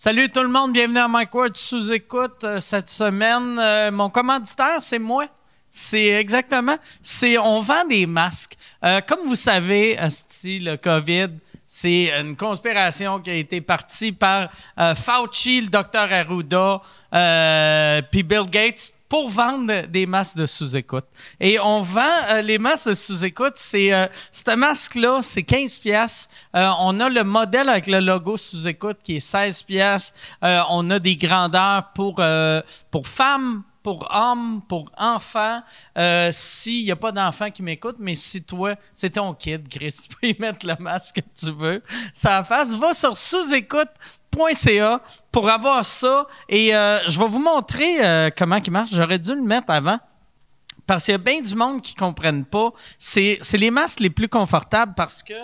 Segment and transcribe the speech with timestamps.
[0.00, 3.58] Salut tout le monde, bienvenue à Mike Ward sous écoute euh, cette semaine.
[3.58, 5.26] Euh, mon commanditaire, c'est moi.
[5.70, 6.76] C'est exactement.
[7.02, 8.56] C'est on vend des masques.
[8.84, 11.30] Euh, comme vous savez, asti, le COVID,
[11.66, 14.50] c'est une conspiration qui a été partie par
[14.94, 16.80] Fauci, le docteur Arruda,
[18.12, 21.06] puis Bill Gates pour vendre des masques de sous-écoute.
[21.40, 26.28] Et on vend euh, les masques de sous-écoute, c'est euh, ce masque-là, c'est 15 pièces.
[26.54, 30.14] on a le modèle avec le logo sous-écoute qui est 16 pièces.
[30.42, 35.60] on a des grandeurs pour euh, pour femmes, pour hommes, pour enfants.
[35.96, 39.94] Euh, S'il n'y a pas d'enfants qui m'écoutent, mais si toi, c'est ton kid, Chris,
[40.08, 41.82] tu peux y mettre le masque que tu veux.
[42.12, 45.00] Ça face, va sur sous-écoute.ca
[45.32, 46.26] pour avoir ça.
[46.48, 48.90] Et euh, je vais vous montrer euh, comment il marche.
[48.92, 49.98] J'aurais dû le mettre avant.
[50.86, 52.70] Parce qu'il y a bien du monde qui ne comprennent pas.
[52.98, 55.34] C'est les masques les plus confortables parce que.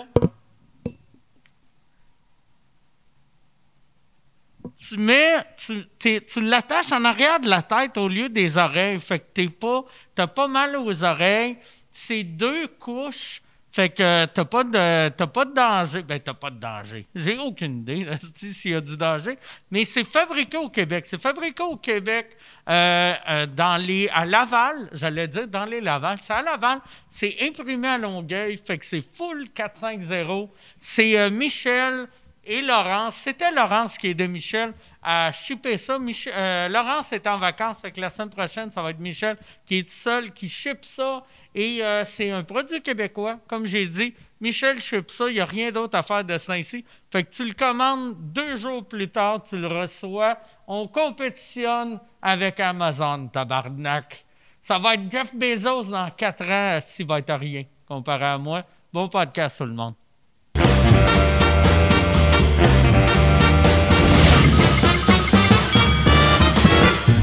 [4.87, 5.85] Tu mets, tu,
[6.21, 8.99] tu l'attaches en arrière de la tête au lieu des oreilles.
[8.99, 9.83] Fait que t'es pas,
[10.13, 11.57] t'as pas mal aux oreilles.
[11.91, 13.41] C'est deux couches.
[13.71, 16.01] Fait que t'as pas de, t'as pas de danger.
[16.03, 17.05] Ben, t'as pas de danger.
[17.13, 19.37] J'ai aucune idée, s'il y a du danger.
[19.69, 21.05] Mais c'est fabriqué au Québec.
[21.05, 22.37] C'est fabriqué au Québec,
[22.69, 24.89] euh, euh, dans les, à Laval.
[24.93, 26.19] J'allais dire dans les Laval.
[26.21, 26.79] C'est à Laval.
[27.09, 28.61] C'est imprimé à Longueuil.
[28.65, 30.49] Fait que c'est full 450.
[30.79, 32.07] C'est euh, Michel
[32.45, 33.15] et Laurence.
[33.15, 35.97] C'était Laurence qui est de Michel à shipper ça.
[35.97, 39.89] Euh, Laurence est en vacances, que la semaine prochaine, ça va être Michel qui est
[39.89, 41.23] seul, qui ship ça.
[41.53, 44.13] Et euh, c'est un produit québécois, comme j'ai dit.
[44.41, 46.85] Michel ship ça, il n'y a rien d'autre à faire de ça ici.
[47.11, 50.37] Fait que tu le commandes deux jours plus tard, tu le reçois.
[50.67, 54.25] On compétitionne avec Amazon, tabarnak.
[54.61, 58.63] Ça va être Jeff Bezos dans quatre ans, s'il va être rien, comparé à moi.
[58.91, 59.93] Bon podcast, tout le monde.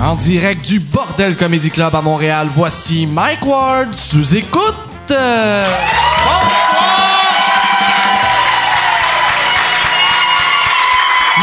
[0.02, 4.74] En direct du Bordel Comedy Club à Montréal, voici Mike Ward sous écoute.
[5.12, 5.66] Euh,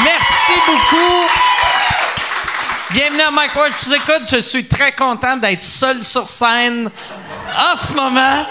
[0.04, 1.30] Merci beaucoup.
[2.92, 4.24] Bienvenue à Mike Ward sous écoute.
[4.30, 6.90] Je suis très content d'être seul sur scène
[7.56, 8.46] en ce moment.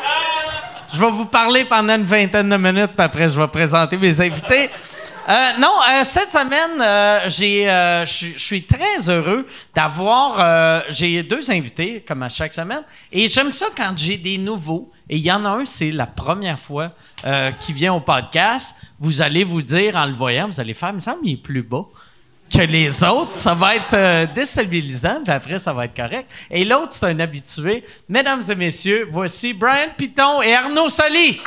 [0.90, 4.18] Je vais vous parler pendant une vingtaine de minutes, puis après, je vais présenter mes
[4.22, 4.70] invités.
[5.28, 10.84] Euh, non, euh, cette semaine, euh, j'ai, je suis- très heureux d'avoir.
[10.90, 14.90] j'ai deux invités, comme à chaque semaine, et j'aime ça quand j'ai des nouveaux.
[15.10, 16.92] Et il y en a un, c'est la première fois
[17.26, 18.74] euh, qui vient au podcast.
[18.98, 21.42] Vous allez vous dire en le voyant, vous allez faire, il me semble, il est
[21.42, 21.84] plus bas
[22.54, 23.34] que les autres.
[23.36, 26.30] Ça va être déstabilisant, puis après, ça va être correct.
[26.50, 27.84] Et l'autre, c'est un habitué.
[28.08, 31.38] Mesdames et messieurs, voici Brian Piton et Arnaud Soli.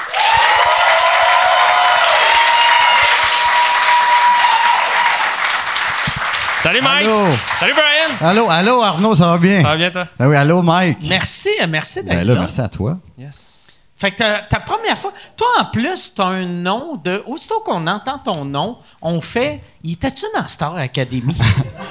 [6.64, 7.06] Salut Mike!
[7.08, 7.26] Allô?
[7.60, 8.30] Salut Brian!
[8.30, 9.62] Allô, allô, Arnaud, ça va bien?
[9.62, 10.08] Ça va bien toi?
[10.20, 11.00] Ben oui, allô, Mike.
[11.10, 12.40] Merci, euh, merci d'être Ben là, là.
[12.42, 12.98] merci à toi.
[13.18, 13.80] Yes.
[13.98, 17.24] Fait que ta, ta première fois, toi en plus, t'as un nom de.
[17.28, 19.62] Aussitôt qu'on entend ton nom, on fait.
[19.84, 21.36] Il était-tu dans Star Academy?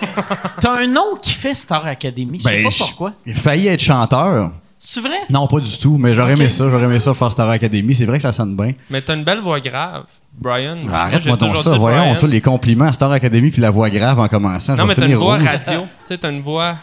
[0.61, 2.39] t'as un nom qui fait Star Academy.
[2.39, 3.13] Je sais Ben, pas pourquoi.
[3.27, 4.53] J'ai failli être chanteur.
[4.83, 5.19] C'est vrai?
[5.29, 6.71] Non, pas du tout, mais j'aurais aimé ça.
[6.71, 7.95] J'aurais aimé ça faire Star Academy.
[7.95, 8.73] C'est vrai que ça sonne bien.
[8.89, 10.79] Mais t'as une belle voix grave, Brian.
[10.83, 11.77] J'ai Arrête-moi donc ça.
[11.77, 14.77] Voyons, tous les compliments à Star Academy puis la voix grave en commençant.
[14.77, 15.45] Non, mais t'as une voix rouge.
[15.47, 15.81] radio.
[15.83, 16.77] tu sais, t'as une voix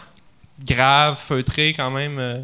[0.64, 2.18] grave, feutrée quand même.
[2.20, 2.38] euh,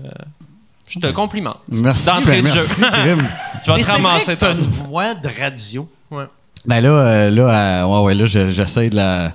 [0.88, 1.60] Je te complimente.
[1.71, 2.54] Merci, D'entrée ben, de jeu.
[2.54, 2.81] merci.
[3.65, 5.88] Je vais Mais te ramasser t'as une voix de radio.
[6.10, 6.25] Ouais.
[6.66, 9.32] Ben là, euh, là, euh, ouais, ouais, là, je- j'essaie de la,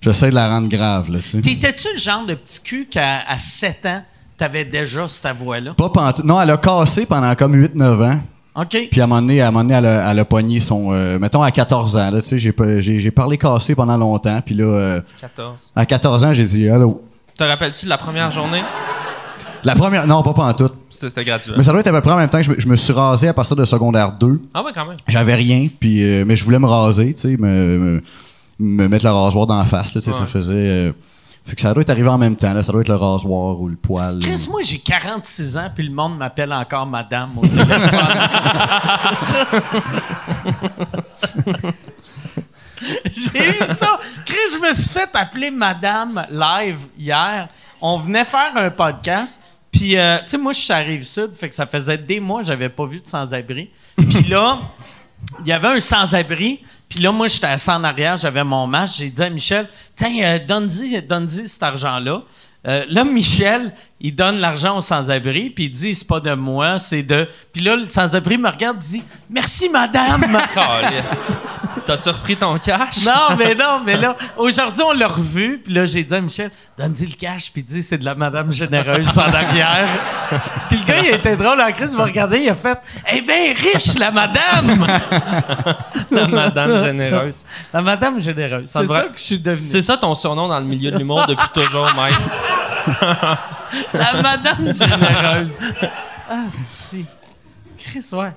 [0.00, 1.40] j'essaie de la rendre grave, là, tu.
[1.40, 4.02] T'étais-tu le genre de petit cul qu'à à 7 ans,
[4.42, 5.74] t'avais déjà cette voix-là?
[5.74, 8.20] Pas pantou- Non, elle a cassé pendant comme 8-9 ans.
[8.54, 8.88] OK.
[8.90, 10.92] Puis à un moment donné, à un moment donné, elle, a, elle a pogné son...
[10.92, 13.96] euh, mettons, à 14 ans, là, tu sais, j'ai, pas- j'ai, j'ai parlé cassé pendant
[13.96, 14.40] longtemps.
[14.44, 15.72] Puis là, euh, 14.
[15.76, 17.02] à 14 ans, j'ai dit «Allô?
[17.38, 18.62] Te rappelles-tu de la première journée?»
[19.64, 20.06] La première...
[20.08, 20.74] Non, pas pantoute.
[20.90, 21.52] C'était c'était gratuit.
[21.56, 22.74] Mais ça doit être à peu près en même temps que je me, je me
[22.74, 24.40] suis rasé à partir de secondaire 2.
[24.54, 24.96] Ah ouais, quand même.
[25.06, 28.02] J'avais rien, puis, euh, mais je voulais me raser, tu sais, me, me,
[28.58, 30.92] me mettre le rasoir dans la face, là, tu sais, ça faisait...
[31.44, 33.60] fait que ça doit être arrivé en même temps, là, ça doit être le rasoir
[33.60, 34.20] ou le poil.
[34.20, 37.72] Chris, moi, j'ai 46 ans, puis le monde m'appelle encore madame au téléphone.
[43.12, 43.98] j'ai eu ça.
[44.24, 47.48] Chris, je me suis fait appeler madame live hier.
[47.80, 49.40] On venait faire un podcast,
[49.72, 52.42] puis, euh, tu sais, moi, je suis à Rive-Sud, fait que ça faisait des mois
[52.42, 53.70] j'avais pas vu de sans-abri.
[53.96, 54.60] Puis là,
[55.40, 56.60] il y avait un sans-abri.
[56.92, 58.98] Puis là, moi, j'étais assis en arrière, j'avais mon match.
[58.98, 59.66] J'ai dit à Michel,
[59.96, 62.22] tiens, euh, donne-y, donne-y cet argent-là.
[62.68, 63.72] Euh, là, Michel,
[64.04, 67.28] il donne l'argent au sans-abri, puis il dit, c'est pas de moi, c'est de.
[67.52, 70.20] Puis là, le sans-abri me regarde et dit, merci, madame.
[71.86, 73.04] T'as-tu repris ton cash?
[73.04, 76.50] Non, mais non, mais là, aujourd'hui, on l'a revu, puis là, j'ai dit à Michel,
[76.78, 79.88] donne-y le cash, puis dis, c'est de la madame généreuse en arrière.
[80.68, 82.78] puis le gars, il était drôle en crise, il m'a regardé, il a fait,
[83.12, 84.86] eh bien, riche, la madame!
[86.10, 87.44] La madame généreuse.
[87.72, 88.68] La madame généreuse.
[88.68, 89.60] Ça C'est devrait- ça que je suis devenu.
[89.60, 92.16] C'est ça ton surnom dans le milieu de l'humour depuis toujours, Mike.
[93.94, 95.72] La madame généreuse.
[96.28, 97.04] Ah, c'est
[97.78, 98.32] Chris, ouais.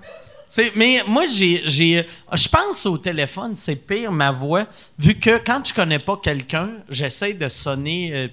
[0.75, 4.65] Mais moi, j'ai, je pense au téléphone, c'est pire ma voix,
[4.97, 8.27] vu que quand je connais pas quelqu'un, j'essaie de sonner euh,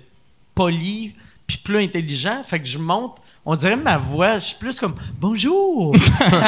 [0.54, 1.14] poli
[1.46, 3.16] puis plus intelligent, fait que je monte.
[3.44, 5.94] On dirait ma voix, je suis plus comme bonjour.
[5.96, 6.00] tu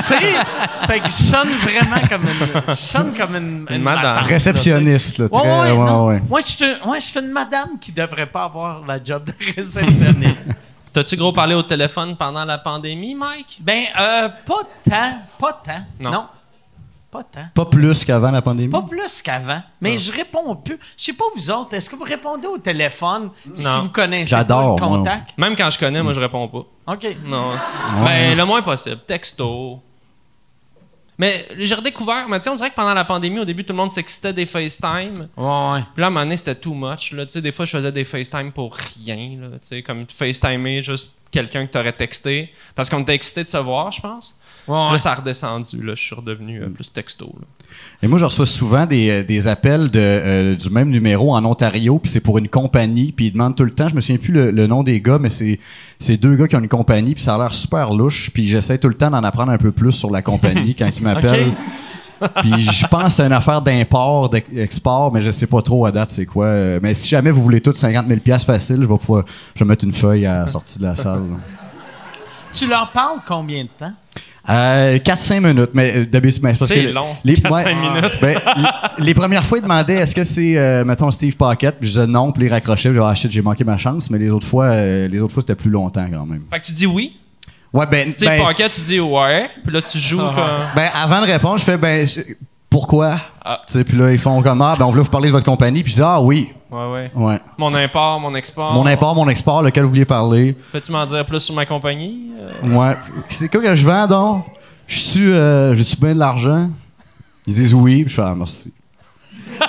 [0.05, 0.21] sais,
[0.87, 4.23] fait que je sonne vraiment comme une, je sonne comme une, Une madame.
[4.25, 5.29] Réceptionniste, là.
[5.29, 5.41] tu sais.
[5.43, 6.07] Ouais, très- ouais, non.
[6.07, 6.23] ouais.
[6.29, 9.25] Moi, je suis une- ouais, je suis une madame qui devrait pas avoir la job
[9.25, 10.51] de réceptionniste.
[10.93, 13.59] T'as-tu gros parlé au téléphone pendant la pandémie, Mike?
[13.61, 15.85] Ben, euh, pas tant, pas tant.
[16.01, 16.11] Non.
[16.13, 16.27] Non.
[17.15, 17.47] Pas tant.
[17.55, 18.71] Pas plus qu'avant la pandémie.
[18.71, 19.63] Pas plus qu'avant.
[19.81, 20.81] Mais je réponds plus.
[20.99, 24.75] Je sais pas vous autres, est-ce que vous répondez au téléphone si vous connaissez J'adore,
[24.75, 24.99] pas le moi.
[24.99, 25.39] contact?
[25.39, 26.93] Même quand je connais, moi, je réponds pas.
[26.93, 27.17] OK.
[27.25, 27.53] Non.
[28.05, 28.99] Ben, le moins possible.
[29.07, 29.81] Texto.
[31.17, 33.73] Mais j'ai redécouvert, mais tu sais, on dirait que pendant la pandémie, au début, tout
[33.73, 35.29] le monde s'excitait des FaceTime.
[35.37, 35.85] Ouais, ouais.
[35.95, 37.13] Puis là, à un moment donné, c'était too much.
[37.13, 37.27] Là.
[37.27, 39.39] Tu sais, des fois, je faisais des FaceTime pour rien.
[39.41, 42.53] Là, tu sais, comme FaceTimer juste quelqu'un que t'aurais texté.
[42.75, 44.37] Parce qu'on était excité de se voir, je pense.
[44.67, 45.83] Ouais, Là, ça a redescendu.
[45.83, 47.35] Là, je suis redevenu euh, plus texto.
[47.39, 47.47] là.
[48.03, 51.45] Et moi, je reçois souvent des, euh, des appels de, euh, du même numéro en
[51.45, 54.19] Ontario, puis c'est pour une compagnie, puis ils demandent tout le temps, je me souviens
[54.19, 55.59] plus le, le nom des gars, mais c'est
[55.99, 58.79] c'est deux gars qui ont une compagnie, puis ça a l'air super louche, puis j'essaie
[58.79, 61.53] tout le temps d'en apprendre un peu plus sur la compagnie quand ils m'appellent.
[62.37, 65.93] Puis je pense que c'est une affaire d'import, d'export, mais je sais pas trop à
[65.93, 66.79] date c'est quoi.
[66.81, 69.25] Mais si jamais vous voulez tout 50 000 pièces facile, je vais pouvoir,
[69.55, 71.21] je vais mettre une feuille à la sortie de la salle.
[71.31, 71.37] là.
[72.53, 73.93] Tu leur parles combien de temps?
[74.47, 78.19] Euh, 4-5 minutes, mais euh, d'habitude, mais parce C'est que long, Les, 4-5 minutes.
[78.21, 81.89] Ben, l- les premières fois, ils demandaient est-ce que c'est, euh, mettons, Steve Pocket, puis
[81.89, 84.11] je disais non, puis ils raccrochaient, puis je disais, ah shit, j'ai manqué ma chance,
[84.11, 86.43] mais les autres fois, euh, les autres fois, c'était plus longtemps quand même.
[86.53, 87.17] Fait que tu dis oui?
[87.73, 89.49] Ouais, ben, Steve ben, Pocket, tu dis ouais.
[89.65, 90.35] Puis là, tu joues comme.
[90.77, 92.21] ben, avant de répondre, je fais, ben, je-
[92.75, 93.19] pourquoi?
[93.45, 93.61] Ah.
[93.69, 95.45] Tu sais, puis là, ils font comme, ah, ben, on voulait vous parler de votre
[95.45, 97.11] compagnie, puis je dis, ah oui, Ouais, ouais.
[97.15, 97.41] ouais.
[97.57, 98.73] Mon import, mon export.
[98.73, 100.57] Mon import, mon export, lequel vous vouliez parler?
[100.73, 102.33] Peux-tu m'en dire plus sur ma compagnie?
[102.37, 102.97] Euh, Ouais.
[103.29, 104.45] C'est quoi que je vends, donc?
[104.89, 106.69] Je suis, euh, j'ai-tu bien de l'argent?
[107.47, 108.75] Ils disent oui, puis je fais, ah, merci.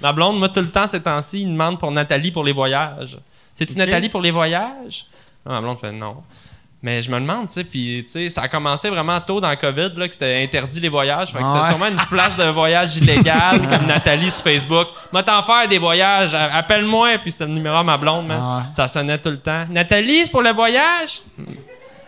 [0.00, 3.18] Ma blonde, moi, tout le temps, ces temps-ci, il demande pour Nathalie pour les voyages.
[3.54, 3.76] C'est-tu.
[3.76, 5.06] Nathalie pour les voyages?
[5.44, 6.18] Ah, ma blonde fait non.
[6.80, 9.50] Mais je me demande, tu sais, puis tu sais, ça a commencé vraiment tôt dans
[9.50, 11.32] le COVID, là, que c'était interdit les voyages.
[11.32, 11.66] Fait que Ah c'était ouais.
[11.68, 14.86] sûrement une place de voyage illégale, comme Nathalie sur Facebook.
[15.12, 18.40] Moi, t'en faire des voyages, appelle-moi, puis c'était le numéro à ma blonde, man.
[18.40, 18.62] Ah ouais.
[18.72, 19.64] Ça sonnait tout le temps.
[19.68, 21.20] Nathalie, c'est pour le voyage?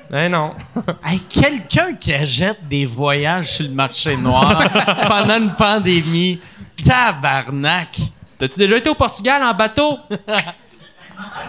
[0.09, 0.53] Ben non.
[1.05, 4.57] Hey, quelqu'un qui achète des voyages sur le marché noir
[5.09, 6.39] pendant une pandémie.
[6.85, 7.97] Tabarnak!
[8.39, 9.99] T'as-tu déjà été au Portugal en bateau?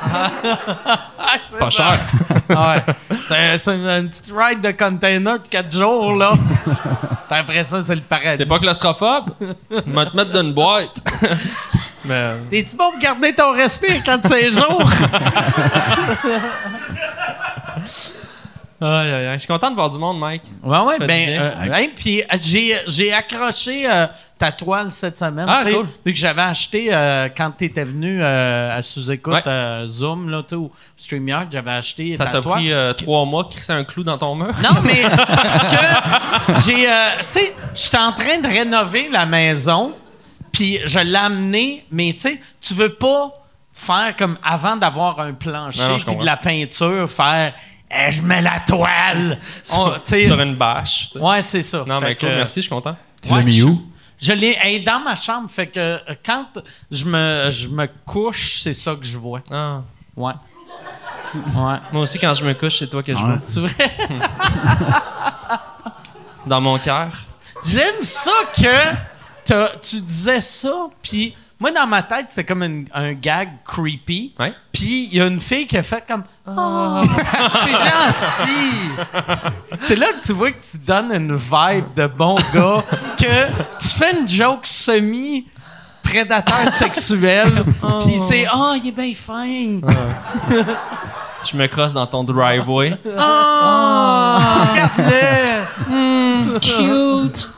[1.60, 1.98] Pas cher.
[2.50, 2.84] Ouais.
[3.58, 6.34] C'est, une, une petite ride de container de 4 jours, là.
[6.66, 8.44] Puis après ça, c'est le paradis.
[8.44, 9.32] T'es pas claustrophobe?
[9.40, 10.98] Je vais te mettre dans une boîte.
[12.06, 12.34] Mais.
[12.50, 14.84] T'es-tu bon pour garder ton respect quand c'est jour?
[18.82, 19.34] Aïe, aïe, aïe.
[19.36, 20.42] Je suis content de voir du monde, Mike.
[20.64, 24.08] Ouais, ouais, ben, euh, puis euh, j'ai, j'ai accroché euh,
[24.40, 25.46] ta toile cette semaine.
[25.48, 25.86] Ah, cool.
[26.04, 26.88] Vu que j'avais acheté
[27.38, 29.44] quand tu étais venu à sous-écoute
[29.86, 34.18] Zoom, là, ou StreamYard, j'avais acheté Ça ta pris trois mois crisser un clou dans
[34.18, 34.52] ton mur?
[34.64, 36.86] Non, mais c'est parce que j'ai.
[36.86, 36.90] tu
[37.30, 39.94] sais, j'étais en train de rénover la maison,
[40.52, 43.32] puis je l'ai amené, mais tu sais, tu veux pas
[43.74, 47.54] faire comme avant d'avoir un plancher puis de la peinture, faire.
[47.94, 49.38] Eh, je mets la toile!
[49.76, 51.10] On- Sur une bâche.
[51.16, 51.84] Ouais, c'est ça.
[51.88, 52.96] Non, Fait mais cool, que- merci, je suis content.
[53.22, 53.82] Tu Ouais, l'as mis je- où?
[54.20, 56.46] Je l'ai dans ma chambre, fait que euh, quand
[56.92, 59.42] je me, je me couche, c'est ça que je vois.
[59.52, 59.82] Ah.
[60.16, 60.34] Ouais.
[61.34, 61.76] Ouais.
[61.92, 63.38] Moi aussi, quand je me couche, c'est toi que je vois.
[63.40, 63.92] C'est vrai?
[66.46, 67.10] Dans mon cœur.
[67.66, 73.14] J'aime ça que tu disais ça, puis moi, dans ma tête, c'est comme une- un
[73.14, 74.34] gag creepy.
[74.40, 74.54] Ouais.
[74.74, 77.02] Puis il y a une fille qui a fait comme Oh,
[77.64, 78.90] c'est gentil!
[79.80, 82.84] c'est là que tu vois que tu donnes une vibe de bon gars,
[83.18, 83.48] que
[83.80, 85.48] tu fais une joke semi
[86.04, 87.48] prédateur sexuel,
[88.02, 89.80] puis c'est Oh, il est bien fin!
[91.44, 92.94] Je me crosse dans ton driveway.
[93.06, 93.10] Oh,
[94.72, 96.60] regarde-le!
[96.60, 97.50] Cute.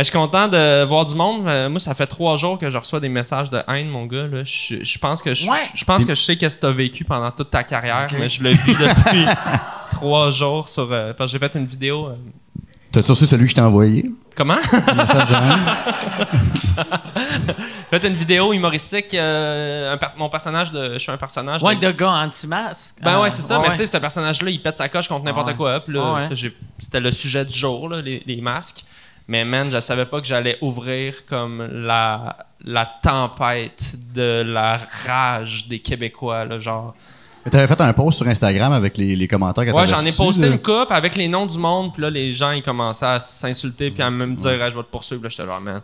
[0.00, 1.46] Euh, Je suis content de voir du monde.
[1.46, 4.26] Euh, Moi, ça fait trois jours que je reçois des messages de haine, mon gars.
[4.26, 4.42] là.
[4.44, 5.56] Je, je pense que je, Ouais.
[5.74, 8.28] je pense que je sais qu'est-ce que tu as vécu pendant toute ta carrière, mais
[8.28, 9.26] je le vis depuis
[9.90, 10.88] trois jours sur.
[10.90, 12.06] euh, parce que j'ai fait une vidéo.
[12.08, 12.14] euh,
[12.92, 14.10] T'as-tu reçu celui que je t'ai envoyé?
[14.34, 14.56] comment?
[14.72, 15.60] Le message de même?
[17.92, 19.12] J'ai fait une vidéo humoristique.
[19.14, 20.94] euh, un per- mon personnage de.
[20.94, 21.62] Je suis un personnage.
[21.62, 22.96] Ouais, de- de gars anti-masque.
[23.02, 23.58] Ben Ah, ouais, c'est ça.
[23.58, 25.54] ouais, mais tu sais, ce personnage-là, il pète sa coche contre n'importe Ouais.
[25.56, 25.80] quoi.
[25.80, 26.28] Puis là, Ouais.
[26.32, 28.84] j'ai- c'était le sujet du jour, là, les, les masques.
[29.30, 35.68] Mais man, je savais pas que j'allais ouvrir comme la, la tempête de la rage
[35.68, 36.96] des Québécois, là, genre.
[37.44, 40.10] Mais T'avais fait un post sur Instagram avec les, les commentaires que Ouais, j'en ai
[40.10, 40.48] posté là.
[40.48, 43.92] une coupe avec les noms du monde, puis là, les gens, ils commençaient à s'insulter,
[43.92, 45.22] puis à me dire, Ah, je vais te poursuivre.
[45.22, 45.80] Là, j'étais genre, man,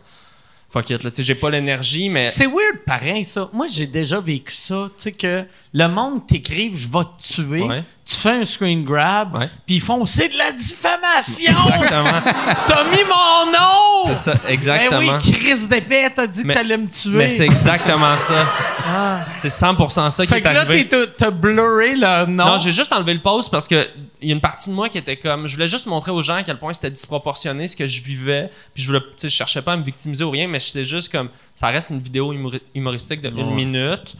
[0.70, 2.28] fuck it, là, tu sais, j'ai pas l'énergie, mais.
[2.28, 3.48] C'est weird pareil, ça.
[3.52, 4.86] Moi, j'ai déjà vécu ça.
[4.96, 7.62] Tu sais, que le monde t'écrive, je vais te tuer.
[7.62, 7.84] Ouais.
[8.04, 11.52] Tu fais un screen grab, puis ils font, c'est de la diffamation!
[11.82, 12.32] Exactement.
[12.66, 14.14] T'as mis mon nom!
[14.14, 15.00] C'est ça, Ben exactement.
[15.00, 17.10] oui, Chris d'épée, t'as dit Mais- que t'allais me tuer.
[17.16, 18.46] Mais c'est exactement ça.
[18.86, 19.24] Ah.
[19.36, 20.86] C'est 100% ça qui Fait est que là, arrivé.
[20.86, 22.46] t'es- t'as blurré le nom.
[22.46, 23.88] Non, j'ai juste enlevé le post parce que
[24.22, 26.22] il y a une partie de moi qui était comme je voulais juste montrer aux
[26.22, 29.62] gens à quel point c'était disproportionné ce que je vivais puis je voulais je cherchais
[29.62, 32.62] pas à me victimiser ou rien mais j'étais juste comme ça reste une vidéo humori-
[32.74, 34.16] humoristique de une minute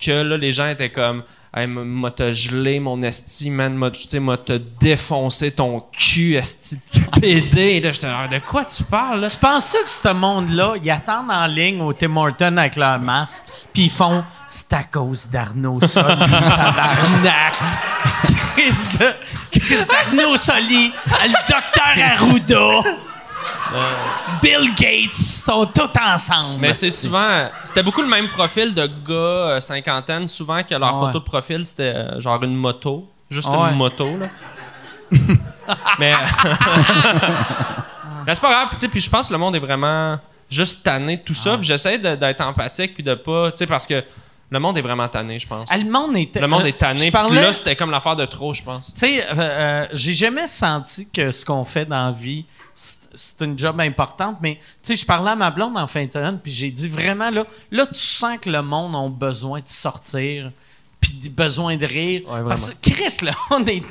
[0.00, 1.22] que là les gens étaient comme
[1.56, 7.80] hey, m'a- te gelé mon esti man m'a te défoncé ton cul esti de PD
[7.80, 9.28] là j'étais de quoi tu parles là?
[9.28, 13.44] Tu penses que ce monde-là, ils attendent en ligne au Tim Hortons avec leur masque,
[13.72, 17.54] puis ils font «C'est à cause d'Arnaud Soli, tabarnak!».
[18.56, 22.90] Chris d'Arnaud Soli, le docteur Arruda,
[24.42, 26.60] Bill Gates, sont tous ensemble.
[26.60, 27.48] Mais c'est souvent.
[27.64, 31.06] C'était beaucoup le même profil de gars euh, cinquantaine, souvent que leur Ouais.
[31.08, 33.08] photo de profil c'était euh, genre une moto.
[33.30, 33.70] Juste Ouais.
[33.70, 34.26] une moto, là.
[35.98, 36.14] Mais.
[38.26, 40.18] Mais c'est pas grave, tu sais, puis je pense que le monde est vraiment
[40.50, 41.56] juste tanné de tout ça.
[41.56, 43.52] Puis j'essaie de- d'être empathique, puis de pas.
[43.52, 44.02] Tu sais, parce que
[44.50, 45.68] le monde est vraiment tanné, je pense.
[45.72, 46.36] Ah, le monde est...
[46.36, 48.62] Le monde euh, est tanné, je puis parlais- là, c'était comme l'affaire de trop, je
[48.62, 48.92] pense.
[48.94, 53.42] Tu sais, euh, euh, j'ai jamais senti que ce qu'on fait dans la vie, c'est
[53.42, 56.38] une job importante, mais tu sais, je parlais à ma blonde en fin de semaine,
[56.40, 60.52] puis j'ai dit vraiment, là, là, tu sens que le monde a besoin de sortir,
[61.00, 62.22] puis besoin de rire.
[62.28, 63.82] Ouais, parce que, Chris, là, on est.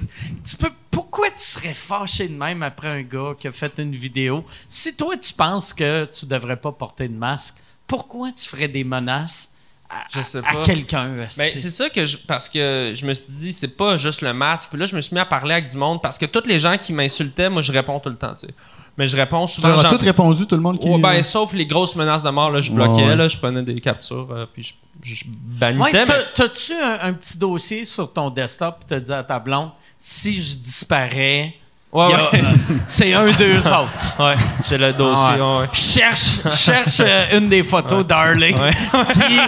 [0.43, 0.71] Tu peux.
[0.89, 4.45] Pourquoi tu serais fâché de même après un gars qui a fait une vidéo?
[4.69, 8.85] Si toi, tu penses que tu devrais pas porter de masque, pourquoi tu ferais des
[8.85, 9.51] menaces
[9.89, 10.61] à, Je sais à pas.
[10.63, 11.09] quelqu'un?
[11.15, 12.17] Ben, c'est ça que je.
[12.17, 14.69] Parce que je me suis dit, c'est pas juste le masque.
[14.71, 16.59] Puis là, je me suis mis à parler avec du monde parce que tous les
[16.59, 18.53] gens qui m'insultaient, moi, je réponds tout le temps, tu sais.
[18.97, 19.67] Mais je réponds Tu souvent.
[19.69, 20.87] leur as tout répondu, tout le monde qui.
[20.89, 23.15] Ouais, ben, sauf les grosses menaces de mort, là, je bloquais, Ouais, ouais.
[23.17, 24.73] là, je prenais des captures, euh, puis je,
[25.03, 26.05] je Ouais, bannissais.
[26.05, 29.71] mais- T'as-tu un, un petit dossier sur ton desktop et t'as dit à ta blonde,
[29.97, 31.53] si je disparais,
[31.95, 32.41] Ouais, ouais.
[32.87, 34.19] c'est un d'eux autres.
[34.19, 34.35] Ouais,
[34.69, 35.61] j'ai le dossier, Ah ouais.
[35.61, 35.67] ouais.
[35.71, 38.05] Cherche, cherche euh, une des photos.
[38.05, 39.39] Puis,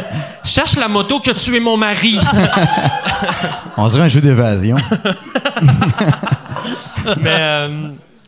[0.42, 2.18] Cherche la moto qui a tué mon mari.
[3.76, 4.76] On dirait un jeu d'évasion.
[7.18, 7.68] mais euh,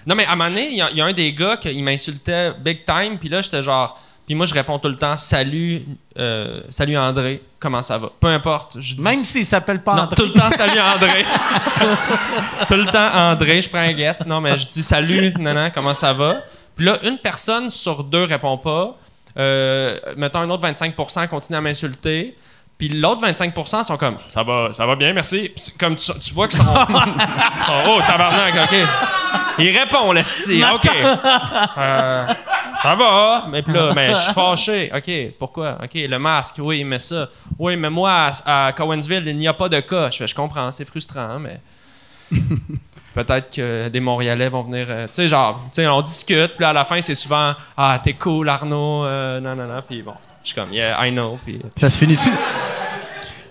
[0.07, 1.83] non, mais à un moment donné, il y, y a un des gars qui il
[1.83, 3.99] m'insultait big time, puis là, j'étais genre.
[4.33, 5.83] Puis moi, je réponds tout le temps Salut,
[6.19, 8.09] euh, salut André, comment ça va?
[8.19, 8.81] Peu importe.
[8.81, 10.15] Je dis, même s'il s'appelle pas Non, André.
[10.17, 11.27] tout le temps, salut André.
[12.67, 14.25] tout le temps, André, je prends un guest.
[14.25, 16.45] Non, mais je dis salut, nanan, comment ça va?
[16.75, 18.97] Puis là, une personne sur deux répond pas.
[19.37, 22.35] Euh, mettons un autre 25% continue à m'insulter.
[22.79, 25.53] Puis l'autre 25% sont comme ça va, ça va bien, merci.
[25.55, 28.89] Puis comme tu, tu vois qu'ils sont, ils sont, oh tabarnak, ok.
[29.59, 30.91] Il répond le style, ok.
[31.79, 32.27] Euh,
[32.83, 34.91] ça va, mais puis là, mais je suis fâché.
[34.95, 35.79] OK, pourquoi?
[35.83, 37.29] OK, le masque, oui, mais ça.
[37.59, 40.11] Oui, mais moi, à, à Cowansville, il n'y a pas de cas.
[40.11, 41.61] Je fais, je comprends, c'est frustrant, mais.
[43.15, 44.87] Peut-être que des Montréalais vont venir.
[44.89, 48.01] euh, tu sais, genre, tu sais, on discute, puis à la fin, c'est souvent Ah,
[48.03, 49.83] t'es cool, Arnaud, euh, non, non, non.
[49.87, 51.39] Puis bon, je suis comme, yeah, I know.
[51.45, 51.61] Puis.
[51.77, 52.31] Ça se finit-tu?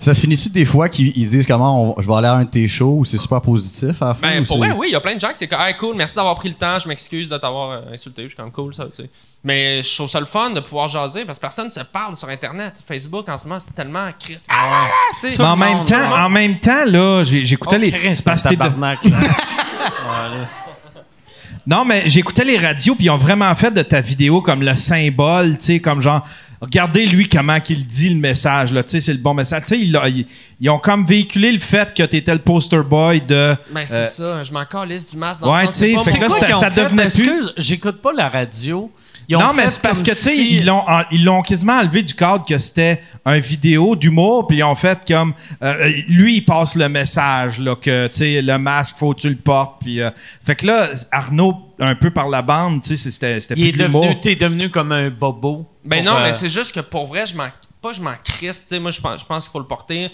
[0.01, 2.43] Ça se finit-tu des fois qu'ils ils disent comment on- je vais aller à un
[2.43, 4.29] de tes shows ou c'est super positif à la fin?
[4.29, 5.59] Ben, ou pour c'est- vrai, oui, il y a plein de gens qui c'est comme,
[5.61, 8.23] ah, cool, merci d'avoir pris le temps, je m'excuse de t'avoir euh, insulté.
[8.23, 9.09] Je suis comme, cool, ça, tu sais.
[9.43, 12.15] Mais je trouve ça le fun de pouvoir jaser parce que personne ne se parle
[12.15, 12.73] sur Internet.
[12.85, 14.47] Facebook, en ce moment, c'est tellement Christ.
[14.49, 15.31] Ah, tu sais.
[15.33, 18.15] Tout Mais en le même monde, temps, en même temps, là, j'ai- j'écoutais Oh, les.
[18.15, 18.63] C'est parce que t'es de-
[21.67, 24.75] Non, mais j'écoutais les radios, puis ils ont vraiment fait de ta vidéo comme le
[24.75, 26.25] symbole, tu sais, comme genre,
[26.61, 29.63] regardez lui comment qu'il dit le message, là, tu sais, c'est le bon message.
[29.63, 30.25] Tu sais, ils, l'ont- ils-
[30.59, 33.55] ils ont comme véhiculé le fait que t'étais le poster boy de.
[33.73, 36.03] Ben, c'est Euh, ça, je m'en calisse du masque dans ouais, le sens, c'est pas
[36.03, 36.83] fait que là, ça fait?
[36.83, 38.91] devenait plus- Excuse, j'écoute pas la radio.
[39.27, 41.41] Ils ont non, mais c'est parce que, tu sais, si- ils l'ont en- ils l'ont
[41.41, 45.33] quasiment enlevé du cadre que c'était un vidéo d'humour, puis ils ont fait comme.
[45.63, 49.29] euh, lui, il passe le message, là, que, tu sais, le masque, faut que tu
[49.29, 50.01] le portes, puis.
[50.01, 50.09] euh,
[50.43, 53.71] fait que là, Arnaud, un peu par la bande, tu sais, c'était c'était Il est
[53.71, 54.19] plus de l'humour.
[54.21, 55.65] t'es devenu comme un bobo.
[55.85, 57.47] Ben Pour, non, euh, mais c'est juste que pour vrai, je m'en.
[57.81, 60.11] Pas je m'en crisse, tu sais, moi je pense, je pense qu'il faut le porter.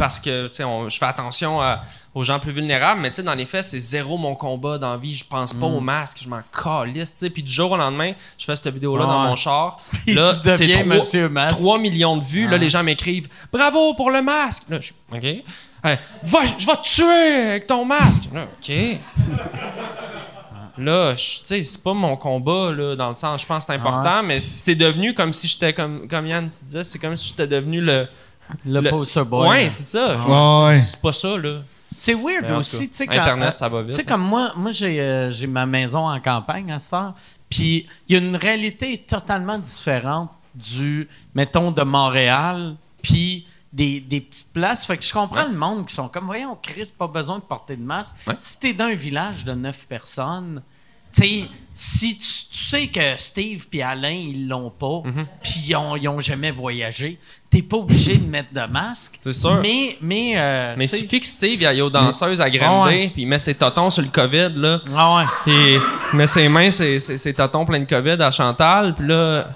[0.00, 1.82] Parce que on- je fais attention à-
[2.14, 5.14] aux gens plus vulnérables, mais dans les faits, c'est zéro mon combat dans la vie.
[5.14, 7.14] Je pense pas au masque, je m'en calisse.
[7.32, 9.78] Puis du jour au lendemain, je fais cette vidéo-là dans mon char.
[10.04, 11.58] Puis là, tu deviens c'est Monsieur Masque.
[11.58, 12.48] 3 millions de vues.
[12.48, 14.64] Là, les gens m'écrivent Bravo pour le masque.
[14.70, 15.22] Là, je OK.
[15.24, 18.24] Hey, va, je vais te tuer avec ton masque.
[18.34, 18.72] Là, OK.
[20.78, 23.78] Là, tu sais, c'est pas mon combat, là, dans le sens, je pense que c'est
[23.78, 27.28] important, mais c'est devenu comme si j'étais, comme, comme Yann tu disais, c'est comme si
[27.28, 28.08] j'étais devenu le.
[28.66, 29.48] Le, Le- poster boy.
[29.48, 30.18] Ouais, c'est ça.
[30.18, 30.78] Ouais, ouais.
[30.80, 31.60] C'est pas ça, là.
[31.94, 33.96] C'est weird Mais aussi, tu sais, quand- Internet, ça va Tu vite.
[33.96, 37.14] sais, comme moi, moi j'ai euh, j'ai ma maison en campagne à cette heure.
[37.48, 44.20] Puis il y a une réalité totalement différente du, mettons, de Montréal, puis des, des
[44.20, 44.86] petites places.
[44.86, 47.76] Fait que je comprends le monde qui sont comme, voyons, Chris, pas besoin de porter
[47.76, 48.14] de masque.
[48.26, 48.34] Ouais.
[48.38, 50.79] Si t'es dans un village de neuf personnes, tu
[51.12, 55.26] sais, si tu, tu sais que Steve puis Alain, ils l'ont pas, Mhm.
[55.42, 59.18] puis ils ont, ils ont jamais voyagé, t'es pas obligé de mettre de masque.
[59.22, 59.60] C'est sûr.
[59.62, 63.26] Mais, mais, euh, Mais suffit que Steve il aille aux danseuses à Granby, puis il
[63.26, 64.80] met ses totons sur le COVID, là.
[64.96, 65.24] Ah ouais.
[65.44, 65.80] Puis
[66.12, 69.46] il met ses mains, ses, ses, ses totons pleins de COVID à Chantal, puis là.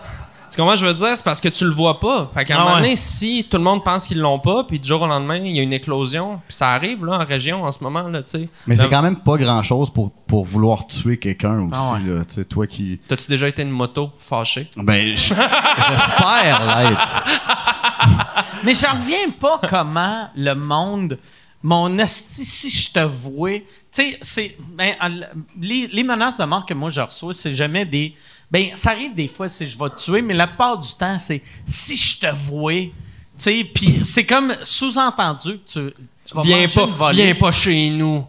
[0.55, 2.31] Tu comprends, je veux dire, c'est parce que tu le vois pas.
[2.33, 2.83] Fait qu'à un Ah moment ouais.
[2.83, 5.57] donné, si tout le monde pense qu'ils l'ont pas, puis du jour au lendemain, il
[5.57, 8.31] y a une éclosion, puis ça arrive, là, en région, en ce moment, là, tu
[8.31, 8.49] sais.
[8.69, 11.73] Mais c'est quand même pas grand-chose pour, pour vouloir tuer quelqu'un aussi.
[11.75, 12.01] Ah ouais.
[12.19, 12.25] là.
[12.25, 13.01] Tu sais, toi qui.
[13.09, 14.69] T'as-tu déjà été une moto fâchée?
[14.77, 17.25] Ben, j'espère l'être.
[18.65, 21.19] Mais j'en reviens pas comment le monde,
[21.63, 24.95] mon esti, si je te vouais, tu sais, c'est, ben,
[25.61, 28.15] les, les menaces de mort que moi je reçois, c'est jamais des,
[28.55, 31.19] ben, ça arrive des fois si je vais te tuer, mais la plupart du temps,
[31.19, 32.93] c'est si je te tu
[33.37, 35.95] sais, puis c'est comme sous-entendu que tu,
[36.25, 37.25] tu vas Viens pas, une volée.
[37.25, 38.25] viens pas chez nous.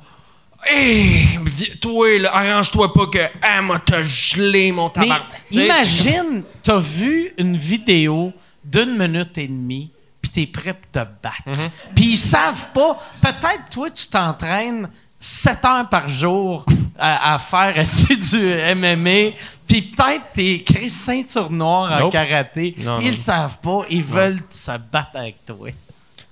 [0.68, 5.22] Vi- toi, là, arrange-toi pas que ah, m'a te gelé, mon tabac.
[5.52, 9.92] Imagine, t'as vu une vidéo d'une minute et demie,
[10.24, 11.44] puis t'es prêt pour te battre.
[11.46, 11.70] Mhm.
[11.96, 12.98] Puis ils savent pas.
[13.22, 14.90] Peut-être, toi, tu t'entraînes
[15.20, 16.66] 7 heures par jour
[16.98, 19.36] à, à faire essayer du MMA,
[19.68, 22.76] puis peut-être t'es écrit ceinture noire en karaté.
[22.80, 23.16] Non, ils non.
[23.18, 23.82] savent pas.
[23.90, 25.70] Ils veulent se battre avec toi.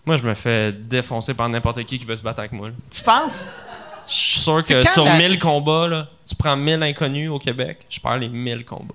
[0.06, 2.68] Moi, je me fais défoncer par n'importe qui qui veut se battre avec moi.
[2.68, 2.74] là.
[2.92, 3.48] Tu penses?
[4.06, 7.86] Je suis sûr que sur la- 1000 combats, là, tu prends 1000 inconnus au Québec,
[7.90, 8.94] je perds les 1000 combats.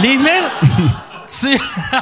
[0.00, 0.48] Les mille?
[1.28, 1.58] tu.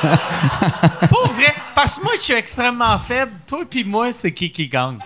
[0.00, 1.54] Pas vrai.
[1.74, 3.32] Parce que moi, je suis extrêmement faible.
[3.46, 4.98] Toi puis moi, c'est qui qui gagne?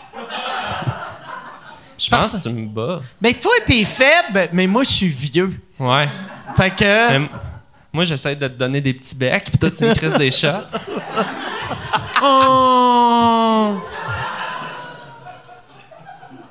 [1.98, 3.00] Je pense que tu me bats.
[3.20, 5.60] Mais toi, t'es faible, mais moi, je suis vieux.
[5.78, 6.08] Ouais.
[6.56, 7.18] Fait que.
[7.18, 7.28] Mais
[7.92, 10.48] moi, j'essaie de te donner des petits becs, puis toi, tu me crises des shots.
[12.22, 13.74] Oh!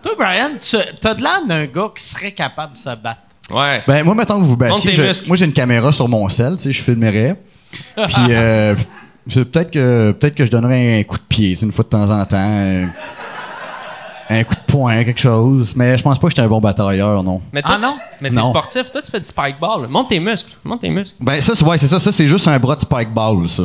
[0.01, 0.75] Toi, Brian, tu
[1.07, 3.21] as de l'air d'un gars qui serait capable de se battre.
[3.49, 3.83] Ouais.
[3.87, 4.91] Ben, moi, mettons que vous battiez.
[4.93, 7.39] je- moi, j'ai une caméra sur mon sel, tu sais, je filmerais.
[7.71, 8.75] Puis, euh,
[9.33, 12.09] peut-être que, peut-être que je donnerais un coup de pied, c'est une fois de temps
[12.09, 12.87] en temps.
[14.39, 15.73] Un coup de poing, quelque chose.
[15.75, 17.41] Mais je pense pas que j'étais un bon batailleur, non.
[17.51, 17.93] Mais toi, Ah, non?
[17.93, 18.49] tu- mais t'es Non.
[18.49, 19.87] sportif, toi, tu fais du spike ball.
[19.89, 20.51] Monte tes muscles.
[20.63, 21.17] Monte tes muscles.
[21.21, 21.99] Ben, ça, c'est, ouais, c'est ça.
[21.99, 23.63] Ça, c'est juste un bras de spike ball, ça.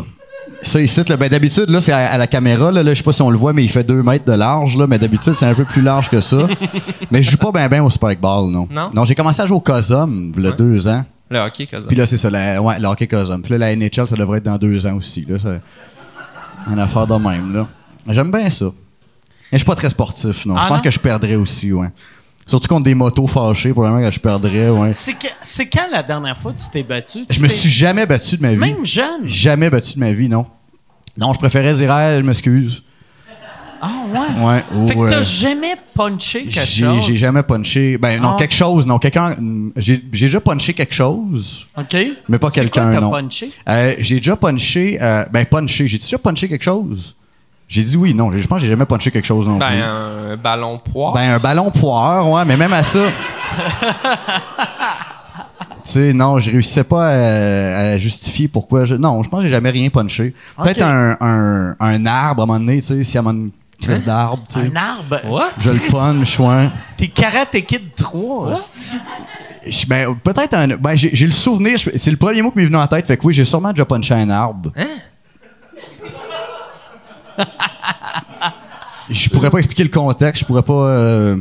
[0.62, 3.04] Ça, ici, là, ben, d'habitude, là, c'est à, à la caméra, là, là, je sais
[3.04, 5.34] pas si on le voit, mais il fait 2 mètres de large, là, mais d'habitude,
[5.34, 6.38] c'est un peu plus large que ça.
[7.10, 8.66] mais je joue pas bien ben au spike ball, non.
[8.70, 8.90] Non?
[8.92, 11.04] Non, j'ai commencé à jouer au COSUM, il y a deux ans.
[11.30, 11.78] Le hockey, ça.
[11.86, 13.42] Puis là, c'est ça, la, ouais, le hockey COSUM.
[13.42, 15.36] Puis là, la NHL, ça devrait être dans deux ans aussi, là.
[15.38, 17.66] C'est une affaire de même, là.
[18.08, 18.66] J'aime bien ça.
[19.50, 20.54] Mais je suis pas très sportif, non.
[20.56, 20.84] Ah, je pense non?
[20.84, 21.88] que je perdrais aussi, ouais.
[22.46, 24.92] Surtout contre des motos fâchées, probablement que je perdrais, ouais.
[24.92, 27.24] C'est que- c'est quand la dernière fois que tu t'es battu?
[27.28, 28.56] Je me suis jamais battu de ma vie.
[28.56, 29.26] Même jeune?
[29.26, 30.46] Jamais battu de ma vie, non.
[31.16, 32.82] Non, je préférais dire, Ah, je m'excuse.
[33.80, 34.44] Ah, ouais?
[34.44, 34.64] Ouais.
[34.74, 37.04] ou, Fait que t'as euh, jamais punché quelque j'ai, chose?
[37.06, 37.96] j'ai jamais punché.
[37.96, 38.36] Ben, non, Ah.
[38.36, 38.98] quelque chose, non.
[38.98, 39.36] Quelqu'un.
[39.76, 41.96] J'ai, j'ai déjà punché quelque chose, OK.
[42.28, 43.10] mais pas C'est quelqu'un, quoi, t'as non.
[43.10, 43.50] punché?
[43.68, 44.98] Euh, j'ai déjà punché.
[45.00, 45.86] euh, ben, punché.
[45.86, 47.14] J'ai déjà punché quelque chose?
[47.68, 48.32] J'ai dit oui, non.
[48.32, 49.82] Je pense que j'ai jamais punché quelque chose non Ben, plus.
[49.82, 51.12] un ballon poire.
[51.12, 53.00] Ben, un ballon poire, ouais, mais même à ça.
[55.84, 57.12] Tu sais, non, je réussissais pas à,
[57.92, 58.84] à justifier pourquoi.
[58.84, 60.34] Je, non, je pense que j'ai jamais rien punché.
[60.62, 63.50] Peut-être un, un, un arbre à un moment donné, tu sais, s'il y a une
[63.80, 64.66] crise d'arbre, tu sais.
[64.70, 65.20] Un arbre?
[65.30, 65.50] What?
[65.58, 66.68] Je le punch, ouais.
[66.96, 68.52] T'es Karate Kid 3.
[68.54, 68.98] hostie.
[69.66, 70.68] Je- Ben, peut-être un.
[70.76, 73.26] Ben, j'ai le souvenir, c'est le premier mot qui m'est venu en tête, fait que
[73.26, 74.72] oui, j'ai sûrement déjà punché un arbre.
[74.76, 74.84] Hein?
[79.10, 80.72] Je pourrais pas expliquer le contexte, je pourrais pas.
[80.72, 81.36] euh,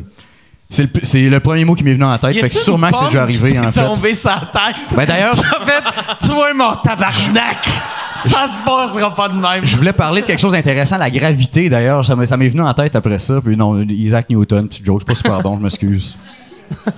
[0.69, 0.89] c'est
[1.29, 3.23] le, premier mot qui m'est venu en tête, Y fait que sûrement que c'est déjà
[3.23, 3.85] arrivé, qui en fait.
[3.85, 4.95] tombé sa tête?
[4.95, 7.65] Ben, d'ailleurs, En fait, toi, mon tabarnak,
[8.21, 9.63] ça se passera pas de même.
[9.63, 12.03] je voulais parler de quelque chose d'intéressant, la gravité, d'ailleurs.
[12.05, 15.15] Ça m'est venu en tête après ça, puis non, Isaac Newton, petit joke, c'est pas
[15.15, 16.17] super bon, je m'excuse.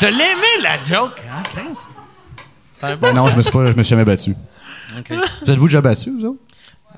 [0.00, 1.20] Je l'aimais, la joke.
[1.28, 1.62] Hein, Chris?
[1.74, 4.34] C'est un bon- Ben non, je me suis pas, je me suis jamais battu.
[5.44, 6.38] Vous êtes-vous déjà battu, vous autres?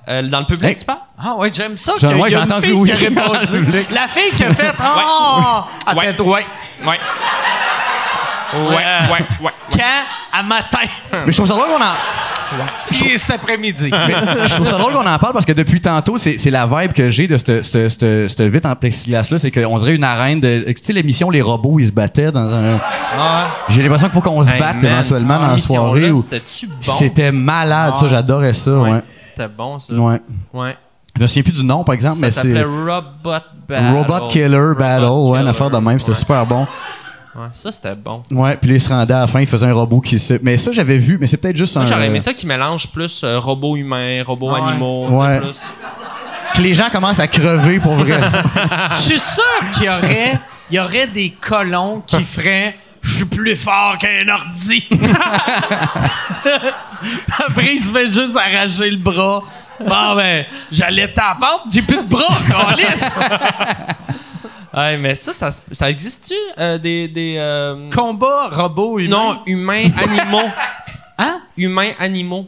[0.08, 0.76] Euh, dans le public, Hey.
[0.76, 1.00] tu parles?
[1.18, 1.92] Ah ouais, j'aime ça.
[1.94, 2.90] Ouais, j'ai entendu oui.
[3.90, 5.60] La fille qui a fait «Oh!
[5.86, 6.12] Elle Ouais.
[6.12, 6.46] fait «Ouais.
[6.86, 6.98] Ouais.
[8.54, 8.74] Ouais, Ouais.
[8.74, 9.52] ouais, ouais.
[9.70, 10.04] Quand?
[10.32, 10.78] À matin.
[11.26, 13.04] Mais je trouve ça drôle qu'on en...
[13.04, 13.90] Et cet après-midi.
[13.92, 16.92] Je trouve ça drôle qu'on en parle parce que depuis tantôt, c'est c'est la vibe
[16.92, 19.38] que j'ai de cette vitre en plexiglas-là.
[19.38, 20.64] C'est qu'on dirait une arène de.
[20.72, 22.80] Tu sais, l'émission Les robots, ils se battaient dans un.
[23.68, 26.10] J'ai l'impression qu'il faut qu'on se Hey, batte man, éventuellement dans la soirée.
[26.10, 26.74] où C'était-tu bon?
[26.80, 28.08] C'était malade, ça.
[28.08, 28.90] J'adorais ça, ouais.
[28.90, 29.02] Ouais.
[29.36, 29.94] C'était bon, ça.
[29.94, 30.20] Ouais.
[30.52, 30.76] Ouais.
[31.16, 32.64] Je me souviens plus du nom, par exemple, Ça mais s'appelait c'est.
[32.64, 33.84] Robot Battle.
[33.94, 36.18] Robot Killer Battle, ouais, une affaire de même, c'était Ouais.
[36.18, 36.66] super bon.
[37.36, 38.22] Ouais, ça, c'était bon.
[38.30, 40.34] Ouais, puis là, il se rendait à la fin, il faisait un robot qui se.
[40.42, 41.88] Mais ça, j'avais vu, mais c'est peut-être juste Moi, un.
[41.88, 44.60] j'aurais aimé ça qui mélange plus euh, robots humains, robots Ouais.
[44.68, 45.06] animaux.
[45.08, 45.38] tu sais, Ouais.
[45.40, 45.48] plus.
[46.56, 48.20] Que les gens commencent à crever pour vrai.
[48.92, 50.40] Je suis sûr qu'il y aurait,
[50.70, 54.86] il y aurait des colons qui feraient je suis plus fort qu'un ordi.
[57.48, 59.42] Après, il se fait juste arracher le bras.
[59.80, 63.20] Bon, ben, j'allais t'apprendre, j'ai plus de bras, câlisse.
[64.76, 66.34] Ouais, mais ça, ça, ça existe-tu?
[66.58, 67.08] euh, des.
[67.08, 69.16] des euh, Combat robot humain.
[69.16, 70.48] non, humains, animaux.
[71.18, 71.40] Hein?
[71.56, 72.46] Humains, animaux.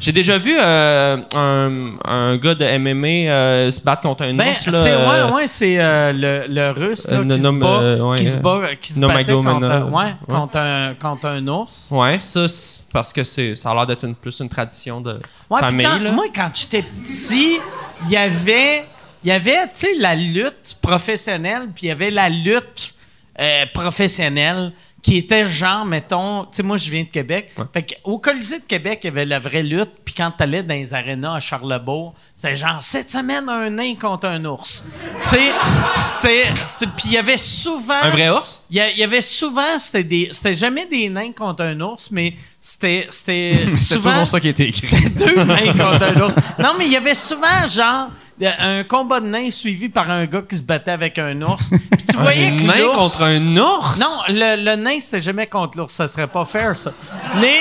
[0.00, 4.48] J'ai déjà vu euh, un, un gars de MMA euh, se battre contre un Ben,
[4.50, 4.66] ours.
[4.66, 8.00] Là, c'est ouais, ouais, c'est euh, le, le russe là, euh, qui, se bat, euh,
[8.00, 9.52] ouais, qui se bat, qui se battait Nomagomena.
[9.52, 10.34] contre, un- ouais, Ouais.
[10.34, 11.88] contre un contre un ours.
[11.92, 15.20] Ouais, ça, c'est parce que c'est, ça a l'air d'être une, plus une tradition de
[15.60, 15.86] famille.
[15.86, 16.10] quand- là.
[16.10, 17.58] moi, quand j'étais petit,
[18.06, 18.86] il y avait,
[19.24, 22.94] il y avait, tu sais, la lutte professionnelle, puis il y avait la lutte
[23.40, 27.50] euh, professionnelle qui était genre, mettons, tu sais, moi, je viens de Québec.
[27.72, 30.62] Fait que, au Colisée de Québec, il y avait la vraie lutte, puis quand t'allais
[30.62, 34.84] dans les arénas à Charlebourg, c'était genre, cette semaine, un nain contre un ours.
[35.22, 35.50] tu sais,
[35.96, 38.00] c'était, c'est- puis il y avait souvent...
[38.00, 38.62] Un vrai ours?
[38.70, 43.08] Il y, avait souvent, c'était des, c'était jamais des nains contre un ours, mais c'était,
[43.10, 44.10] c'était C'est souvent.
[44.12, 44.72] toujours ça qui écrit.
[44.72, 46.34] C'était deux nains contre un ours.
[46.60, 48.08] Non, mais il y avait souvent, genre,
[48.58, 51.70] un combat de nains suivi par un gars qui se battait avec un ours.
[51.90, 54.00] Puis tu voyais un que nain contre un ours?
[54.00, 55.92] Non, le, le nain, c'était jamais contre l'ours.
[55.92, 56.92] Ça serait pas fair, ça.
[57.40, 57.60] Mais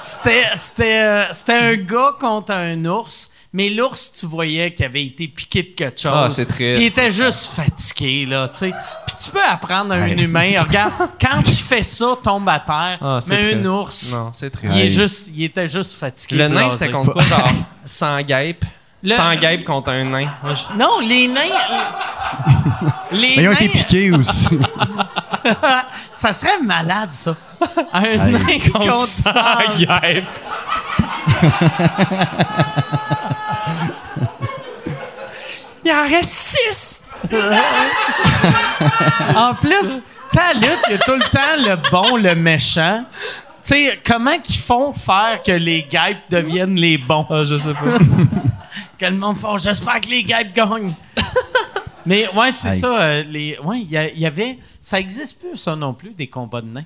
[0.00, 3.30] c'était, c'était, c'était un gars contre un ours.
[3.52, 6.12] Mais l'ours, tu voyais qu'il avait été piqué de quelque chose.
[6.14, 6.74] Ah, c'est triste.
[6.76, 8.72] Puis il était juste fatigué, là, tu sais.
[9.04, 12.98] Puis tu peux apprendre à un humain, regarde, quand il fait ça, tombe à terre.
[13.00, 14.72] Ah, c'est mais un ours, Non, c'est triste.
[14.76, 16.36] il, est juste, il était juste fatigué.
[16.36, 17.24] Le nain, c'était contre quoi?
[17.24, 17.52] Genre
[17.84, 18.64] 100 guêpes?
[19.02, 20.28] Le- 100 guêpes contre un nain.
[20.44, 21.40] Je- Non, les nains.
[23.12, 24.58] les Mais ils ont nains, été piqués aussi.
[26.12, 27.34] ça serait malade, ça.
[27.92, 29.32] Un nain contre 100
[29.76, 30.24] guêpes.
[35.84, 37.08] Il en reste 6!
[39.34, 42.16] En plus, tu sais, à la lutte, il y a tout le temps le bon,
[42.16, 43.04] le méchant.
[43.62, 47.26] Tu sais, comment qu'ils font faire que les guêpes deviennent les bons?
[47.30, 47.98] Ah, je sais pas.
[48.98, 50.94] Que le monde font, j'espère que les guêpes gagnent.
[52.06, 52.78] Mais ouais, c'est Aïe.
[52.78, 53.00] ça.
[53.00, 54.58] euh, les, ouais, il y, a- il y avait.
[54.80, 56.84] Ça existe plus, ça non plus, des combats de nains.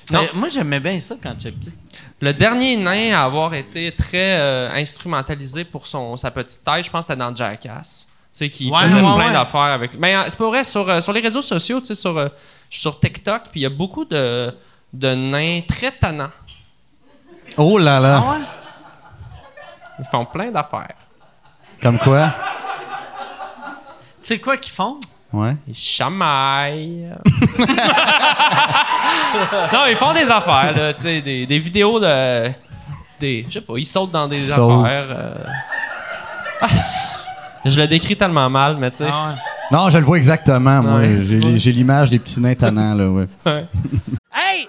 [0.00, 0.28] C'était- Non.
[0.34, 1.72] Moi, j'aimais bien ça quand j'étais petit.
[2.20, 6.90] Le dernier nain à avoir été très euh, instrumentalisé pour son, sa petite taille, je
[6.90, 8.08] pense que c'était dans Jackass.
[8.32, 9.32] Tu sais, qui Ouais, faisait ouais, plein ouais.
[9.32, 9.94] d'affaires avec.
[9.98, 12.28] Mais euh, c'est pas vrai, sur, euh, sur les réseaux sociaux, tu sais, sur, euh,
[12.68, 14.52] je suis sur TikTok, puis il y a beaucoup de,
[14.92, 16.30] de nains très tannants.
[17.56, 18.22] Oh là là.
[18.24, 18.44] Ah ouais?
[20.00, 20.94] Ils font plein d'affaires.
[21.82, 22.30] Comme quoi?
[24.18, 24.98] C'est quoi qu'ils font?
[25.32, 25.56] Ouais.
[25.66, 27.08] Ils chamaillent.
[29.72, 32.50] non, ils font des affaires, là, tu sais, des, des vidéos de.
[33.20, 35.06] Des, je sais pas, ils sautent dans des affaires.
[35.10, 35.34] euh.
[36.62, 36.66] Ah,
[37.64, 39.08] je le décris tellement mal, mais tu sais.
[39.10, 39.34] Ah ouais.
[39.70, 40.98] Non, je le vois exactement, moi.
[40.98, 43.26] Ouais, tu J'ai l'image des petits nains tannants, là, ouais.
[44.34, 44.68] Hey,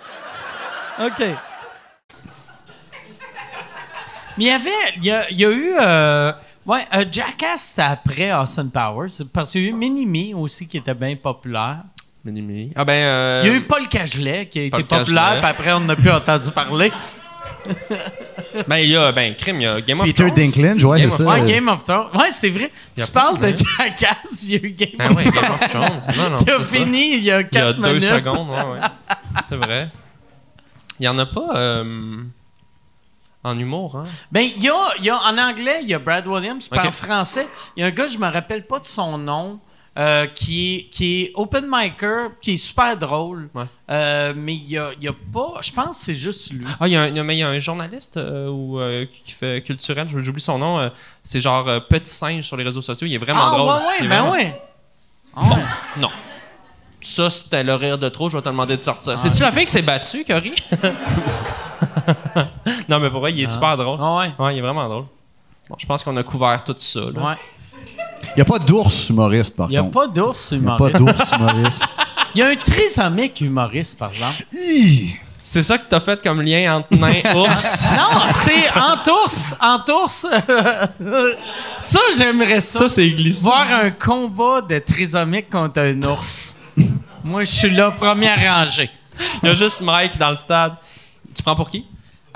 [0.99, 1.25] OK.
[4.37, 4.69] Mais il y avait.
[4.97, 5.73] Il y a, il y a eu.
[5.79, 6.31] euh,
[6.65, 9.09] ouais, euh, Jackass, c'était après Austin Powers.
[9.33, 11.83] Parce qu'il y a eu Minimi aussi qui était bien populaire.
[12.23, 12.71] Mini-mini.
[12.75, 12.93] Ah ben.
[12.93, 15.39] euh, Il y a eu Paul Cagelet qui a été Paul populaire, Cagelet.
[15.41, 16.91] puis après, on n'a plus entendu parler.
[18.67, 19.11] Ben, il y a.
[19.11, 20.33] Ben, crime, il y a Game of Peter Thrones.
[20.33, 21.23] Dinklage, ouais, c'est of ça.
[21.23, 21.45] Ouais, Thrones.
[21.45, 22.07] Game of Thrones.
[22.15, 22.71] Ouais, c'est vrai.
[22.97, 26.01] Tu parles de Jackass, il y a eu Game Ben of ouais, Game of Thrones.
[26.17, 26.35] Non, non.
[26.37, 28.03] qui a fini il y a Il y a 4 deux minutes.
[28.03, 28.79] secondes, ouais, ouais.
[29.43, 29.89] C'est vrai.
[31.01, 31.55] Il y en a pas.
[31.55, 32.23] euh,
[33.43, 34.03] En humour, hein?
[34.31, 36.79] Ben, il y a, il y a- en anglais, il y a Brad Williams, puis
[36.79, 39.59] en français, il y a un gars, je me rappelle pas de son nom,
[39.97, 43.49] euh, qui, est, qui est open micer, qui est super drôle.
[43.55, 43.63] Ouais.
[43.89, 45.55] Euh, mais il y a, y a pas.
[45.61, 46.63] Je pense que c'est juste lui.
[46.79, 48.47] Ah, il y, a un- il y a- mais il y a un journaliste euh,
[48.47, 48.79] ou,
[49.23, 50.91] qui fait culturel, je- j'oublie son nom.
[51.23, 53.07] c'est genre Petit Singe sur les réseaux sociaux.
[53.07, 53.69] Il est vraiment ah, drôle.
[53.69, 54.61] ouais, Il ouais, est ben vraiment- ouais.
[55.35, 55.63] Ah ouais.
[55.99, 56.09] Non.
[57.01, 58.29] Ça, c'était le rire de trop.
[58.29, 59.17] Je vais te demander de sortir.
[59.17, 60.53] C'est-tu la fille qui s'est battue, Cory?
[62.89, 63.97] non, mais pour vrai, il est super drôle.
[64.01, 64.31] Ah ouais.
[64.37, 65.05] Ouais, il est vraiment drôle.
[65.69, 66.99] Bon, je pense qu'on a couvert tout ça.
[66.99, 67.21] là.
[67.29, 67.35] Ouais.
[68.23, 69.99] Il n'y a pas d'ours humoriste, par Il n'y a contre.
[69.99, 71.19] pas d'ours Il n'y a pas humoriste.
[71.19, 71.87] d'ours humoriste.
[72.35, 74.45] Il y a un trisomique humoriste, par exemple.
[75.43, 77.87] C'est ça que t'as fait comme lien entre nain et ours?
[77.97, 79.57] Non, c'est Entours.
[79.59, 80.09] Entours.
[81.77, 82.79] ça, j'aimerais ça.
[82.79, 83.43] ça, c'est glissé.
[83.43, 86.57] Voir un combat de trisomique contre un ours.
[87.23, 88.89] Moi, je suis là, première rangée.
[89.43, 90.73] Il y a juste Mike dans le stade.
[91.35, 91.85] Tu prends pour qui?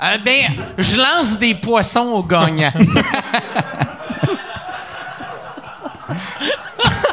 [0.02, 0.44] Euh, ben,
[0.78, 2.72] je lance des poissons au gagnant.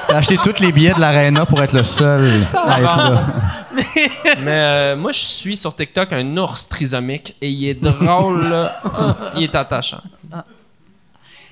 [0.08, 3.24] T'as acheté tous les billets de l'aréna pour être le seul à être là.
[4.40, 8.48] Mais euh, moi, je suis sur TikTok un ours trisomique et il est drôle.
[8.50, 8.82] là.
[8.86, 10.02] Ah, il est attachant.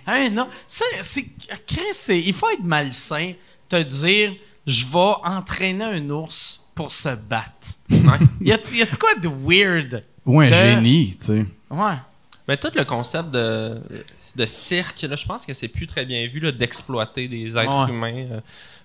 [0.05, 0.47] Hein, non.
[0.67, 1.25] Ça, c'est,
[1.65, 3.33] Chris, c'est- il faut être malsain,
[3.69, 4.33] te dire,
[4.67, 7.69] je vais entraîner un ours pour se battre.
[7.89, 7.99] Ouais.
[8.41, 10.03] Il y a, il y a de quoi de weird.
[10.25, 11.45] Ou un De- génie, tu sais.
[11.69, 11.95] Ouais.
[12.47, 13.81] Mais tout le concept de,
[14.35, 17.85] de cirque, là, je pense que c'est plus très bien vu là, d'exploiter des êtres
[17.85, 17.89] Ouais.
[17.91, 18.39] humains euh,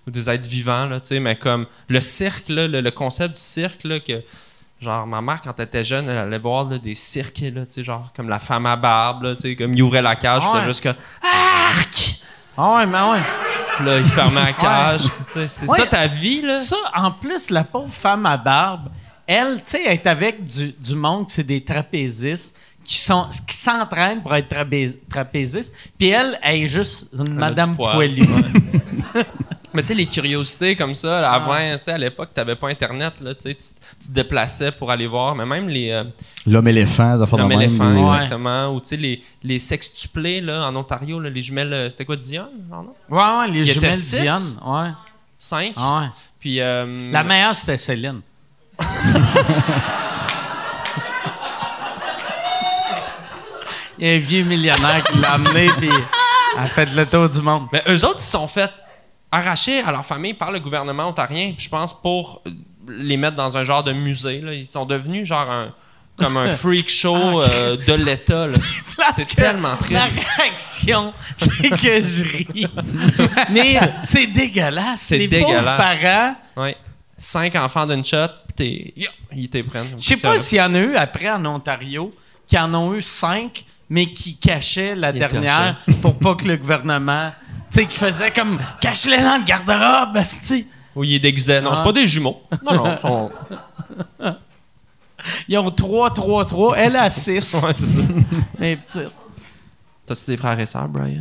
[0.06, 0.86] ou des êtres vivants.
[0.86, 4.22] Là, tu sais, mais comme le cirque, là, le, le concept du cirque, là, que
[4.80, 7.72] genre ma mère, quand elle était jeune, elle allait voir là, des cirques, là, tu
[7.72, 10.42] sais, genre comme la femme à barbe, là, tu sais, comme il ouvrait la cage,
[10.44, 10.50] Ouais.
[10.54, 12.20] c'était juste comme Arc!
[12.58, 13.20] Ah ouais, mais ouais.
[13.84, 15.02] Là, il fermait la cage.
[15.28, 15.76] C'est Ouais.
[15.76, 16.56] ça ta vie, là?
[16.56, 18.88] Ça, en plus, la pauvre femme à barbe,
[19.26, 23.56] elle, tu sais, elle est avec du, du monde, c'est des trapézistes qui sont qui
[23.56, 25.74] s'entraînent pour être trapé- trapézistes.
[25.98, 28.22] Puis elle, elle est juste une madame poilue.
[29.76, 32.56] Mais tu sais, les curiosités comme ça, là, avant, tu sais, à l'époque, tu n'avais
[32.56, 35.90] pas Internet, là, tu sais, tu te déplaçais pour aller voir, mais même les.
[35.90, 36.04] euh,
[36.46, 37.60] L'homme éléphant, L'homme même.
[37.60, 38.74] éléphant, exactement.
[38.74, 42.16] Ou tu sais, les, les sextuplés là, en Ontario, là, les jumelles, euh, c'était quoi,
[42.16, 42.48] Dion?
[42.70, 42.94] genre, non?
[43.10, 44.22] Ouais, ouais, les Il jumelles six?
[44.22, 44.42] Diane.
[44.66, 44.88] Ouais.
[45.38, 45.74] Cinq?
[45.76, 46.06] Ah ouais.
[46.40, 46.58] Puis.
[46.60, 48.22] euh, La meilleure, c'était Céline.
[53.98, 55.88] Il y a un vieux millionnaire qui l'a amené, puis
[56.58, 57.66] elle a fait le tour du monde.
[57.72, 58.70] Mais eux autres, ils se sont fait
[59.30, 62.50] arracher à leur famille par le gouvernement ontarien, je pense pour euh,
[62.88, 64.40] les mettre dans un genre de musée.
[64.40, 64.54] Là.
[64.54, 65.74] Ils sont devenus genre un.
[66.16, 68.46] Comme un freak show euh, de l'État.
[69.14, 69.92] C'est tellement triste.
[69.92, 72.66] La réaction, c'est que je ris.
[73.50, 75.02] Mais c'est dégueulasse.
[75.02, 75.76] C'est dégueulasse.
[75.76, 76.76] parents, Ouais.
[77.18, 78.94] Cinq enfants d'une shot, puis
[79.34, 79.86] ils t'es prennent.
[79.98, 82.12] je sais pas s'il y en a eu après en Ontario,
[82.46, 86.56] qui en ont eu cinq, mais qui cachaient la Ils dernière pour pas que le
[86.56, 87.30] gouvernement.
[87.76, 90.66] Tu sais, qui faisait comme cache-les dans le garde-robe, asti.
[90.94, 91.60] Ou ils déguisaient.
[91.60, 91.76] Non, Ah.
[91.76, 92.40] c'est pas des jumeaux.
[92.64, 93.30] Non, non.
[95.46, 96.78] ils ont 3, 3, 3.
[96.78, 97.60] Elle a 6.
[97.62, 98.00] Ouais, c'est ça.
[98.58, 99.10] Mais petite.
[100.06, 101.20] T'as-tu des frères et sœurs, Brian?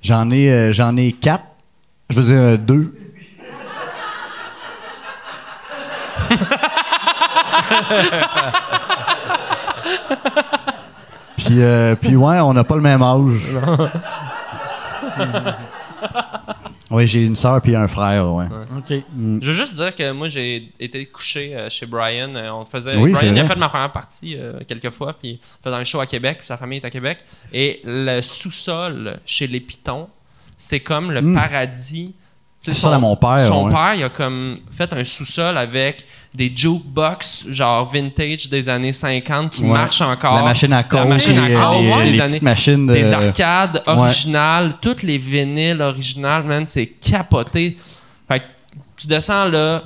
[0.00, 1.42] J'en ai, euh, j'en ai quatre.
[2.10, 2.94] Je veux dire euh, deux.
[11.36, 13.48] puis, euh, puis ouais, on n'a pas le même âge.
[16.90, 18.46] oui, j'ai une sœur puis un frère, ouais.
[18.76, 19.02] OK.
[19.40, 22.34] Je veux juste dire que moi, j'ai été couché euh, chez Brian.
[22.34, 22.96] Euh, on faisait.
[22.96, 25.76] Oui, c'est Brian il a fait ma première partie euh, quelques fois, puis il faisait
[25.76, 27.18] un show à Québec, puis sa famille est à Québec.
[27.52, 30.08] Et le sous-sol chez les Pitons,
[30.56, 32.14] c'est comme le paradis.
[32.60, 33.72] Tu sais, Ça, à mon père, Son ouais.
[33.72, 36.04] père, il a comme fait un sous-sol avec
[36.38, 39.68] des jukebox, genre vintage des années 50, qui Ouais.
[39.70, 40.36] marchent encore.
[40.36, 42.86] La machine à coke, La machine à les, coke, les- des les années- petites machines
[42.86, 42.94] de...
[42.94, 43.92] des arcades ouais.
[43.92, 47.76] originales, toutes les vinyles originales, man, c'est capoté.
[48.30, 48.44] Fait que
[48.96, 49.82] tu descends là,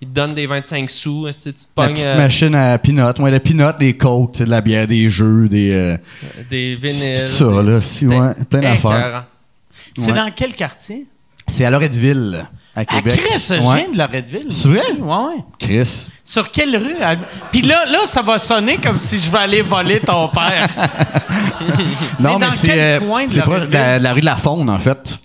[0.00, 3.02] ils te donnent des 25 sous, tu te La pognes petite euh, machine à peanuts.
[3.20, 3.92] Ouais, la peanut, des
[4.34, 5.70] sais, de la bière, des jeux, des...
[5.70, 5.98] euh,
[6.48, 7.20] des c'est vinyles.
[7.20, 7.80] tout ça, là.
[7.82, 8.16] Si, ouais,
[8.48, 9.26] plein d'affaires.
[9.98, 10.16] C'est Ouais.
[10.16, 11.06] dans quel quartier?
[11.46, 12.84] C'est à Loretteville, à.
[12.84, 14.46] Chris, je viens de Loretteville.
[14.50, 14.92] C'est vrai?
[15.00, 15.42] Ouais.
[15.58, 16.08] Chris.
[16.22, 16.96] Sur quelle rue?
[17.50, 20.68] Puis là, là, ça va sonner comme si je vais aller voler ton père.
[22.18, 23.00] Non, Mais mais, c'est euh,
[23.42, 25.18] proche de la, la rue de la Faune, en fait.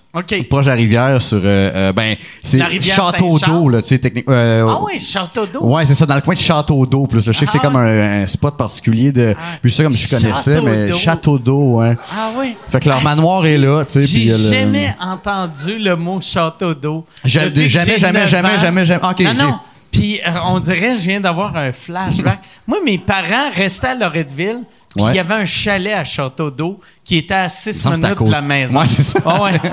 [0.49, 1.37] Proche de la rivière sur.
[1.37, 3.61] euh, euh, ben, c'est La rivière Château Saint-Charles?
[3.61, 4.33] d'eau, là, tu sais, techniquement.
[4.33, 5.63] euh, Ah oui, Château d'eau.
[5.63, 7.05] Ouais, c'est ça, dans le coin de Château d'eau.
[7.07, 7.65] Plus, là, je sais que c'est Ah.
[7.65, 9.35] comme un, un spot particulier de.
[9.61, 10.93] Puis je sais comme je connaissais, Château mais.
[10.93, 11.95] Château d'eau, ouais.
[12.11, 12.55] Ah oui.
[12.69, 14.03] Fait que leur Asti, manoir est là, tu sais.
[14.03, 17.05] J'ai le- jamais entendu le mot château d'eau.
[17.23, 19.05] Jamais, jamais, 9 jamais, jamais, jamais.
[19.07, 19.59] Ok, non, non.
[19.91, 22.39] Puis on dirait, je viens d'avoir un flashback.
[22.67, 24.59] Moi, mes parents restaient à Loretteville,
[24.95, 25.11] Puis Ouais.
[25.11, 28.05] il y avait un chalet à Château d'eau qui était à 6 semble que c'est
[28.07, 28.79] à minutes de la maison.
[28.79, 29.41] Ouais, c'est ça.
[29.43, 29.59] Ouais.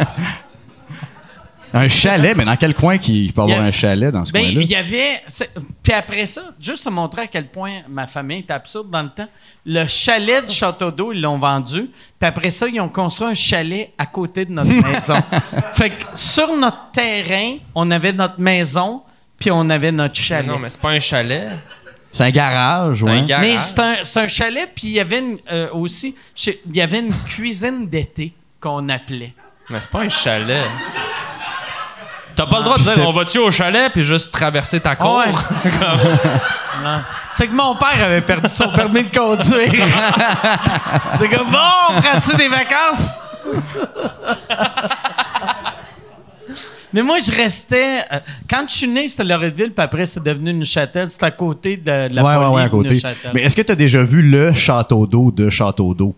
[1.75, 4.27] Un chalet, mais dans quel coin qu'il peut avoir Il y a- un chalet dans
[4.27, 4.61] ce Ben, coin-là?
[4.61, 5.23] il y avait.
[5.83, 9.09] Puis après ça, juste te montrer à quel point ma famille était absurde dans le
[9.09, 9.29] temps,
[9.65, 11.89] le chalet du Château d'eau, ils l'ont vendu.
[12.19, 15.15] Puis après ça, ils ont construit un chalet à côté de notre maison.
[15.73, 19.01] fait que sur notre terrain, on avait notre maison,
[19.39, 20.47] puis on avait notre Mais chalet.
[20.47, 21.53] non, mais c'est pas un chalet.
[22.13, 23.11] C'est un garage, ouais.
[23.11, 23.47] un garage.
[23.47, 26.15] Mais c'est un, c'est un chalet, puis il y avait une, euh, aussi,
[26.47, 29.33] il y avait une cuisine d'été qu'on appelait.
[29.71, 30.67] Mais c'est pas un chalet.
[32.37, 35.23] T'as pas le droit de dire on va-tu au chalet puis juste traverser ta cour?
[36.83, 36.99] Ouais.
[37.31, 39.73] C'est que mon père avait perdu son permis de conduire.
[41.21, 43.21] C'est comme, bon, prends-tu des vacances?
[46.95, 48.01] Mais moi, je restais.
[48.13, 51.09] euh, quand je suis né, c'était Loretteville, puis après, c'est devenu Neuchâtel.
[51.11, 53.01] C'est à côté de, de la ouais, ouais, ouais, à de côté.
[53.35, 56.15] Mais est-ce que tu as déjà vu le château d'eau de Château d'eau?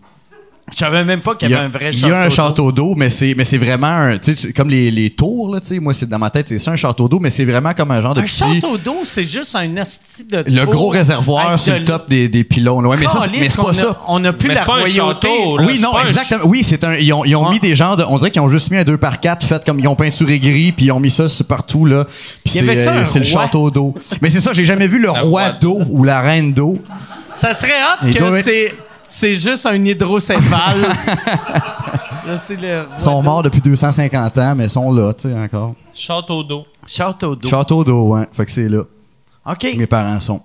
[0.73, 2.07] Je savais même pas qu'il Il y y a, avait un vrai il château.
[2.11, 2.33] y a un d'eau.
[2.33, 5.61] château d'eau, mais c'est, mais c'est vraiment un, tu sais, comme les, les tours, là,
[5.61, 7.71] tu sais, moi, c'est dans ma tête, c'est ça, un château d'eau, mais c'est vraiment
[7.73, 10.43] comme un genre de Un petit, château d'eau, c'est juste un asti de.
[10.47, 12.87] le tour gros réservoir sur de le top des, des pylônes.
[12.87, 14.01] Ouais, mais ça, c'est- mais pas a- ça.
[14.07, 15.27] On n'a plus Mais la c'est pas un royauté.
[15.27, 15.65] château, là.
[15.67, 16.45] Oui, c'est non, exactement.
[16.45, 16.95] Oui, c'est un.
[16.95, 17.51] Ils ont, ils ont Ouais.
[17.51, 18.03] mis des genres de.
[18.07, 20.39] On dirait qu'ils ont juste mis un 2 par 4 fait comme ils ont peinturé
[20.39, 22.05] gris, puis ils ont mis ça partout, là.
[22.43, 23.93] Puis c'est, euh, c'est le château d'eau.
[24.21, 26.75] Mais c'est ça, j'ai jamais vu le roi d'eau ou la reine d'eau.
[27.35, 28.73] Ça serait hâte Il doit que c'est,
[29.15, 30.81] c'est juste un hydrocéphale.
[32.27, 32.87] Là, c'est le.
[32.93, 35.75] Ils sont morts depuis 250 ans, mais ils sont là, tu sais, encore.
[35.93, 36.65] Château d'eau.
[36.87, 37.47] Château d'eau.
[37.47, 38.27] Château d'eau, ouais.
[38.33, 38.81] Fait que c'est là.
[39.45, 39.67] OK.
[39.77, 40.41] Mes parents sont.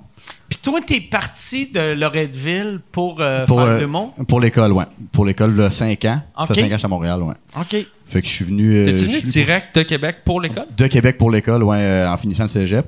[0.48, 4.11] Puis toi, t'es parti de Loretteville pour, euh, Pour, faire euh, le mont?
[4.28, 4.85] pour l'école, ouais.
[5.12, 6.20] Pour l'école, de 5 ans.
[6.37, 6.48] Ça Ok.
[6.48, 7.35] fait 5 ans que je suis à Montréal, ouais.
[7.59, 7.87] OK.
[8.06, 8.76] Fait que je suis venu.
[8.80, 10.66] euh, T'es-tu je venu direct de Québec pour l'école?
[10.76, 12.87] de Québec pour l'école, ouais, euh, en finissant le cégep.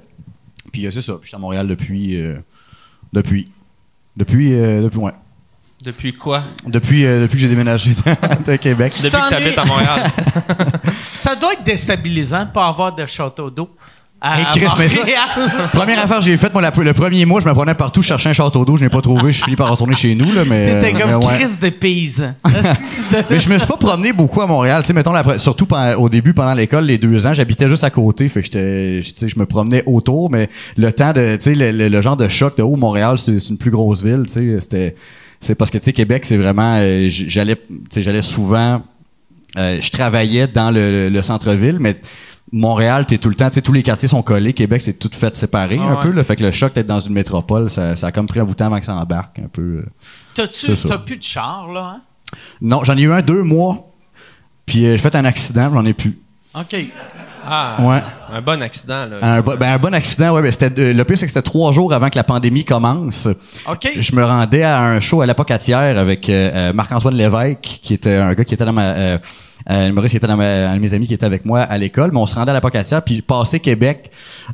[0.71, 1.15] Puis euh, c'est ça.
[1.15, 2.21] Puis je suis à Montréal depuis.
[2.21, 2.37] euh,
[3.13, 3.51] depuis.
[4.19, 4.53] Depuis.
[4.53, 5.13] euh, depuis, ouais.
[5.83, 6.43] Depuis quoi?
[6.67, 8.93] Depuis, euh, depuis que j'ai déménagé de, Québec.
[9.03, 10.03] Depuis que t'habites es- à Montréal.
[11.17, 13.69] Ça doit être déstabilisant de pas avoir de château d'eau.
[14.25, 15.01] À, Hey, à Chris, mais ça-.
[15.73, 18.07] Première affaire que j'ai faite, moi, la- le premier mois, je me prenais partout, je
[18.07, 20.45] cherchais un château d'eau, je n'ai pas trouvé, je finis par retourner chez nous, là,
[20.49, 20.81] mais.
[20.81, 21.35] T'étais euh, comme mais ouais.
[21.41, 22.35] Chris de paysan.
[23.29, 24.83] Mais je me suis pas promené beaucoup à Montréal.
[24.83, 27.83] Tu sais, mettons, la- surtout pendant- au début, pendant l'école, les deux ans, j'habitais juste
[27.83, 28.29] à côté.
[28.29, 31.43] Fait que j'étais, je- tu sais, je me promenais autour, mais le temps de, tu
[31.43, 34.05] sais, le, le- le genre de choc de, oh, Montréal, c'est c'est une plus grosse
[34.05, 34.95] ville, tu sais, c'était,
[35.43, 38.83] c'est parce que, tu sais, Québec, c'est vraiment, euh, j'allais, tu sais, j'allais souvent,
[39.59, 41.97] euh, je travaillais dans le, le centre-ville, mais
[42.51, 44.53] Montréal, t'es tout le temps, tu sais, tous les quartiers sont collés.
[44.53, 46.23] Québec, c'est tout fait séparé Ah un peu, là.
[46.25, 48.53] Fait que le choc d'être dans une métropole, ça, ça a comme pris un bout
[48.53, 49.63] de temps avant que ça embarque un peu.
[49.63, 49.87] euh.
[50.35, 52.01] T'as-tu, t'as plus de char, là, hein?
[52.61, 53.91] Non, j'en ai eu un deux mois.
[54.67, 56.19] Puis euh, j'ai fait un accident, j'en ai plus.
[56.55, 56.77] OK.
[57.47, 58.03] Ah, Ouais.
[58.33, 59.17] un bon accident, là.
[59.21, 60.43] Un, bo- ben, un bon accident, ouais.
[60.43, 63.29] Ben, c'était, euh, le pire, c'est que c'était trois jours avant que la pandémie commence.
[63.69, 63.89] OK.
[63.99, 68.17] Je me rendais à un show à l'Apocatière avec euh, euh, Marc-Antoine Lévesque, qui était
[68.17, 68.83] un gars qui était dans ma...
[68.83, 69.19] Euh,
[69.71, 71.79] euh, humoriste qui était dans ma- un de mes amis qui était avec moi à
[71.79, 74.11] l'école, mais on se rendait à l'Apocatière, puis passé Québec,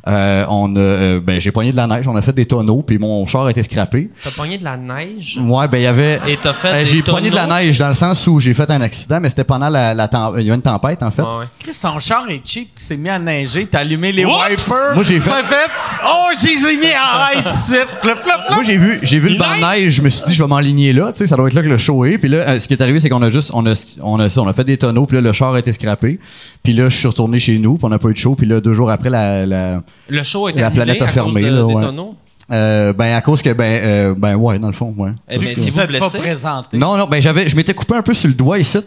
[0.07, 2.97] euh, on euh, ben, j'ai poigné de la neige, on a fait des tonneaux, puis
[2.97, 4.09] mon char a été scrappé.
[4.23, 5.39] T'as pogné de la neige?
[5.43, 6.19] Ouais, ben il y avait...
[6.27, 8.53] et t'as fait Euh, des j'ai poigné de la neige dans le sens où j'ai
[8.53, 11.11] fait un accident, mais c'était pendant la, la tem- il y a une tempête en
[11.11, 11.21] fait.
[11.21, 11.45] Ouais.
[11.59, 14.33] Chris, ton char est cheap, s'est mis à neiger, t'as allumé les Oups!
[14.49, 14.93] wipers.
[14.95, 15.69] Moi, j'ai fait- fait.
[16.05, 17.87] Oh, j'ai mis en rail tout de suite.
[18.01, 18.53] Flop, flop, flop.
[18.55, 19.83] Moi, j'ai vu, j'ai vu le banc de neige.
[19.85, 21.61] neige, je me suis dit, je vais m'enligner là, tu sais, ça doit être là
[21.61, 22.17] que le show est.
[22.17, 24.37] Puis là, euh, ce qui est arrivé, c'est qu'on a juste, on a, on a,
[24.39, 26.19] on a fait des tonneaux, puis là, le char a été scrappé.
[26.63, 28.35] Puis là, je suis retourné chez nous, puis on n'a pas eu de show.
[28.35, 31.07] Puis là, deux jours après, la, la Le show a été La planète a à
[31.07, 31.83] cause fermé, de- là, des ouais.
[31.83, 32.15] tonneaux?
[32.51, 35.11] euh, ben à cause que, ben, euh, ben ouais, dans le fond, ouais.
[35.29, 36.17] Eh bien, Vous Étiez-vous êtes pas blessé?
[36.17, 36.77] présenté.
[36.77, 38.79] Non, non, ben j'avais, je m'étais coupé un peu sur le doigt ici.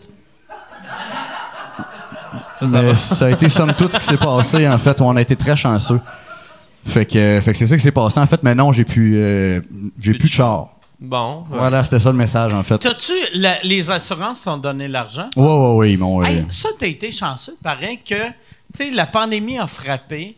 [2.54, 2.96] Ça, ça mais va.
[2.96, 5.00] ça a été somme toute ce qui s'est passé, en fait.
[5.00, 6.00] On a été très chanceux.
[6.84, 8.42] Fait que, fait que c'est ça qui s'est passé, en fait.
[8.42, 9.60] Mais non, j'ai plus, euh,
[9.98, 10.68] j'ai plus de char.
[11.04, 11.44] Bon.
[11.50, 11.58] ouais.
[11.58, 12.78] Voilà, c'était ça le message, en fait.
[12.78, 13.12] T'as-tu.
[13.64, 15.28] les assurances t'ont donné l'argent?
[15.36, 16.22] Ouais, ouais, ouais, ils m'ont.
[16.22, 17.56] euh, Hey, ça, t'as été chanceux.
[17.62, 18.32] Paraît que, tu
[18.72, 20.36] sais, la pandémie a frappé.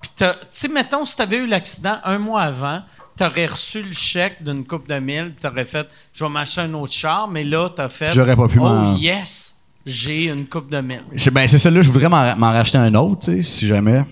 [0.00, 2.82] Puis, t'as- tu sais, mettons, si t'avais eu l'accident un mois avant,
[3.16, 6.74] t'aurais reçu le chèque d'une coupe de mille, puis t'aurais fait, je vais m'acheter un
[6.74, 10.70] autre char, mais là, t'as fait, J'aurais pas pu oh m'en- yes, j'ai une coupe
[10.70, 11.02] de mille.
[11.32, 14.04] Ben, c'est ça, là, je voudrais m'en, m'en racheter un autre, tu sais, si jamais.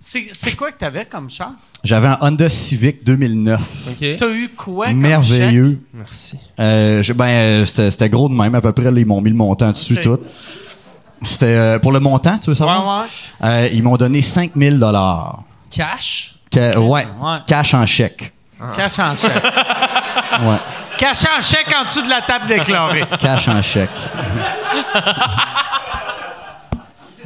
[0.00, 1.52] C'est quoi que t'avais comme char?
[1.84, 3.60] J'avais un Honda Civic 2009.
[3.90, 4.06] OK.
[4.16, 5.80] T'as eu quoi comme Merveilleux.
[5.92, 6.40] Merci.
[6.58, 8.90] Euh, je- ben, euh, c'était, gros de même, à peu près.
[8.90, 10.18] là, ils m'ont mis le montant dessus, tout.
[11.22, 12.98] C'était C'était pour le montant, tu veux savoir?
[12.98, 13.08] Ouais, ouais.
[13.64, 15.42] Euh, ils m'ont donné 5000 dollars.
[15.70, 16.34] Cash?
[16.56, 17.06] ouais, Ouais.
[17.46, 18.32] cash en chèque.
[18.76, 19.32] Cash en chèque.
[20.42, 20.56] Ouais,
[20.96, 23.04] Cash en chèque en dessous de la table déclarée.
[23.20, 23.90] cash en chèque.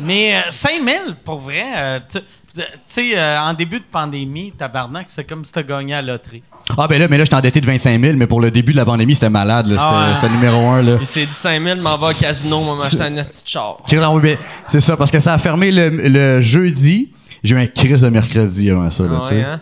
[0.01, 2.19] Mais euh, 5000, pour vrai, euh, tu
[2.55, 6.13] tu sais, euh, en début de pandémie, tabarnak, c'est comme si t'as gagné à la
[6.13, 6.43] loterie.
[6.79, 8.77] Ah, ben là, mais là, j'étais endetté de 25 000, mais pour le début de
[8.79, 9.73] la pandémie, c'était malade, là.
[9.77, 10.15] C'était Ah ouais.
[10.15, 10.97] c'était numéro un, là.
[11.01, 13.79] Il s'est dit 5000, m'en va au casino, m'en m'acheter un esti de char.
[14.69, 17.11] C'est ça, parce que ça a fermé le, le jeudi.
[17.43, 19.35] J'ai eu un crise de mercredi avant ça, là, Ah tu sais.
[19.37, 19.61] ouais, hein?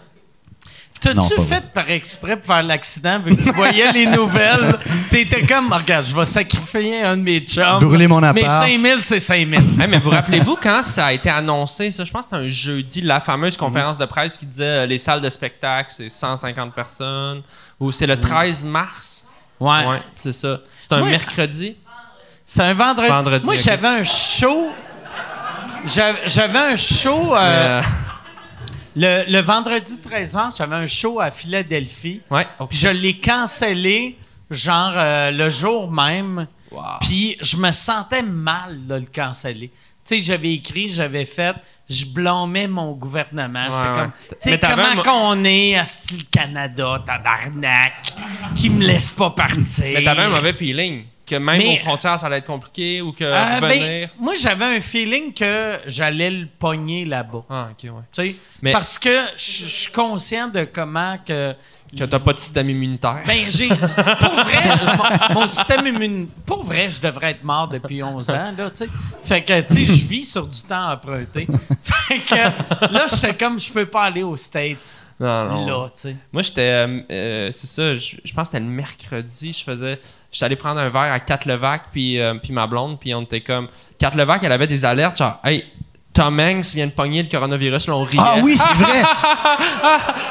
[1.02, 4.76] T'as-tu fait par exprès pour faire l'accident vu que tu voyais les nouvelles?
[5.10, 7.80] T'étais comme, Ah, regarde, je vais sacrifier un de mes chums.
[7.80, 8.64] Brûler mon Mais appart.
[8.68, 9.58] 5000, c'est 5000.
[9.80, 12.48] Hey, mais vous rappelez-vous quand ça a été annoncé, ça, je pense que c'était un
[12.48, 16.72] jeudi, la fameuse conférence de presse qui disait euh, les salles de spectacle, c'est 150
[16.74, 17.42] personnes,
[17.80, 19.26] ou c'est le 13 mars?
[19.60, 19.86] Ouais.
[19.86, 20.58] Ouais, c'est ça.
[20.80, 21.76] C'est un mercredi?
[22.44, 23.08] C'est un vendredi.
[23.08, 24.70] Vendredi, Moi, j'avais un show.
[25.84, 27.34] J'avais j'avais un show.
[27.34, 27.38] euh,
[27.80, 27.82] Euh,
[28.96, 32.20] le, le vendredi 13 mars, j'avais un show à Philadelphie.
[32.30, 34.16] ouais, Puis je l'ai cancellé,
[34.50, 36.46] genre euh, le jour même.
[36.70, 36.82] Wow.
[37.00, 39.70] Puis je me sentais mal de le canceller.
[40.04, 41.54] Tu sais, j'avais écrit, j'avais fait,
[41.88, 43.66] je blâmais mon gouvernement.
[43.66, 48.12] J'étais Ouais, comme, tu sais, comment qu'on est à style Canada, tabarnak,
[48.54, 49.84] qui me laisse pas partir?
[49.94, 51.04] Mais t'avais un mauvais feeling.
[51.32, 54.66] Que même Mais- aux frontières, ça allait être compliqué ou que Euh, ben, moi, j'avais
[54.76, 57.44] un feeling que j'allais le pogner là-bas.
[57.48, 58.02] Ah, ok, ouais.
[58.12, 61.54] Tu sais, Mais- Parce que je je suis conscient de comment que.
[61.96, 63.22] Que t'as pas de système immunitaire.
[63.26, 63.68] Ben, j'ai.
[63.68, 63.76] Pour
[64.34, 64.62] vrai,
[65.34, 66.26] mon, mon système immune.
[66.46, 68.88] Pour vrai, je devrais être mort depuis 11 ans, là, tu sais.
[69.22, 71.46] Fait que, tu sais, je vis sur du temps emprunté.
[71.82, 75.08] Fait que là, j'étais comme, je peux pas aller aux States.
[75.20, 75.66] non, non.
[75.66, 76.16] Là, tu sais.
[76.32, 76.60] Moi, j'étais.
[76.62, 79.52] euh, euh, c'est ça, je, je pense que c'était le mercredi.
[79.52, 80.00] Je faisais.
[80.30, 83.20] J'étais allé prendre un verre à Kat Levac, puis, euh, puis ma blonde, puis on
[83.20, 83.68] était comme.
[83.98, 85.62] Kat Levac, elle avait des alertes, genre, hey,
[86.12, 88.20] Tom Hanks vient de pogner le coronavirus, là, on riait.
[88.22, 89.02] Ah oui, c'est vrai!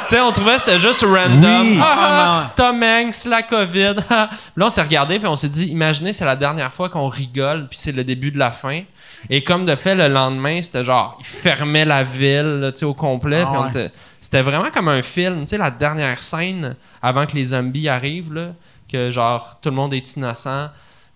[0.10, 1.62] Tu sais, on trouvait que c'était juste random.
[1.62, 1.80] Oui.
[1.82, 3.96] Ah, Tom Hanks, la COVID.
[4.10, 7.68] là, on s'est regardé, puis on s'est dit, imaginez, c'est la dernière fois qu'on rigole,
[7.70, 8.82] puis c'est le début de la fin.
[9.30, 12.86] Et comme de fait, le lendemain, c'était genre, il fermait la ville, là, tu sais,
[12.86, 13.44] au complet.
[13.46, 13.92] Ah ouais.
[14.20, 18.34] c'était vraiment comme un film, tu sais, la dernière scène avant que les zombies arrivent,
[18.34, 18.48] là,
[18.92, 20.70] que genre, tout le monde est innocent.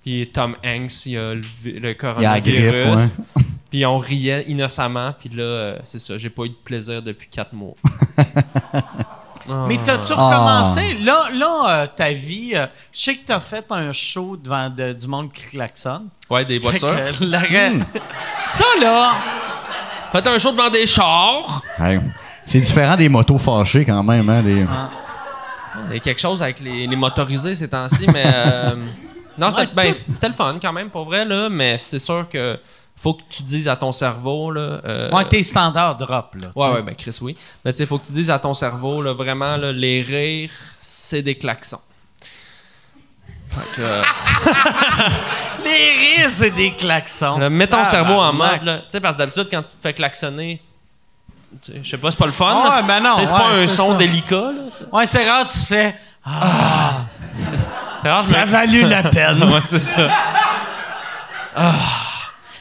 [0.03, 2.71] Puis Tom Hanks, il a le, vi- le Il y a la coronavirus.
[2.71, 2.95] grippe,
[3.35, 3.43] ouais.
[3.75, 5.13] Puis on riait innocemment.
[5.19, 7.73] Puis là, euh, c'est ça, j'ai pas eu de plaisir depuis quatre mois.
[9.67, 10.29] Mais t'as-tu Ah.
[10.29, 10.93] recommencé?
[11.03, 14.93] Là, là euh, ta vie, euh, je sais que t'as fait un show devant de-
[14.93, 16.07] du monde qui klaxonne.
[16.29, 16.95] Ouais, des Fait voitures.
[17.19, 17.41] que la-
[18.45, 19.11] Ça, là,
[20.13, 21.61] Faites un show devant des chars.
[22.45, 24.41] C'est différent des motos fâchées quand même, hein.
[24.41, 24.65] des-
[25.89, 28.23] Il y a quelque chose avec les, les motorisés ces temps-ci, mais.
[28.25, 28.75] euh,
[29.37, 31.49] non, c'était Ouais, ben, tout- c'était le fun quand même, pour vrai, là.
[31.49, 32.57] Mais c'est sûr que
[32.97, 34.79] faut que tu dises à ton cerveau, là.
[34.85, 36.47] euh, ouais, tes standards drop, là.
[36.55, 37.35] Ouais, ouais, ben Chris, oui.
[37.63, 40.51] Mais tu sais, faut que tu dises à ton cerveau, là, vraiment, là, les rires,
[40.81, 41.81] c'est des klaxons.
[43.49, 44.01] Fait que, euh,
[45.63, 45.71] Les
[46.21, 47.37] rires, c'est des klaxons.
[47.37, 48.77] là, mets ton Ah, cerveau en mode, là.
[48.79, 50.61] Tu sais, parce que d'habitude, quand tu te fais klaxonner,
[51.67, 52.69] je sais pas, c'est pas le fun.
[52.69, 53.97] Ouais, ben non, C'est ouais, pas un son ça.
[53.97, 54.87] délicat, là.
[54.91, 55.95] Ouais, c'est rare, tu fais.
[56.25, 57.05] C'est rare,
[58.23, 59.43] je Ça a me- valu la peine.
[59.43, 60.09] ouais, c'est ça.
[61.55, 61.73] Ah.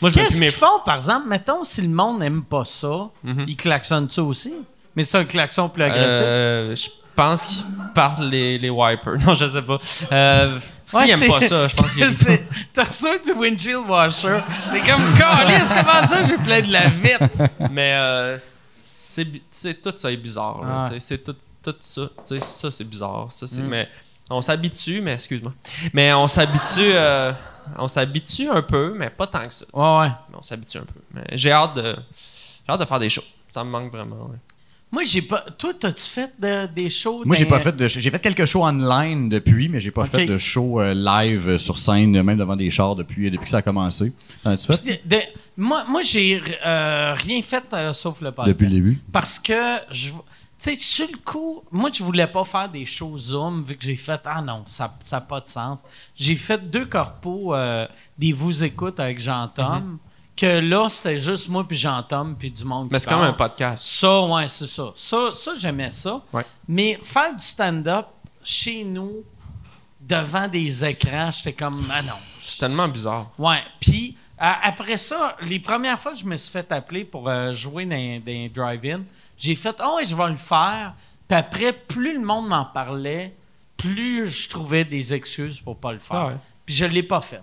[0.04, 1.26] Moi, je Qu'est-ce qu'ils font, par exemple?
[1.28, 3.44] Mettons, si le monde n'aime pas ça, Mhm.
[3.48, 4.52] ils klaxonnent ça aussi.
[4.94, 6.20] Mais c'est un klaxon plus agressif.
[6.22, 9.14] Euh, je pense qu'ils parlent les, les wipers.
[9.26, 9.78] Non, je sais pas.
[10.12, 12.44] Euh, S'ils Ouais, aiment c'est- pas ça, je pense qu'ils c'est-
[12.74, 14.40] T'as reçu du windshield washer.
[14.70, 17.48] T'es comme, Calice, comment ça, j'ai plein de la vitre?
[17.70, 18.38] Mais euh,
[18.86, 20.60] c'est tout ça est bizarre.
[20.62, 20.90] là, Ah.
[21.00, 22.70] C'est tout, tout ça.
[22.70, 23.26] c'est bizarre.
[23.30, 23.48] Ça, Mm.
[23.48, 23.88] c'est- Mais
[24.28, 25.52] on s'habitue, mais excuse-moi.
[25.92, 26.92] Mais on s'habitue.
[26.94, 27.32] euh,
[27.78, 29.64] on s'habitue un peu, mais pas tant que ça.
[29.72, 29.80] tu.
[29.80, 30.08] Ouais, ouais.
[30.30, 31.00] Mais on s'habitue un peu.
[31.12, 31.96] Mais j'ai hâte de.
[32.66, 33.22] J'ai hâte de faire des shows.
[33.52, 34.16] Ça me manque vraiment.
[34.30, 34.36] ouais.
[34.92, 35.44] Moi, j'ai pas.
[35.58, 37.22] Toi, t'as-tu fait de- des shows?
[37.24, 37.88] Moi, j'ai pas fait de.
[37.88, 41.58] J'ai fait quelques shows online depuis, mais j'ai pas fait de show euh, live euh,
[41.58, 44.12] sur scène, euh, même devant des chars depuis, depuis que ça a commencé.
[44.44, 44.80] T'en as-tu fait?
[44.84, 45.22] Puis de- de-
[45.56, 48.48] moi, moi j'ai euh, rien fait euh, sauf le podcast.
[48.48, 48.98] Depuis le début?
[49.10, 50.14] Parce que, je, tu
[50.64, 53.96] sais, sur le coup, moi, je voulais pas faire des shows Zoom vu que j'ai
[53.96, 55.84] fait, ah non, ça n'a pas de sens.
[56.16, 57.86] J'ai fait deux corpos, euh,
[58.18, 59.98] des Vous écoute avec Jean-Tom,
[60.36, 63.84] que là, c'était juste moi puis Jean-Tom puis du monde Mais c'est comme un podcast.
[63.84, 64.92] Ça, ouais, c'est ça.
[64.96, 66.22] Ça, ça j'aimais ça.
[66.32, 66.44] Ouais.
[66.66, 68.06] Mais faire du stand-up
[68.42, 69.22] chez nous,
[70.00, 72.14] devant des écrans, j'étais comme, ah non.
[72.40, 73.30] C'est tellement bizarre.
[73.38, 73.62] Ouais.
[73.80, 77.52] Puis à- après ça, les premières fois que je me suis fait appeler pour euh,
[77.52, 79.02] jouer dans, dans un drive-in,
[79.38, 80.94] j'ai fait oh je vais le faire.
[81.28, 83.34] Puis après, plus le monde m'en parlait,
[83.76, 86.16] plus je trouvais des excuses pour pas le faire.
[86.16, 86.36] Ah ouais.
[86.66, 87.42] Puis je l'ai pas fait.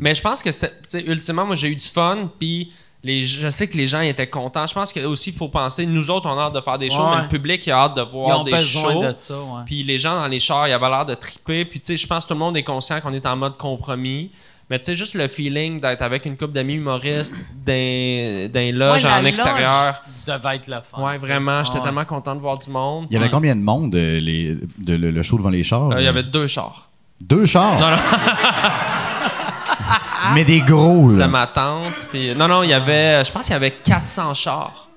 [0.00, 0.72] Mais je pense que c'était.
[1.06, 2.72] Ultimement, moi, j'ai eu du fun, puis.
[3.06, 4.66] Les, je sais que les gens étaient contents.
[4.66, 7.02] Je pense qu'il aussi faut penser, nous autres, on a hâte de faire des shows,
[7.04, 7.16] Ouais.
[7.16, 9.02] mais le public il a hâte de Ils voir ont des shows.
[9.02, 9.38] de ça.
[9.42, 9.60] Ouais.
[9.66, 11.66] Puis les gens dans les chars, il y avait l'air de triper.
[11.66, 13.58] Puis tu sais, je pense que tout le monde est conscient qu'on est en mode
[13.58, 14.30] compromis.
[14.70, 17.34] Mais tu sais, juste le feeling d'être avec une couple d'amis humoristes
[17.66, 20.02] d'un d'un loge Ouais, la en extérieur.
[20.26, 21.02] loge devait être le fun.
[21.02, 21.84] Ouais, vraiment, j'étais Ouais.
[21.84, 23.06] tellement content de voir du monde.
[23.10, 25.90] Il y avait combien de monde, euh, les, de, le, le show devant les chars?
[25.92, 26.88] Euh, Il y avait deux chars.
[27.20, 27.78] Deux chars?
[27.78, 27.96] Non, non.
[30.34, 31.28] Mais des gros, C'était là.
[31.28, 32.06] ma tante.
[32.10, 33.22] Puis, non, non, il y avait.
[33.24, 34.88] Je pense qu'il y avait 400 chars.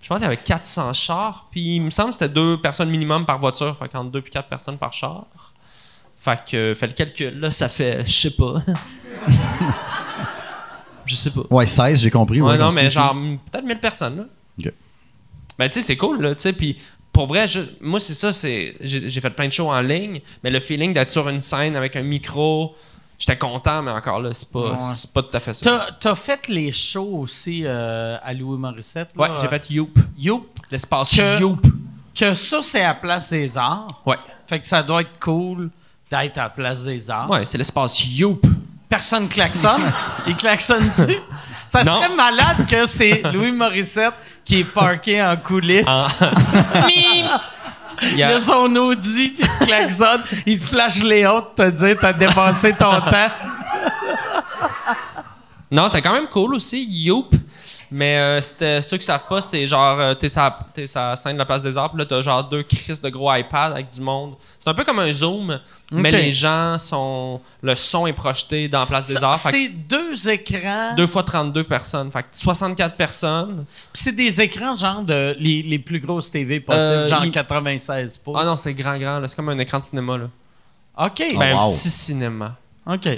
[0.00, 1.48] Je pense qu'il y avait 400 chars.
[1.50, 3.76] Puis il me semble que c'était deux personnes minimum par voiture.
[3.76, 5.26] Fait qu'entre deux puis quatre personnes par char.
[6.20, 8.04] Fait que, fais le calcul, là, ça fait.
[8.06, 8.62] Je sais pas.
[11.06, 11.40] Je sais pas.
[11.50, 12.40] Ouais, 16, j'ai compris.
[12.42, 13.14] Ouais, ouais, non, mais genre,
[13.50, 14.24] peut-être 1000 personnes, là.
[14.58, 14.72] Ok.
[15.58, 16.76] Ben, tu sais, c'est cool, là, tu sais, puis
[17.12, 18.76] pour vrai, je- moi, c'est ça, c'est...
[18.80, 21.96] J'ai fait plein de shows en ligne, mais le feeling d'être sur une scène avec
[21.96, 22.76] un micro,
[23.18, 24.94] j'étais content, mais encore là, c'est pas, Ouais.
[24.96, 25.64] c'est pas tout à fait ça.
[25.64, 29.08] T'as, t'as fait les shows aussi euh, à Louis Morissette.
[29.16, 30.46] là, Ouais, j'ai fait Youp, Youp?
[30.70, 31.66] l'espace Que- Youp.
[32.14, 33.86] Que ça, c'est à Place des Arts?
[34.04, 34.16] Ouais,
[34.46, 35.70] Fait que ça doit être cool
[36.10, 37.28] d'être à Place des Arts.
[37.30, 38.46] ouais, c'est l'espace Youp.
[38.88, 39.92] Personne klaxonne.
[40.26, 41.14] Il klaxonne-tu?
[41.66, 41.96] Ça Non.
[42.00, 45.84] serait malade que c'est Louis Morissette qui est parké en coulisses.
[45.86, 46.30] Ah.
[48.00, 50.22] Il y Il a- a son Audi, puis il klaxonne.
[50.46, 53.30] Il flash les autres, te dire t'as dépassé ton temps.
[55.70, 57.34] Non, c'était quand même cool aussi, Youp.
[57.90, 61.46] Mais euh, c'était ceux qui savent pas, c'est genre euh, t'es sa scène de la
[61.46, 64.34] place des arts, puis là t'as genre deux crises de gros iPads avec du monde.
[64.58, 65.58] C'est un peu comme un zoom,
[65.90, 69.14] mais les gens sont le son est projeté dans la place des.
[69.14, 70.94] Fait que C'est deux écrans.
[70.96, 73.64] deux fois 32 personnes, fait que 64 personnes.
[73.92, 77.30] Puis c'est des écrans genre de les, les plus grosses TV possibles, Euh, genre il-
[77.30, 78.36] 96 pouces.
[78.38, 80.24] Ah non, c'est grand grand, là, c'est comme un écran de cinéma là.
[81.06, 81.22] OK.
[81.34, 81.60] Oh, Ben, wow.
[81.60, 83.08] un petit cinéma, OK.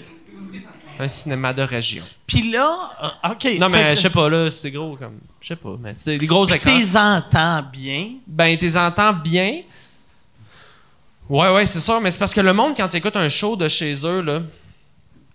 [1.00, 2.04] Un cinéma de région.
[2.26, 2.90] Puis là,
[3.24, 3.44] euh, OK.
[3.58, 6.26] Non mais je sais pas là, c'est gros comme je sais pas, mais c'est des
[6.26, 6.70] gros Puis écrans.
[6.70, 8.10] t'es entends bien.
[8.26, 9.62] Ben, t'es entends bien.
[11.28, 13.54] Ouais, ouais, c'est sûr, mais c'est parce que le monde, quand ils écoutent un show
[13.56, 14.40] de chez eux, là,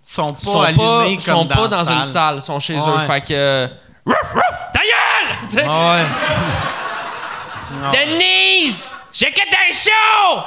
[0.04, 2.82] sont pas sont allumés pas, comme sont dans, pas dans une salle, sont chez Ouais.
[2.82, 3.00] eux.
[3.08, 3.34] Fait que.
[3.34, 3.68] euh,
[4.06, 5.38] Rouf, rouf, ta gueule!
[5.50, 6.06] Tu sais, Ah ouais.
[7.82, 8.06] Ah ouais.
[8.06, 8.92] Denise!
[9.12, 10.42] J'écoute un show!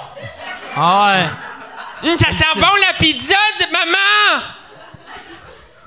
[0.76, 1.06] Ah
[2.04, 2.10] ouais.
[2.10, 4.44] Hum, ça sent bon la pizza de maman!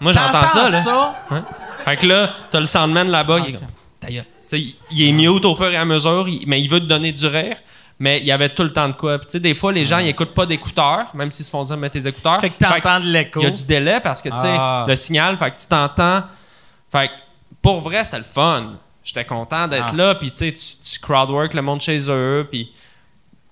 [0.02, 1.16] Moi, j'entends ça, là.
[1.32, 1.42] Ouais.
[1.86, 3.68] Fait que là, t'as le soundman là-bas, il est comme,
[4.00, 4.26] ta gueule.
[4.48, 6.80] Tu sais, il, il est mute au fur et à mesure, il- mais il veut
[6.82, 7.56] te donner du rire.
[8.00, 9.20] Mais il y avait tout le temps de quoi.
[9.20, 11.64] Puis, tu sais, des fois, les gens, ils écoutent pas d'écouteurs, même s'ils se font
[11.64, 12.42] dire, mets tes écouteurs.
[12.42, 13.40] Fait que t'entends de l'écho.
[13.42, 14.86] Il y a du délai parce que, tu sais, Ah.
[14.88, 16.24] le signal, fait que tu t'entends.
[16.92, 17.14] Fait que,
[17.62, 18.74] pour vrai, c'était le fun.
[19.04, 19.96] J'étais content d'être Ah.
[19.96, 22.72] là, puis tu sais, tu tu crowdwork le monde chez eux, puis...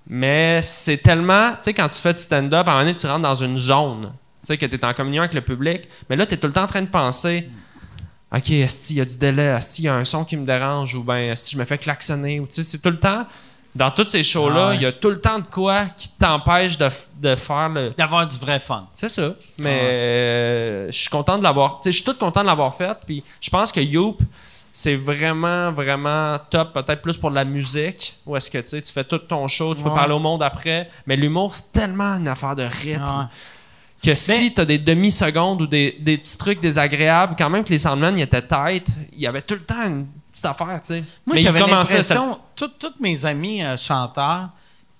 [0.08, 1.50] Mais c'est tellement...
[1.52, 3.58] Tu sais, quand tu fais du stand-up, à un moment donné, tu rentres dans une
[3.60, 6.38] zone, tu sais, que tu es en communion avec le public, mais là, tu es
[6.38, 7.50] tout le temps en train de penser...
[8.32, 9.46] OK, est-ce qu'il y a du délai?
[9.46, 10.94] Est-ce qu'il y a un son qui me dérange?
[10.94, 12.40] Ou bien, est-ce que je me fais klaxonner?
[12.40, 13.26] Ou, tu sais, c'est tout le temps...
[13.76, 14.76] Dans tous ces shows-là, Ah ouais.
[14.78, 16.90] il y a tout le temps de quoi qui t'empêche de,
[17.22, 18.88] de faire le, D'avoir du vrai fun.
[18.96, 19.36] c'est ça.
[19.60, 21.80] Mais euh, je suis content de l'avoir.
[21.86, 22.98] Je suis tout content de l'avoir fait.
[23.06, 24.20] Puis je pense que Youp,
[24.72, 26.74] c'est vraiment, vraiment top.
[26.74, 28.18] Peut-être plus pour la musique.
[28.26, 30.42] Où est-ce que tu sais, tu fais tout ton show, tu peux parler au monde
[30.42, 30.90] après.
[31.06, 33.04] Mais l'humour, c'est tellement une affaire de rythme.
[33.08, 33.30] Ah.
[34.02, 37.70] Que si tu as des demi-secondes ou des, des petits trucs désagréables, quand même que
[37.70, 40.88] les Sandman ils étaient tight, il y avait tout le temps une petite affaire, tu
[40.88, 41.04] sais.
[41.26, 44.50] Moi, j'avais l'impression, tous tous mes amis euh, chanteurs,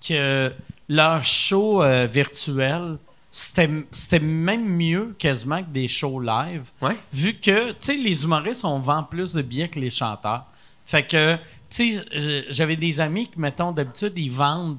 [0.06, 0.52] que
[0.88, 2.98] leur show euh, virtuel,
[3.30, 6.64] c'était c'était même mieux quasiment que des shows live.
[6.82, 6.96] Ouais.
[7.12, 10.44] Vu que, tu sais, les humoristes, on vend plus de billets que les chanteurs.
[10.84, 11.36] Fait que,
[11.70, 14.78] tu sais, j'avais des amis qui, mettons, d'habitude, ils vendent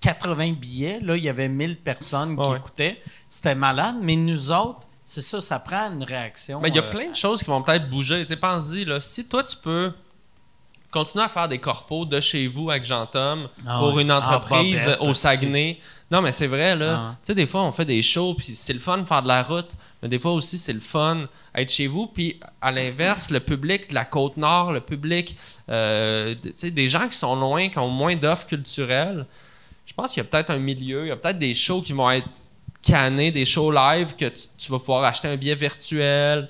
[0.00, 1.00] 80 billets.
[1.00, 2.56] Là, il y avait 1000 personnes qui Ouais.
[2.56, 3.00] écoutaient.
[3.28, 3.96] C'était malade.
[4.00, 6.60] Mais nous autres, c'est ça, ça prend une réaction.
[6.60, 8.24] Mais il y a euh, plein de choses qui vont peut-être bouger.
[8.40, 9.92] Pense-y, là, si toi, tu peux
[10.90, 14.02] continuer à faire des corpos de chez vous avec Jean-Tom Ah pour ouais.
[14.02, 15.14] une Ah, entreprise au.
[15.14, 15.78] Saguenay.
[16.10, 16.96] Non, mais c'est vrai, là.
[16.98, 17.10] Ah.
[17.22, 19.28] Tu sais, des fois, on fait des shows, puis c'est le fun de faire de
[19.28, 19.70] la route.
[20.02, 22.06] Mais des fois aussi, c'est le fun être chez vous.
[22.06, 25.36] Puis à l'inverse, le public de la Côte-Nord, le public,
[25.68, 29.26] euh, tu sais, des gens qui sont loin, qui ont moins d'offres culturelles,
[30.00, 32.10] pense qu'il y a peut-être un milieu, il y a peut-être des shows qui vont
[32.10, 32.28] être
[32.82, 36.48] cannés, des shows live que tu, tu vas pouvoir acheter un billet virtuel.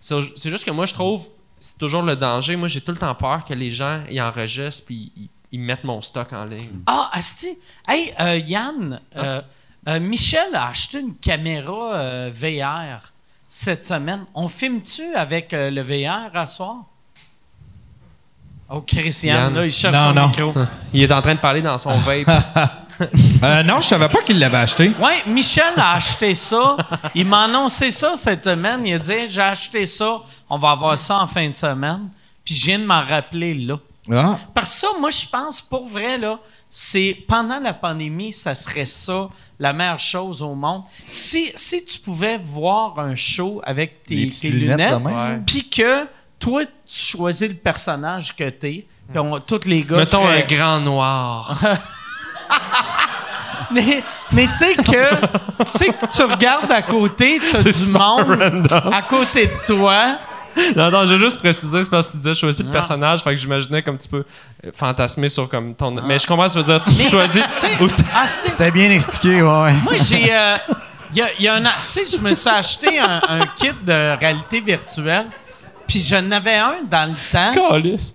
[0.00, 1.30] C'est juste que moi, je trouve,
[1.60, 2.56] c'est toujours le danger.
[2.56, 5.84] Moi, j'ai tout le temps peur que les gens ils enregistrent puis ils, ils mettent
[5.84, 6.80] mon stock en ligne.
[6.86, 7.58] Ah, Asti!
[7.86, 9.40] Hey, euh, Yann, euh,
[9.88, 13.12] euh, Michel a acheté une caméra VR
[13.46, 14.26] cette semaine.
[14.34, 16.84] On filme-tu avec le VR à soir?
[18.70, 19.54] Oh, Christian, Yann.
[19.54, 20.28] là, il cherche Non, son non.
[20.28, 20.54] micro.
[20.92, 22.28] Il est en train de parler dans son vape.
[23.42, 24.92] Euh, non, je savais pas qu'il l'avait acheté.
[25.00, 26.76] Ouais, Michel a acheté ça.
[27.14, 28.84] Il m'a annoncé ça cette semaine.
[28.84, 30.18] Il a dit J'ai acheté ça.
[30.50, 32.08] On va avoir ça en fin de semaine.
[32.44, 33.76] Puis je viens de m'en rappeler là.
[34.10, 34.36] Ah.
[34.54, 36.38] Parce que ça, moi, je pense, pour vrai, là,
[36.70, 40.82] c'est pendant la pandémie, ça serait ça la meilleure chose au monde.
[41.08, 45.00] Si, si tu pouvais voir un show avec tes, tes lunettes
[45.46, 46.06] puis que
[46.38, 46.70] toi, tu
[47.16, 51.58] choisis le personnage que t'es, puis on- tous les gars Mettons seraient- un grand noir.
[53.70, 54.82] Mais, mais tu sais que,
[55.72, 58.92] tu sais que tu regardes à côté, t'as du monde random.
[58.94, 60.16] à côté de toi.
[60.74, 63.34] non, non, je veux juste préciser, c'est parce que tu disais choisir le personnage, fait
[63.34, 64.24] que j'imaginais comme tu peux
[64.64, 65.90] euh, fantasmer sur comme ton.
[66.02, 66.84] Mais je comprends ce que tu veux dire.
[67.04, 67.44] Tu choisis
[67.80, 68.02] aussi.
[68.16, 69.62] Ah, c'est- C'était bien expliqué, ouais.
[69.64, 69.72] ouais.
[69.84, 70.34] Moi, j'ai.
[70.34, 70.56] euh,
[71.12, 73.72] y a, y a un an- Tu sais, je me suis acheté un, un kit
[73.84, 75.26] de réalité virtuelle.
[75.88, 77.52] Puis j'en avais un dans le temps.
[77.54, 78.14] Calisse.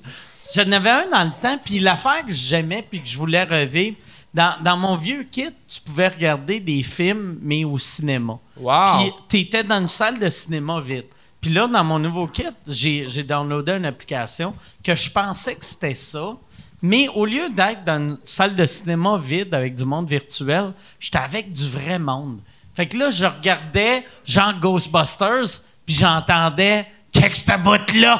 [0.55, 1.57] J'en avais un dans le temps.
[1.57, 3.97] Puis l'affaire que j'aimais puis que je voulais revivre,
[4.33, 8.39] dans, dans mon vieux kit, tu pouvais regarder des films, mais au cinéma.
[8.57, 8.85] Wow.
[8.97, 11.05] Puis t'étais dans une salle de cinéma vide.
[11.41, 15.65] Puis là, dans mon nouveau kit, j'ai j'ai downloadé une application que je pensais que
[15.65, 16.35] c'était ça.
[16.81, 21.17] Mais au lieu d'être dans une salle de cinéma vide avec du monde virtuel, j'étais
[21.17, 22.39] avec du vrai monde.
[22.75, 28.19] Fait que là, je regardais genre Ghostbusters, puis j'entendais «Check cette bout-là!»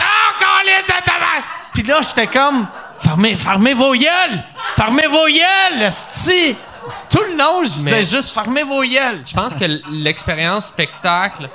[0.00, 1.44] Ah, câlisse de tabac!
[1.74, 2.66] Puis là, j'étais comme
[2.98, 4.42] fermez, fermez vos gueules!
[4.76, 5.90] Fermez vos gueules!
[7.10, 9.18] Tout le long, je disais Mais- juste fermez vos gueules.
[9.26, 11.48] Je pense que l'expérience spectacle.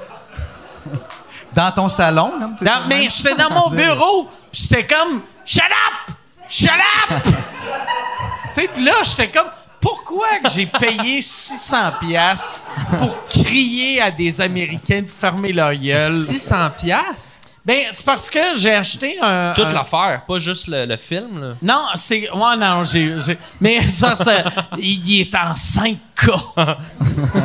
[1.53, 5.63] Dans ton salon, comme tu Dans- mais j'étais dans mon bureau, puis j'étais comme Shut
[5.63, 6.15] up!
[6.49, 7.23] Shut up!
[7.23, 9.47] tu sais, puis là, j'étais comme
[9.85, 12.63] pourquoi que j'ai payé 600 pièces
[12.97, 16.11] pour crier à des Américains de fermer leur gueule?
[16.17, 17.41] 600 pièces.
[17.63, 19.53] Ben, c'est parce que j'ai acheté un.
[19.55, 21.39] Toute un- l'affaire, pas juste le, le film.
[21.41, 21.53] Là.
[21.63, 22.29] Non, c'est.
[22.31, 23.15] Ouais, non, j'ai.
[23.19, 24.43] j'ai- Mais ça, c'est-
[24.77, 26.27] il est en 5K.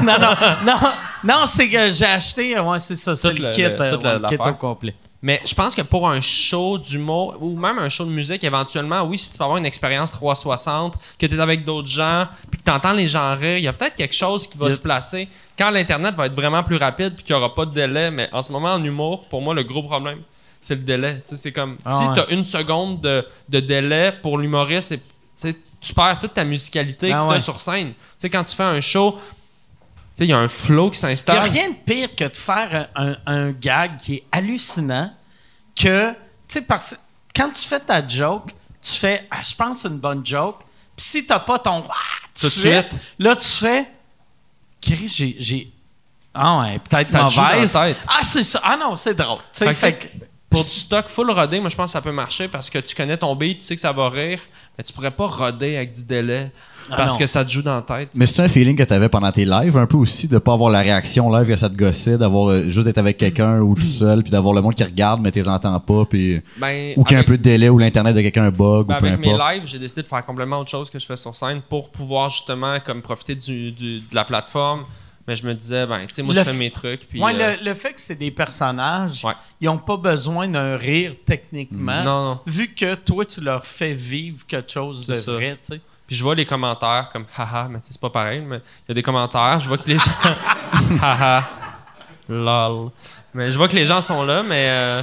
[0.03, 0.35] non, non,
[0.67, 0.79] non.
[1.25, 2.59] Non, c'est que j'ai acheté.
[2.61, 4.95] Ouais, c'est ça, c'est le, le- kit, le- euh, ouais, le kit au complet.
[5.23, 9.03] Mais je pense que pour un show d'humour ou même un show de musique, éventuellement,
[9.03, 12.59] oui, si tu peux avoir une expérience 360, que tu es avec d'autres gens, puis
[12.59, 14.77] que tu entends les gens rire, il y a peut-être quelque chose qui va Yep.
[14.77, 15.29] se placer.
[15.59, 18.31] Quand l'Internet va être vraiment plus rapide puis qu'il n'y aura pas de délai, mais
[18.33, 20.21] en ce moment, en humour, pour moi, le gros problème,
[20.59, 21.21] c'est le délai.
[21.25, 22.15] C'est comme Ah si ouais.
[22.15, 24.95] tu as une seconde de, de délai pour l'humoriste,
[25.37, 27.41] tu perds toute ta musicalité Ah que tu ouais.
[27.41, 27.89] sur scène.
[27.89, 29.17] Tu sais, quand tu fais un show,
[30.21, 31.49] sais, il y a un flow qui Il n'y a s'installe.
[31.51, 32.89] rien de pire que de faire
[33.27, 35.13] un, gag qui est hallucinant
[35.75, 36.17] que, tu
[36.49, 36.97] sais, parce que
[37.35, 38.53] quand tu fais ta joke,
[38.83, 40.61] tu fais, ah, je pense une bonne joke.
[40.97, 41.95] Puis si t'as pas ton ah,
[42.39, 43.01] tout de suite, suite.
[43.19, 43.87] là, tu fais,
[44.81, 45.37] Chris, j'ai.
[45.39, 45.73] j'ai-
[46.35, 47.77] Ah ouais, peut-être mauvaise.
[47.77, 48.61] Ah, c'est ça.
[48.63, 49.39] Ah non, c'est drôle.
[49.53, 50.07] Fait que-
[50.49, 52.95] Pour du stock full rodé, moi je pense que ça peut marcher parce que tu
[52.97, 54.41] connais ton beat, tu sais que ça va rire,
[54.77, 56.51] mais tu pourrais pas roder avec du délai
[56.91, 57.19] parce Ah non.
[57.19, 58.11] que ça te joue dans la tête.
[58.17, 60.53] Mais c'est un feeling que tu avais pendant tes lives, un peu aussi, de pas
[60.53, 63.75] avoir la réaction live que ça te gossait, d'avoir euh, juste d'être avec quelqu'un ou
[63.75, 66.93] tout seul, puis d'avoir le monde qui regarde, mais tu les entends pas, puis Ben,
[66.97, 69.01] ou qu'il y a un peu de délai, ou l'internet de quelqu'un bug, ben, ou
[69.01, 71.35] peu avec mes lives, j'ai décidé de faire complètement autre chose que je fais sur
[71.35, 74.85] scène pour pouvoir justement comme profiter du, du- de la plateforme.
[75.29, 77.07] Mais je me disais, ben, tu sais, moi Le je fais mes trucs.
[77.09, 79.35] Puis, Ouais, euh, le, le fait que c'est des personnages, Ouais.
[79.61, 82.03] ils n'ont pas besoin d'un rire techniquement.
[82.03, 82.41] Non, non.
[82.47, 85.33] Vu que toi, tu leur fais vivre quelque chose de ça.
[85.33, 85.81] vrai, tu sais.
[86.11, 88.95] Puis je vois les commentaires comme haha, mais c'est pas pareil, mais il y a
[88.95, 90.11] des commentaires, je vois que les gens
[91.01, 91.49] haha
[92.29, 92.91] lol.
[93.33, 95.03] Mais je vois que les gens sont là, mais euh,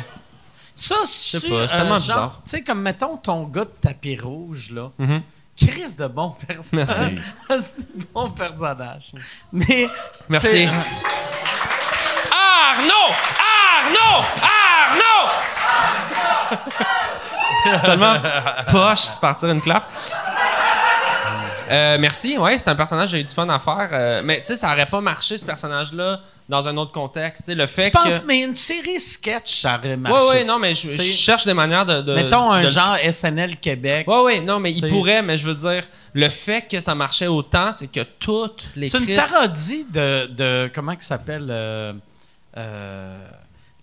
[0.76, 2.42] Ça, c'est pas, c'est tellement bizarre.
[2.44, 4.90] Tu sais, comme mettons ton gars de tapis rouge, là.
[4.98, 5.22] mhm.
[5.56, 7.16] Chris de bon personnage.
[7.50, 7.88] Merci.
[8.14, 9.12] bon personnage.
[9.54, 9.88] Mais.
[10.28, 10.48] Merci.
[10.50, 10.66] c'est-
[12.34, 13.14] Arnaud!
[13.80, 14.26] Arnaud!
[14.92, 15.32] Arnaud!
[17.64, 18.20] c'est tellement
[18.70, 19.90] poche se partir une clap.
[21.70, 23.90] Euh, merci, ouais, c'est un personnage que j'ai eu du fun à faire.
[23.92, 27.50] euh, mais tu sais, ça aurait pas marché ce personnage-là dans un autre contexte.
[27.50, 30.18] Le fait Tu penses, mais une série sketch, ça aurait marché.
[30.18, 32.02] Ouais, ouais, non, mais je, cherche des manières de.
[32.02, 34.08] de Mettons un de- genre SNL Québec.
[34.08, 37.28] Ouais, ouais, non, mais il pourrait, mais je veux dire, le fait que ça marchait
[37.28, 41.94] autant, c'est que toutes les C'est une parodie de, de comment il s'appelle euh,
[42.56, 43.28] euh,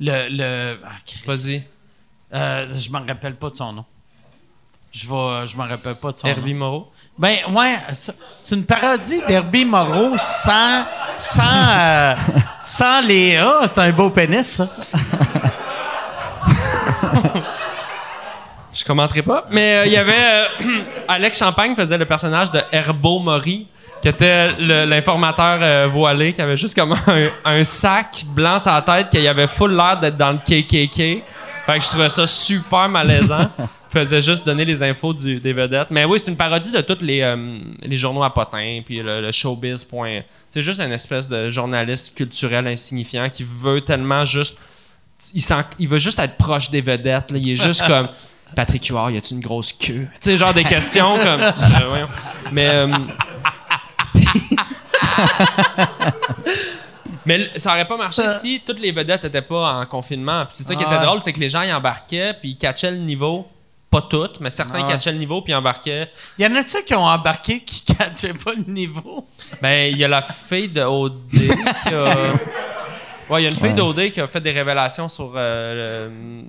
[0.01, 0.97] le le ah.
[1.27, 1.63] Vas-y.
[2.33, 3.85] Euh, je m'en rappelle pas de son nom.
[4.93, 6.59] Je vais je m'en rappelle pas de son Herbie nom.
[6.61, 6.93] Moreau.
[7.17, 7.77] Ben ouais,
[8.41, 10.85] c'est une parodie d'Herbie Moreau sans
[11.17, 12.15] sans euh,
[12.65, 14.69] sans les ah, t'as un beau pénis ça.
[18.73, 19.45] Je commenterai pas.
[19.51, 20.13] Mais euh, il y avait.
[20.13, 20.45] euh,
[21.09, 23.69] Alex Champagne faisait le personnage de Herbo Mori,
[24.03, 28.83] qui était l'informateur euh, voilé, qui avait juste comme un, un sac blanc sur la
[28.83, 31.23] tête, qui avait full l'air d'être dans le KKK.
[31.67, 33.49] Fait que je trouvais ça super malaisant.
[33.95, 35.89] Faisait juste donner les infos du- des vedettes.
[35.91, 39.21] Mais oui, c'est une parodie de tous les, euh, les journaux à potins, puis le,
[39.23, 39.85] le showbiz.
[39.85, 40.21] point.
[40.49, 44.59] C'est juste une espèce de journaliste culturel insignifiant qui veut tellement juste
[45.33, 47.31] il, sent- il veut juste être proche des vedettes.
[47.31, 47.39] là.
[47.39, 48.09] Il est juste comme
[48.57, 50.07] Patrick Huard, y a-tu une grosse queue?
[50.15, 51.41] Tu sais, genre des questions comme.
[51.81, 52.07] Euh.
[52.53, 52.69] Mais.
[52.69, 52.89] euh,
[57.27, 60.45] Mais ça aurait pas marché si toutes les vedettes étaient pas en confinement.
[60.45, 61.03] Puis c'est ça qui était Ouais.
[61.05, 63.49] drôle, c'est que les gens y embarquaient, puis ils catchaient le niveau.
[64.01, 64.89] Pas toutes, mais certains Ouais.
[64.91, 66.11] catchaient le niveau, puis embarquaient.
[66.39, 69.27] Y en a-tu qui ont embarqué qui catchaient pas le niveau?
[69.63, 72.15] Ben, il y a la fille de OD qui a.
[73.31, 73.73] Ouais, il y a une fille Ouais.
[73.75, 75.33] d'OD qui a fait des révélations sur.
[75.35, 76.45] euh, le-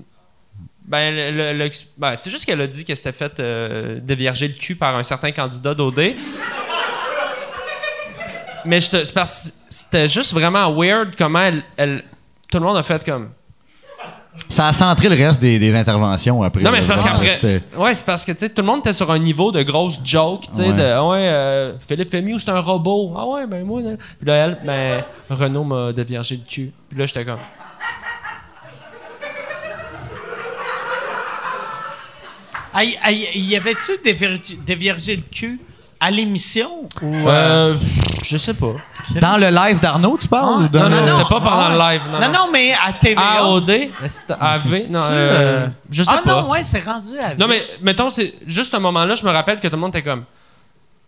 [0.87, 1.15] Ben,
[1.57, 4.95] le- ben, c'est juste qu'elle a dit qu'elle s'était fait euh, dévierger le cul par
[4.97, 6.15] un certain candidat d'OD.
[8.65, 12.03] Mais c'était juste vraiment weird comment elle, elle-
[12.51, 13.29] Tout le monde a fait comme.
[14.49, 16.61] Ça a centré le reste des, des interventions après.
[16.61, 17.61] Non, mais c'est parce qu'après.
[17.77, 19.99] Ouais, c'est parce que, tu sais, tout le monde était sur un niveau de grosse
[20.03, 20.73] joke, tu sais, Ouais.
[20.73, 20.81] de.
[20.83, 23.13] Ah Ouais, euh, Philippe Fémieux, c'est un robot.
[23.17, 23.81] Ah ouais, ben moi.
[23.81, 23.95] là.
[23.97, 26.71] Puis là, elle, ben, Renaud m'a déviergé le cul.
[26.89, 27.39] Puis là, j'étais comme.
[32.73, 33.93] Aïe, aïe, y avait-tu
[34.65, 35.59] déviergé le cul?
[36.05, 36.69] À l'émission?
[37.01, 37.77] Ou, euh, Euh,
[38.23, 38.73] je sais pas.
[39.19, 40.63] Dans le live d'Arnaud, tu parles?
[40.63, 42.01] ou dans Non, non, le- non, c'était pas pendant le ah, live.
[42.11, 43.39] Non, non, non, mais à TVA.
[43.39, 43.71] AOD?
[44.07, 44.91] C'était AV?
[44.91, 46.41] Non, euh, je sais ah pas.
[46.41, 49.59] non, ouais, c'est rendu à Non, mais mettons, c'est juste un moment-là, je me rappelle
[49.59, 50.23] que tout le monde était comme.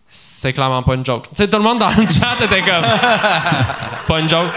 [0.06, 1.24] C'est clairement pas une joke.
[1.28, 2.84] Tu sais, tout le monde dans le chat était comme.
[4.08, 4.48] pas une joke.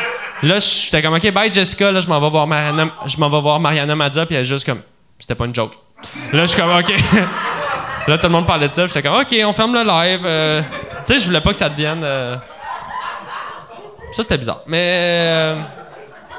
[0.44, 3.42] Là, j'étais comme, OK, bye Jessica, là, je m'en vais voir Mariana, je m'en vais
[3.42, 4.82] voir Mariana Mazza, puis elle est juste comme,
[5.20, 5.74] c'était pas une joke.
[6.34, 6.92] Là, je suis comme, OK.
[8.08, 10.22] Là, tout le monde parlait de ça, j'étais comme, OK, on ferme le live.
[10.26, 10.62] euh.
[11.06, 12.02] tu sais, je voulais pas que ça devienne.
[12.04, 12.36] euh,
[14.12, 14.62] Ça, c'était bizarre.
[14.68, 14.78] Mais.
[15.24, 15.56] euh,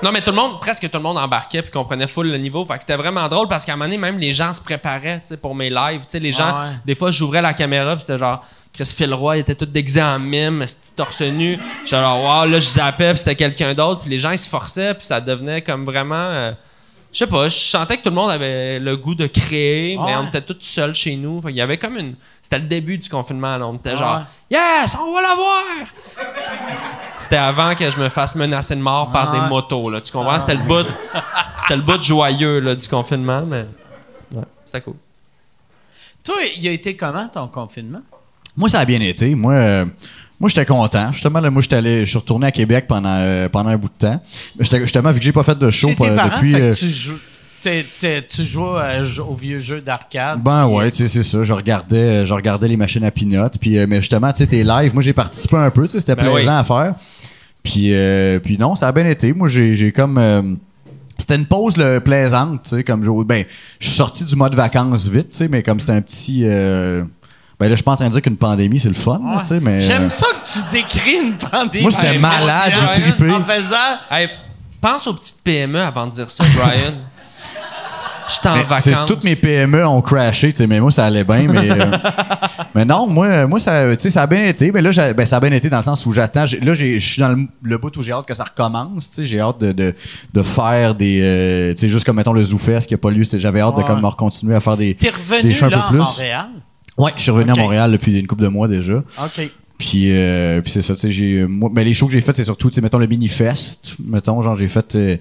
[0.02, 2.64] Non, mais tout le monde, presque tout le monde embarquait puis comprenait full le niveau.
[2.64, 5.20] Fait que c'était vraiment drôle parce qu'à un moment donné, même les gens se préparaient
[5.20, 6.00] tu sais, pour mes lives.
[6.00, 6.76] Tu sais, les gens, Ah ouais.
[6.84, 8.44] des fois, j'ouvrais la caméra puis c'était genre,
[8.74, 11.58] Chris Philroy, il était tout déguisé en mime, petit torse nu.
[11.84, 14.00] J'étais genre, wow, là, je zappais puis c'était quelqu'un d'autre.
[14.00, 16.14] Puis les gens, ils se forçaient puis ça devenait comme vraiment.
[16.16, 16.52] euh,
[17.12, 20.02] je sais pas, je sentais que tout le monde avait le goût de créer, mais
[20.04, 20.16] Ouais.
[20.16, 21.40] on était tous seuls chez nous.
[21.42, 22.14] Fait qu'il y avait comme une.
[22.40, 23.66] C'était le début du confinement, là.
[23.66, 23.96] On était Ouais.
[23.98, 25.62] genre, yes, on va l'avoir!
[27.18, 29.40] C'était avant que je me fasse menacer de mort par Ouais.
[29.40, 30.00] des motos, là.
[30.00, 30.38] Tu comprends?
[30.40, 30.86] C'était le bout.
[31.58, 33.66] C'était le bout joyeux, là, du confinement, mais.
[34.32, 34.96] Ouais, c'était cool.
[36.24, 38.00] Toi, il a été comment ton confinement?
[38.56, 39.34] Moi, ça a bien été.
[39.34, 39.86] Moi, euh,
[40.43, 41.11] moi j'étais content.
[41.12, 43.88] Justement, là, moi, j'étais allé, je suis retourné à Québec pendant, euh, pendant un bout
[43.88, 44.20] de temps.
[44.59, 46.51] Justement, vu que j'ai pas fait de show euh, parents, depuis.
[46.53, 47.18] fait que euh, tu joues,
[47.62, 50.43] t'es- t'es- tu joues à- au vieux jeu d'arcade.
[50.43, 51.43] Ben ouais, tu sais, c'est ça.
[51.45, 53.57] Je regardais, je regardais les machines à pinottes.
[53.61, 55.84] Puis, euh, mais justement, tu sais, tes lives, moi, j'ai participé un peu.
[55.86, 56.59] Tu sais, c'était Ben plaisant oui.
[56.59, 56.95] à faire.
[57.62, 59.32] Puis, euh, puis non, ça a bien été.
[59.32, 60.18] Moi, j'ai, j'ai comme.
[60.18, 60.43] euh,
[61.16, 63.45] c'était une pause là, plaisante, tu sais, comme je- ben,
[63.78, 66.43] je suis sorti du mode vacances vite, tu sais, mais comme c'était un petit.
[67.62, 69.40] Ben là, je suis pas en train de dire qu'une pandémie c'est le fun, là,
[69.42, 69.80] tu sais, mais.
[69.80, 71.82] J'aime euh, ça que tu décris une pandémie.
[71.82, 73.30] Moi, c'était Hey, malade, j'ai trippé.
[73.30, 73.98] En faisant.
[74.10, 74.28] Hey,
[74.80, 76.94] pense aux petites PME avant de dire ça, Brian.
[78.28, 78.84] J'étais en Mais vacances.
[78.84, 81.44] c'est- Toutes mes PME ont crashé, tu sais, mais moi, ça allait bien.
[81.48, 81.90] Mais, euh,
[82.74, 84.70] mais non, moi, moi ça, tu sais, ça a bien été.
[84.70, 86.44] Mais là, ben, ça a bien été dans le sens où j'attends.
[86.62, 89.08] Là, j'ai- je suis dans le, le bout où j'ai hâte que ça recommence.
[89.10, 89.94] tu sais, J'ai hâte de, de,
[90.32, 91.20] de faire des.
[91.22, 93.24] euh, tu sais, juste comme, mettons, le ZooFest qui n'a pas lieu.
[93.24, 93.86] J'avais hâte de Ouais.
[93.86, 94.94] comme, continuer à faire des.
[94.94, 95.98] T'es revenu Des shows un là, peu à plus.
[95.98, 96.46] Montréal?
[96.99, 98.97] Ouais, je suis revenu à Montréal depuis une couple de mois déjà.
[98.99, 99.51] OK.
[99.78, 101.45] Puis, euh, puis c'est ça, tu sais, j'ai.
[101.47, 103.97] Moi, ben, les shows que j'ai fait, c'est surtout, tu sais, mettons, le mini-fest.
[104.05, 104.95] Mettons, genre, j'ai fait.
[104.95, 105.16] euh,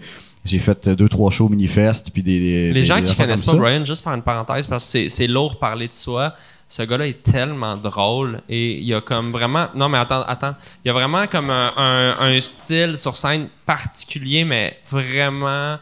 [0.45, 2.09] j'ai fait euh, deux, trois shows mini-fest.
[2.13, 3.57] Puis des, des- Les des- gens qui connaissent pas ça.
[3.57, 6.33] Brian, juste faire une parenthèse parce que c'est- c'est lourd parler de soi.
[6.67, 9.67] Ce gars-là est tellement drôle et il y a comme vraiment.
[9.75, 10.55] Non, mais attends, attends.
[10.85, 15.77] Il y a vraiment comme un, un- un style sur scène particulier, mais vraiment.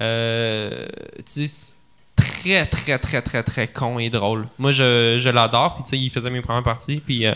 [0.00, 0.86] euh,
[1.24, 1.72] tu sais,
[2.44, 4.46] très, très, très, très, très con et drôle.
[4.58, 5.74] Moi, je, je l'adore.
[5.74, 7.02] Puis, tu sais, il faisait mes premières parties.
[7.04, 7.32] Puis, euh,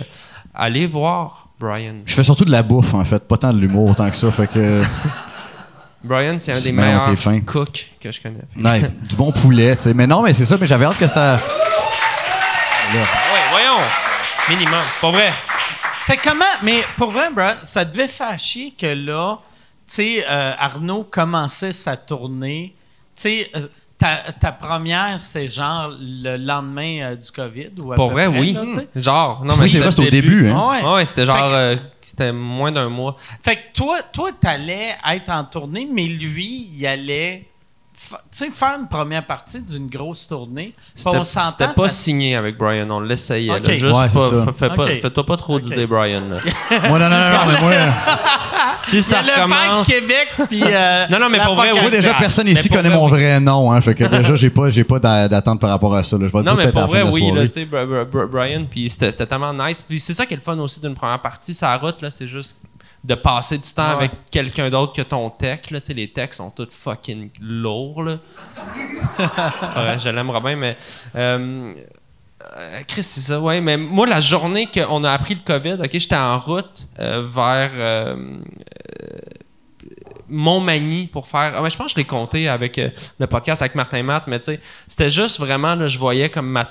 [0.54, 1.96] allez voir Brian.
[2.06, 4.30] Je fais surtout de la bouffe, en fait, pas tant de l'humour autant que ça.
[4.30, 4.82] Fait que.
[6.04, 7.40] Brian, c'est un des meilleurs fin.
[7.40, 8.44] cooks que je connais.
[8.56, 9.94] Ouais, du bon poulet, tu sais.
[9.94, 11.40] Mais non, mais c'est ça, mais j'avais hâte que ça.
[12.94, 13.00] Ouais,
[13.50, 13.80] voyons.
[14.48, 14.80] Minimum.
[15.00, 15.32] Pas vrai.
[15.96, 19.38] C'est comment, mais pour vrai, Brad, ça devait faire chier que là,
[19.86, 22.74] tu sais, euh, Arnaud commençait sa tournée.
[23.16, 23.66] Tu sais, euh,
[23.98, 27.70] ta, ta première, c'était genre le lendemain euh, du COVID.
[27.80, 28.52] Ou Pour vrai, près, oui.
[28.52, 28.88] là, sais?
[28.94, 30.56] Genre, non, Oui, mais c'est vrai, c'était au début, hein.
[30.56, 30.82] Ah ouais.
[30.84, 31.48] Ouais, ouais, c'était genre.
[31.48, 33.16] Que- euh, c'était moins d'un mois.
[33.42, 37.46] Fait que toi, toi, t'allais être en tournée, mais lui, il allait
[38.30, 40.74] sais, faire une première partie d'une grosse tournée.
[40.94, 41.50] C'était on s'entend.
[41.58, 43.52] c'était pas signé avec Brian, on l'essayait.
[43.64, 44.46] Juste Ouais, pas, ça.
[44.54, 45.00] fais-.
[45.00, 46.22] Fais-toi pas trop d'idées, Brian.
[46.28, 46.38] là.
[46.88, 47.72] Moi, non, non, non, mais moi.
[48.76, 49.86] si ça allait faire recommence.
[49.86, 50.62] Québec, puis.
[50.64, 51.72] euh, Non, non, mais pour vrai.
[51.72, 52.16] Moi, déjà, ça.
[52.18, 53.10] personne ici connaît vrai, mon oui.
[53.10, 53.80] vrai nom, hein.
[53.80, 56.26] Fait que déjà, j'ai pas, j'ai pas d'a- d'attente par rapport à ça, là.
[56.26, 58.64] Je vais le Non, dire mais pour vrai, oui, tu sais, Bri- Bri- Bri- Brian,
[58.70, 59.82] puis c'était c'était tellement nice.
[59.82, 62.28] Puis c'est ça qui est le fun aussi d'une première partie, sa route, là, c'est
[62.28, 62.58] juste
[63.04, 63.94] de passer du temps Ouais.
[63.94, 65.70] avec quelqu'un d'autre que ton tech.
[65.70, 68.02] Là, Tu sais, les techs sont tous fucking lourds.
[68.02, 68.18] Là.
[69.76, 70.76] ouais, je l'aimerais bien, mais.
[71.14, 71.74] euh,
[72.56, 73.60] euh, Chris, c'est ça, ouais.
[73.60, 77.70] Mais moi, la journée qu'on a appris le COVID, ok, j'étais en route euh, vers
[80.30, 81.54] Montmagny pour faire.
[81.56, 84.24] Ah, mais je pense que je l'ai compté avec euh, le podcast avec Martin Matt,
[84.26, 86.68] mais tu sais, c'était juste vraiment, là, je voyais comme ma,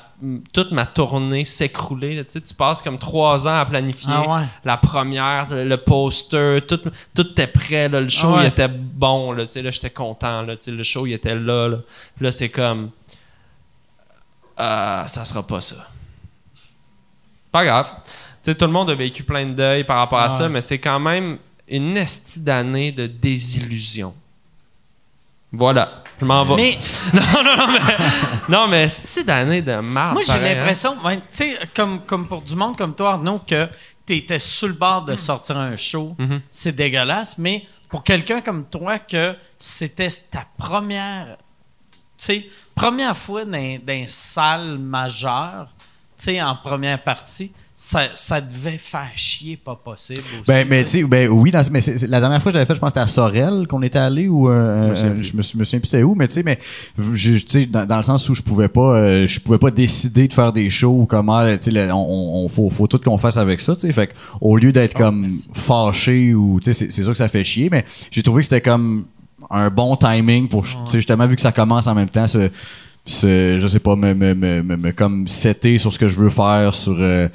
[0.54, 2.24] toute ma tournée s'écrouler.
[2.26, 4.42] Tu passes comme trois ans à planifier Ah ouais.
[4.64, 6.80] la première, le, le poster, tout,
[7.16, 7.90] tout était prêt.
[7.90, 8.44] là, le show, Ah ouais.
[8.44, 9.32] il était bon.
[9.32, 10.42] Là, tu sais, là, j'étais content.
[10.44, 11.68] Là, tu sais, le show, il était là.
[11.70, 11.78] là.
[12.16, 12.92] Puis là, c'est comme.
[14.56, 15.76] Ah, ça sera pas ça.
[17.52, 17.92] Pas grave.
[18.44, 20.62] Tu sais, tout le monde a vécu plein de deuil par rapport à ça, mais
[20.62, 21.38] c'est quand même
[21.68, 24.14] une estie d'année de désillusion.
[25.52, 26.04] Voilà.
[26.20, 26.56] Je m'en vais.
[26.56, 26.78] Mais
[27.14, 27.96] Non, non, non, mais.
[28.50, 30.14] non, mais estie d'année de marde.
[30.14, 30.56] moi, j'ai hein.
[30.56, 33.70] l'impression, ouais, tu sais, comme, comme pour du monde comme toi, Arnaud, que
[34.06, 36.16] tu étais sur le bord de sortir un show.
[36.18, 36.42] Mhm.
[36.50, 37.38] C'est dégueulasse.
[37.38, 41.38] Mais pour quelqu'un comme toi, que c'était ta première,
[42.18, 45.70] tu sais, première fois dans, dans une salle majeure,
[46.18, 50.48] tu sais, en première partie, ça, ça devait faire chier, pas possible aussi.
[50.48, 52.66] Ben, mais tu sais, ben oui, dans- mais c'est- c'est- la dernière fois que j'avais
[52.66, 55.12] fait, je pense que c'était à Sorel qu'on était allé ou euh, Je me souviens
[55.12, 55.24] euh, plus.
[55.24, 56.58] je me, suis- me souviens plus c'était où, mais tu sais, mais
[56.98, 59.70] je- tu sais, dans, dans le sens où je pouvais pas, euh, je pouvais pas
[59.70, 63.38] décider de faire des shows ou comment, tu sais, on, faut, faut tout qu'on fasse
[63.38, 66.92] avec ça, tu sais, fait que, au lieu d'être comme fâché ou, tu sais, c'est-
[66.92, 69.06] c'est sûr que ça fait chier, mais j'ai trouvé que c'était comme
[69.52, 72.50] un bon timing pour, tu sais, justement vu que ça commence en même temps, ce,
[73.08, 76.96] ce- je sais pas, me, me comme setter sur ce que je veux faire, sur
[77.00, 77.28] euh,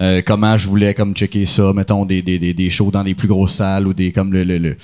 [0.00, 3.14] euh, comment je voulais comme checker ça, mettons des, des, des, des shows dans les
[3.14, 4.76] plus grosses salles ou des comme le, le, le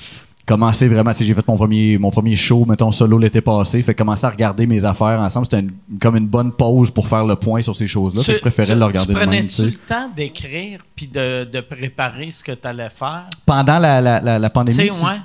[0.46, 3.80] commencer vraiment, tu sais, j'ai fait mon premier mon premier show, mettons solo l'été passé,
[3.80, 5.64] fait commencer à regarder mes affaires ensemble, c'était
[6.02, 8.74] comme une bonne pause pour faire le point sur ces choses-là, fait que je préférais
[8.74, 12.52] tu- le regarder tu même, tu le temps d'écrire puis de, de préparer ce que
[12.52, 13.24] tu allais faire?
[13.46, 15.16] Pendant la, la, la, la Tu pandémie, tu- ouais.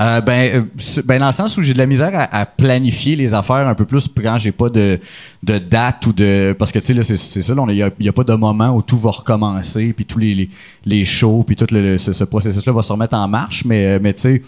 [0.00, 3.14] Euh, ben, euh, ben, dans le sens où j'ai de la misère à, à planifier
[3.16, 4.98] les affaires un peu plus quand j'ai pas de,
[5.42, 6.54] de date ou de.
[6.58, 8.34] Parce que, tu sais, là, c'est c'est ça, il n'y a, y a pas de
[8.34, 10.50] moment où tout va recommencer, puis tous les, les,
[10.84, 13.86] les shows, puis tout le, le- ce, ce processus-là va se remettre en marche, mais,
[13.86, 14.42] euh, mais tu sais,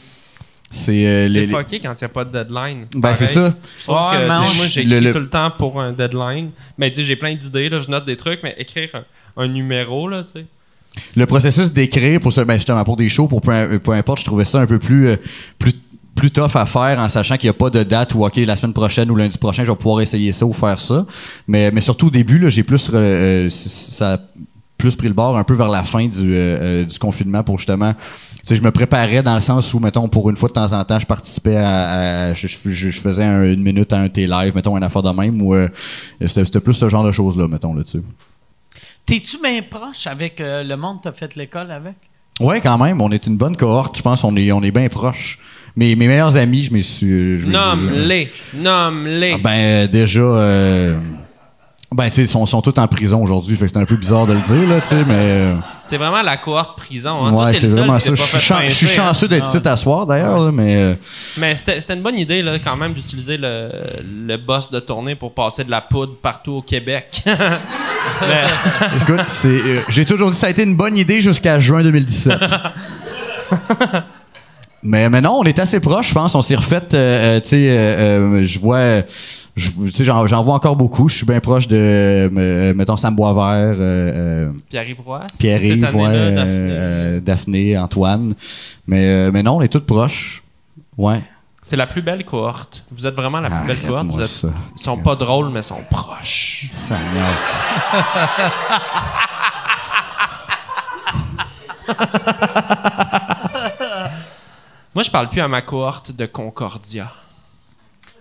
[0.70, 1.06] c'est.
[1.06, 2.86] euh, C'est les- fucké quand il n'y a pas de deadline.
[2.94, 3.54] Ben, c'est ça.
[3.80, 6.50] Je que, mais tu sais, on- moi, j'écris le- tout le temps pour un deadline.
[6.76, 9.48] Mais tu sais, j'ai plein d'idées, là, je note des trucs, mais écrire un, un
[9.48, 10.46] numéro, là, tu sais.
[11.16, 14.24] Le processus d'écrire pour ce, ben, justement, pour des shows, pour peu, peu importe, je
[14.24, 15.08] trouvais ça un peu plus.
[15.08, 15.16] euh,
[15.58, 15.72] plus
[16.14, 18.56] plus tough à faire en sachant qu'il n'y a pas de date où, OK, la
[18.56, 21.06] semaine prochaine ou lundi prochain, je vais pouvoir essayer ça ou faire ça.
[21.46, 24.18] Mais, mais surtout au début, j'ai plus, euh, ça a
[24.76, 27.94] plus pris le bord un peu vers la fin du, euh, confinement pour justement.
[28.44, 30.82] Tu je me préparais dans le sens où, mettons, pour une fois de temps en
[30.84, 32.34] temps, je participais à.
[32.34, 32.48] je,
[33.00, 35.54] faisais un- une minute à un T-Live, mettons, une affaire de même, ou
[36.26, 38.02] c'était plus ce genre de choses-là, mettons, là-dessus.
[39.08, 41.94] T'es-tu bien proche avec euh, le monde que t'as fait l'école avec?
[42.40, 44.88] Ouais, quand même, on est une bonne cohorte, je pense, on est, on est bien
[44.88, 45.38] proches.
[45.76, 47.46] Mes, mes meilleurs amis, je me suis.
[47.48, 48.30] Nomme-les.
[48.54, 49.32] Nomme-les.
[49.34, 50.20] Ah, Ben, déjà.
[50.20, 51.00] euh,
[51.90, 53.96] ben, tu sais, ils sont, sont tous en prison aujourd'hui, fait que c'est un peu
[53.96, 55.14] bizarre de le dire, là, tu sais, mais.
[55.16, 57.24] euh, C'est vraiment la cohorte prison.
[57.24, 57.32] Hein?
[57.32, 58.14] Ouais, c'est vraiment ça.
[58.14, 58.68] Je suis, chan- hein.
[58.68, 60.76] chanceux d'être ici à soir, d'ailleurs, là, mais.
[60.76, 60.94] euh,
[61.38, 63.70] Mais c'était une bonne idée, là, quand même, d'utiliser le,
[64.26, 67.22] le boss de tournée pour passer de la poudre partout au Québec.
[67.26, 67.30] Mais-
[69.02, 72.38] Écoute, euh, j'ai toujours dit que ça a été une bonne idée jusqu'à juin 2017.
[74.82, 76.34] mais, mais non, on est assez proches, je pense.
[76.34, 79.02] On s'est refait, euh, tu sais, euh, je vois,
[79.58, 81.08] j'en, j'en vois encore beaucoup.
[81.08, 85.22] Je suis bien proche de, euh, mettons, Sam Boisvert, euh, euh, Pierre-Yves Roy,
[86.08, 88.34] ouais, euh, Daphné, Antoine.
[88.86, 90.42] Mais, mais non, on est tous proches.
[90.96, 91.22] Ouais.
[91.62, 92.84] C'est la plus belle cohorte.
[92.90, 94.08] Vous êtes vraiment la plus belle cohorte.
[94.08, 94.48] Arrête-moi Vous êtes- ça.
[94.76, 96.68] Ils sont pas drôles, mais ils sont proches.
[96.72, 97.28] Seigneur.
[104.94, 107.10] Moi, je parle plus à ma cohorte de Concordia.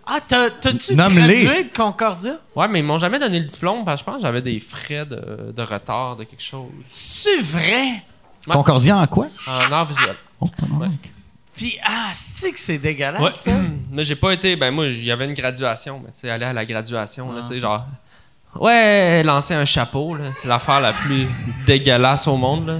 [0.09, 2.33] Ah, t'as- t'as-tu gradué de Concordia?
[2.55, 4.59] Ouais, mais ils m'ont jamais donné le diplôme parce que je pense que j'avais des
[4.59, 6.69] frais de, de retard, de quelque chose.
[6.89, 8.03] C'est vrai?
[8.49, 9.27] Concordia en quoi?
[9.45, 10.15] En art visuel.
[10.39, 10.49] Oh.
[11.55, 13.31] Puis, ah, c'est que c'est dégueulasse, Ouais.
[13.31, 13.51] ça?
[13.91, 14.55] mais j'ai pas été.
[14.55, 17.41] Ben, moi, il y avait une graduation, mais tu sais, aller à la graduation, là,
[17.43, 17.47] Ah.
[17.47, 17.83] tu sais, genre.
[18.59, 20.31] Ouais, lancer un chapeau, là.
[20.33, 21.27] C'est l'affaire la plus
[21.65, 22.79] dégueulasse au monde, là.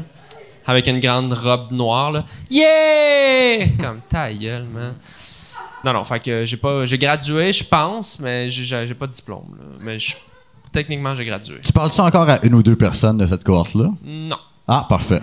[0.65, 2.23] Avec une grande robe noire, là.
[2.49, 3.65] Yeah!
[3.79, 4.95] Comme ta gueule, man.
[5.83, 6.85] Non, non, fait que j'ai pas.
[6.85, 9.65] J'ai gradué, je pense, mais j'ai- pas de diplôme, là.
[9.79, 10.15] Mais je-
[10.71, 11.59] techniquement, j'ai gradué.
[11.63, 13.89] Tu parles-tu encore à une ou deux personnes de cette cohorte-là?
[14.03, 14.37] Non.
[14.67, 15.21] Ah, parfait.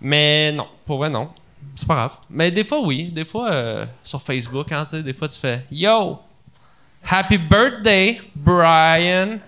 [0.00, 1.28] Mais non, pour vrai, non.
[1.74, 2.12] C'est pas grave.
[2.28, 3.04] Mais des fois, oui.
[3.04, 6.18] Des fois, euh, sur Facebook, hein, tu sais, des fois, tu fais Yo!
[7.08, 9.38] Happy birthday, Brian!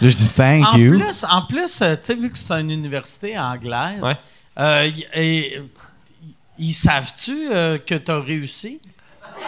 [0.00, 0.88] Je dis thank En you.
[0.98, 4.16] plus, en plus euh, tu sais, vu que c'est une université anglaise, Ouais.
[4.58, 5.62] euh, et-
[6.58, 8.80] ils savent-tu euh, que tu as réussi?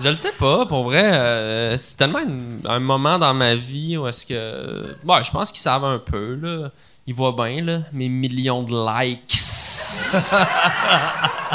[0.00, 1.02] Je le sais pas, pour vrai.
[1.04, 4.94] euh, c'est tellement une- un moment dans ma vie où est-ce que.
[5.04, 6.68] Ouais, je pense qu'ils savent un peu, là.
[7.06, 9.32] Ils voient bien, là, mes millions de likes.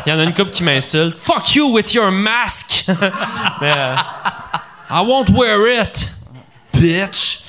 [0.06, 1.18] Il y en a une couple qui m'insulte.
[1.18, 2.86] Fuck you with your mask!
[3.62, 3.96] Mais, euh,
[4.90, 6.12] I won't wear it,
[6.74, 7.43] bitch!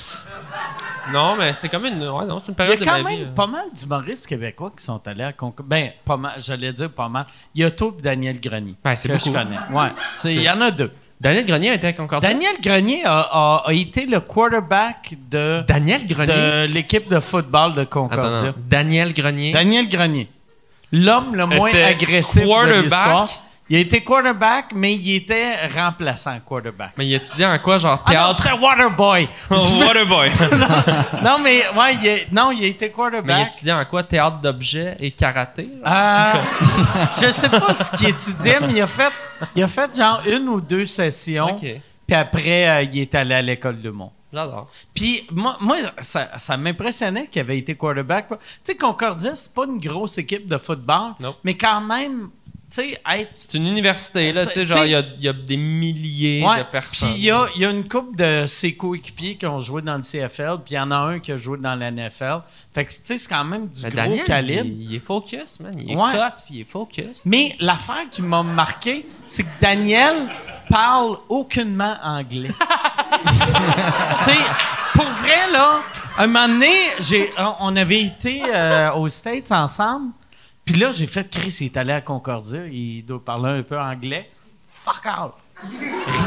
[1.15, 1.97] Non, mais c'est comme une.
[2.07, 3.23] Ouais, non, c'est une Il y a période de quand même vie.
[3.23, 3.33] euh.
[3.33, 5.65] pas mal d'humoristes québécois qui sont allés à Concord.
[5.65, 7.25] Ben, pas mal, j'allais dire pas mal.
[7.53, 8.75] Il y a et Daniel Grenier.
[8.83, 9.57] Ben, c'est que je connais.
[9.71, 9.89] Ouais.
[10.17, 10.91] C'est- Il y en a deux.
[11.21, 12.29] Daniel Grenier était à Concordia?
[12.29, 16.33] Daniel Grenier a, a- a été le quarterback de, Daniel Grenier?
[16.33, 18.41] de l'équipe de football de Attends, Concordia.
[18.47, 18.53] non.
[18.67, 19.51] Daniel Grenier?
[19.53, 20.29] Daniel Grenier.
[20.91, 22.83] L'homme le moins Était agressif de quarterback?
[22.83, 23.29] l'histoire.
[23.67, 26.91] Il a été quarterback, mais il était remplaçant quarterback.
[26.97, 28.35] mais il a étudié en quoi, genre Ah non, théâtre?
[28.35, 29.27] c'était Waterboy.
[29.49, 30.29] Waterboy.
[31.23, 33.47] non, mais ouais, il a, non, il a été Mais il quarterback.
[33.51, 34.03] étudiait en quoi?
[34.03, 35.67] Théâtre d'objets et karaté?
[35.83, 36.33] Euh,
[37.21, 39.11] je sais pas ce qu'il étudiait, mais il a fait,
[39.55, 41.55] il a fait genre une ou deux sessions.
[41.55, 41.65] Ok.
[42.07, 44.11] Puis après, euh, il est allé à l'école de Mont.
[44.31, 44.67] J'adore.
[44.93, 48.27] Puis moi, moi ça, ça m'impressionnait qu'il avait été quarterback.
[48.29, 51.37] Tu sais, Concordia, c'est pas une grosse équipe de football, Nope.
[51.43, 52.29] mais quand même,
[52.83, 55.57] être C'est une université, là, tu sais, genre, il y a, il y a des
[55.57, 57.09] milliers Ouais, de personnes.
[57.09, 59.81] Puis il y a, il y a une couple de ses coéquipiers qui ont joué
[59.81, 62.39] dans le CFL, puis il y en a un qui a joué dans la NFL.
[62.73, 64.65] Fait que, tu sais, c'est quand même du Mais gros Daniel, calibre.
[64.65, 65.73] Il, il est focus, man.
[65.77, 66.11] Il est Ouais.
[66.11, 67.25] cut, puis il est focus.
[67.25, 70.27] Mais l'affaire qui m'a marqué, c'est que Daniel
[70.69, 72.49] parle aucunement anglais.
[74.19, 74.37] tu sais,
[74.93, 75.81] pour vrai, là,
[76.17, 76.71] un moment donné,
[77.59, 80.11] on avait été euh, aux States ensemble,
[80.65, 83.79] puis là, j'ai fait Chris, il est allé à Concordia, il doit parler un peu
[83.79, 84.29] anglais.
[84.71, 85.31] Fuck out!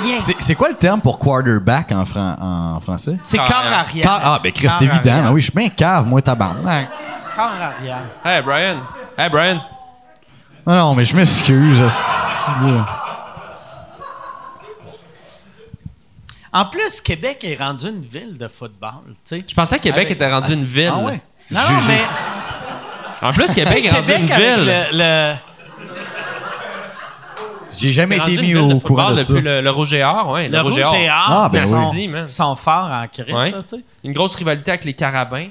[0.02, 0.20] Rien.
[0.20, 3.18] C'est c'est quoi le terme pour quarterback en, fran- en français?
[3.20, 4.02] C'est Corps arrière.
[4.02, 5.22] Car- ah, ben Chris, c'est évident.
[5.26, 6.88] Ah oui, je suis bien cave, moi, tabarnak.
[7.36, 8.00] Corps arrière.
[8.24, 8.78] Hey, Brian.
[9.18, 9.60] Hey, Brian.
[10.66, 11.82] Non, non, mais je m'excuse.
[16.52, 19.44] En plus, Québec est rendu une ville de football, tu sais.
[19.46, 20.90] Je pensais que Québec Avec- était rendu une ville.
[20.92, 21.20] Ah ouais?
[21.50, 22.00] Non, mais
[23.22, 24.66] En plus, Québec est rendu Québec une avec ville.
[24.92, 25.34] le- le
[27.78, 29.32] J'ai jamais C'est rendu été une mis ville de au courant football de ça.
[29.34, 30.48] depuis le, le Rouge et Or, ouais.
[30.48, 31.00] Le, Le Rouge et rouge Or.
[31.00, 32.08] et or, Ah, ben c'est- oui.
[32.08, 32.26] Man.
[32.26, 33.50] sont forts en crise, Ouais.
[33.50, 33.82] ça, tu sais.
[34.04, 35.46] Une grosse rivalité avec les carabins.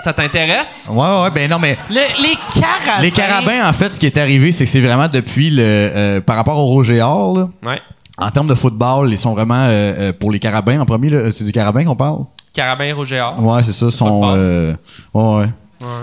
[0.00, 0.88] Ça t'intéresse?
[0.92, 3.00] Ouais, ouais, ben non, mais Le- les carabins.
[3.00, 5.62] les carabins, en fait, ce qui est arrivé, c'est que c'est vraiment depuis le.
[5.62, 7.80] euh, par rapport au Roger là, Ouais.
[8.18, 9.62] en termes de football, ils sont vraiment.
[9.64, 12.24] euh, euh, pour les carabins, en premier, là, c'est du carabin qu'on parle?
[12.52, 13.38] Carabin Rouge et Or.
[13.40, 13.88] Ouais, c'est ça.
[13.90, 14.38] Sont, Football.
[14.38, 14.74] euh,
[15.14, 15.48] ouais, ouais.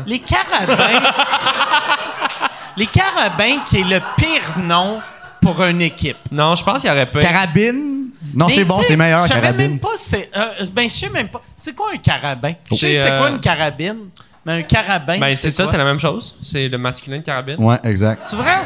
[0.06, 1.02] Les carabins.
[2.78, 5.02] les carabins, qui est le pire nom
[5.42, 6.18] pour une équipe.
[6.32, 7.20] Non, je pense qu'il y aurait pas.
[7.20, 8.10] Carabine?
[8.36, 10.30] Non, c'est bon, c'est meilleur, Je savais même pas c'était.
[10.38, 11.42] euh, ben, je sais même pas.
[11.56, 12.54] C'est quoi un carabin?
[12.70, 13.98] Je sais C'est, c'est quoi euh, une carabine,
[14.46, 15.18] mais un carabin.
[15.20, 16.38] Ben, c'est ça, c'est la même chose.
[16.44, 17.56] C'est le masculin de carabine.
[17.58, 18.22] Ouais, exact.
[18.24, 18.58] C'est vrai?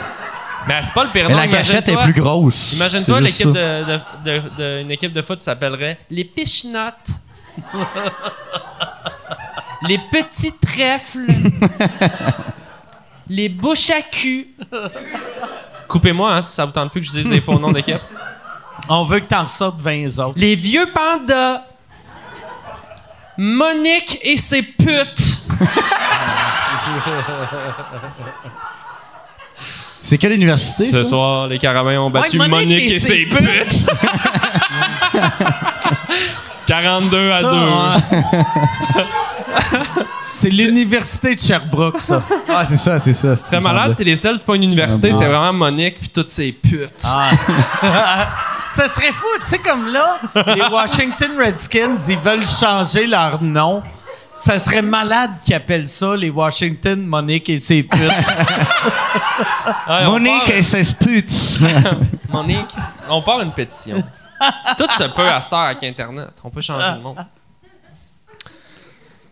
[0.68, 1.40] Mais c'est pas le pire Mais nom.
[1.40, 2.74] la gâchette est plus grosse.
[2.74, 3.62] Imagine-toi C'est juste l'équipe ça.
[3.62, 4.00] de, de,
[4.42, 7.12] de, de- une équipe de foot s'appellerait les pichenottes.
[9.88, 11.26] les petits trèfles.
[13.30, 14.48] les bouches à cul.
[15.88, 18.02] Coupez-moi hein, si ça vous tente plus que je dise des faux noms d'équipe.
[18.90, 20.34] On veut que t'en sortes 20 autres.
[20.38, 21.62] Les vieux pandas.
[23.38, 25.38] Monique et ses putes.
[30.04, 31.10] C'est quelle université, Ce ça?
[31.10, 33.86] soir, les carabins ont battu Ouais, Monique, Monique et, et ses ses putes.
[36.68, 37.58] 42 à Ça, 2.
[37.58, 39.06] ouais.
[40.32, 42.22] C'est l'université de Sherbrooke, ça.
[42.50, 43.36] Ah, c'est ça, c'est ça.
[43.36, 46.52] C'est malade, c'est les seuls, c'est pas une université, C'est vraiment Monique puis toutes ses
[46.52, 47.04] putes.
[47.06, 47.32] Ah.
[48.74, 50.20] ça serait fou, tu sais, comme là,
[50.54, 53.82] les Washington Redskins, ils veulent changer leur nom.
[54.36, 58.02] Ça serait malade qu'ils appellent ça les Washington Monique et ses putes.
[59.90, 61.60] Ouais, Monique part- et ses putes.
[62.30, 62.74] Monique,
[63.10, 63.98] on part une pétition.
[64.78, 66.30] Tout se peut à cette heure avec Internet.
[66.44, 67.18] On peut changer le monde.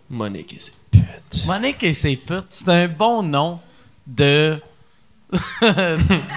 [0.10, 1.46] Monique et ses putes.
[1.46, 3.60] Monique et ses putes, c'est un bon nom
[4.06, 4.60] de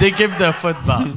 [0.01, 1.15] d'équipe de football.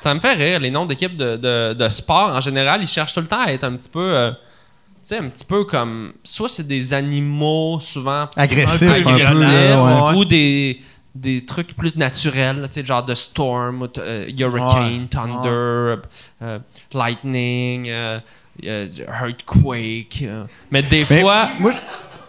[0.00, 3.12] Ça me fait rire, les noms d'équipes de, de, de sport en général, ils cherchent
[3.12, 4.16] tout le temps à être un petit peu.
[4.16, 4.36] euh, tu
[5.02, 6.12] sais, un petit peu comme.
[6.24, 8.22] Soit c'est des animaux, souvent.
[8.22, 10.16] Un peu agressifs, ouais.
[10.16, 10.80] ou des,
[11.14, 15.06] des trucs plus naturels, tu sais, genre de storm, euh, hurricane, Ouais.
[15.10, 16.02] thunder,
[16.42, 16.58] euh,
[16.92, 17.90] lightning,
[18.64, 20.20] euh, earthquake.
[20.22, 20.44] euh.
[20.70, 21.82] Mais des Mais fois, moi, je- mais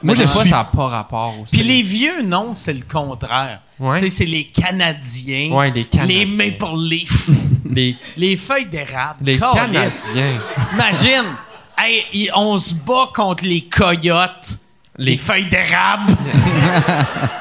[0.04, 1.58] moi, des je fois, suis- ça n'a pas rapport aussi.
[1.58, 3.62] Puis les vieux noms, c'est le contraire.
[3.80, 4.00] Ouais.
[4.00, 5.52] Tu sais, c'est les Canadiens.
[5.52, 6.26] Ouais, les Canadiens.
[6.26, 7.30] Les Maple Leafs.
[7.70, 9.20] Les, les feuilles d'érable.
[9.24, 10.14] les Calisse.
[10.14, 10.40] Canadiens.
[10.74, 11.36] Imagine,
[11.78, 14.60] hey, y- on se bat contre les coyotes.
[14.98, 16.14] Les, Les- feuilles d'érable.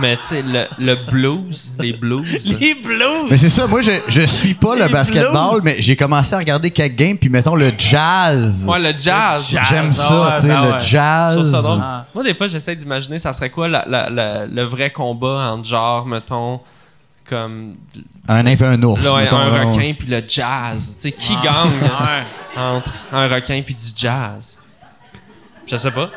[0.00, 2.56] Mais tu sais, le, le blues, les blues.
[2.60, 3.26] les blues.
[3.30, 5.62] Mais c'est ça, moi je, je suis pas le basketball, blues.
[5.64, 8.66] mais j'ai commencé à regarder quelques games, puis mettons le jazz.
[8.68, 9.56] Ouais, le jazz.
[9.68, 10.80] J'aime ça, ouais, tu sais, ben le ouais.
[10.80, 11.34] Jazz.
[11.36, 11.80] trouve ça drôle.
[11.82, 12.06] Ah.
[12.14, 15.68] Moi, des fois, j'essaie d'imaginer, ça serait quoi la- la- la- le vrai combat entre
[15.68, 16.60] genre, mettons,
[17.28, 17.74] comme
[18.28, 19.02] Un nain et un ours.
[19.04, 19.64] là, un, mettons, un ouais.
[19.64, 20.96] requin puis le jazz.
[20.96, 21.64] Tu sais, qui Ah.
[21.66, 21.90] gagne
[22.56, 24.60] entre un requin puis du jazz?
[25.66, 26.08] Je sais pas.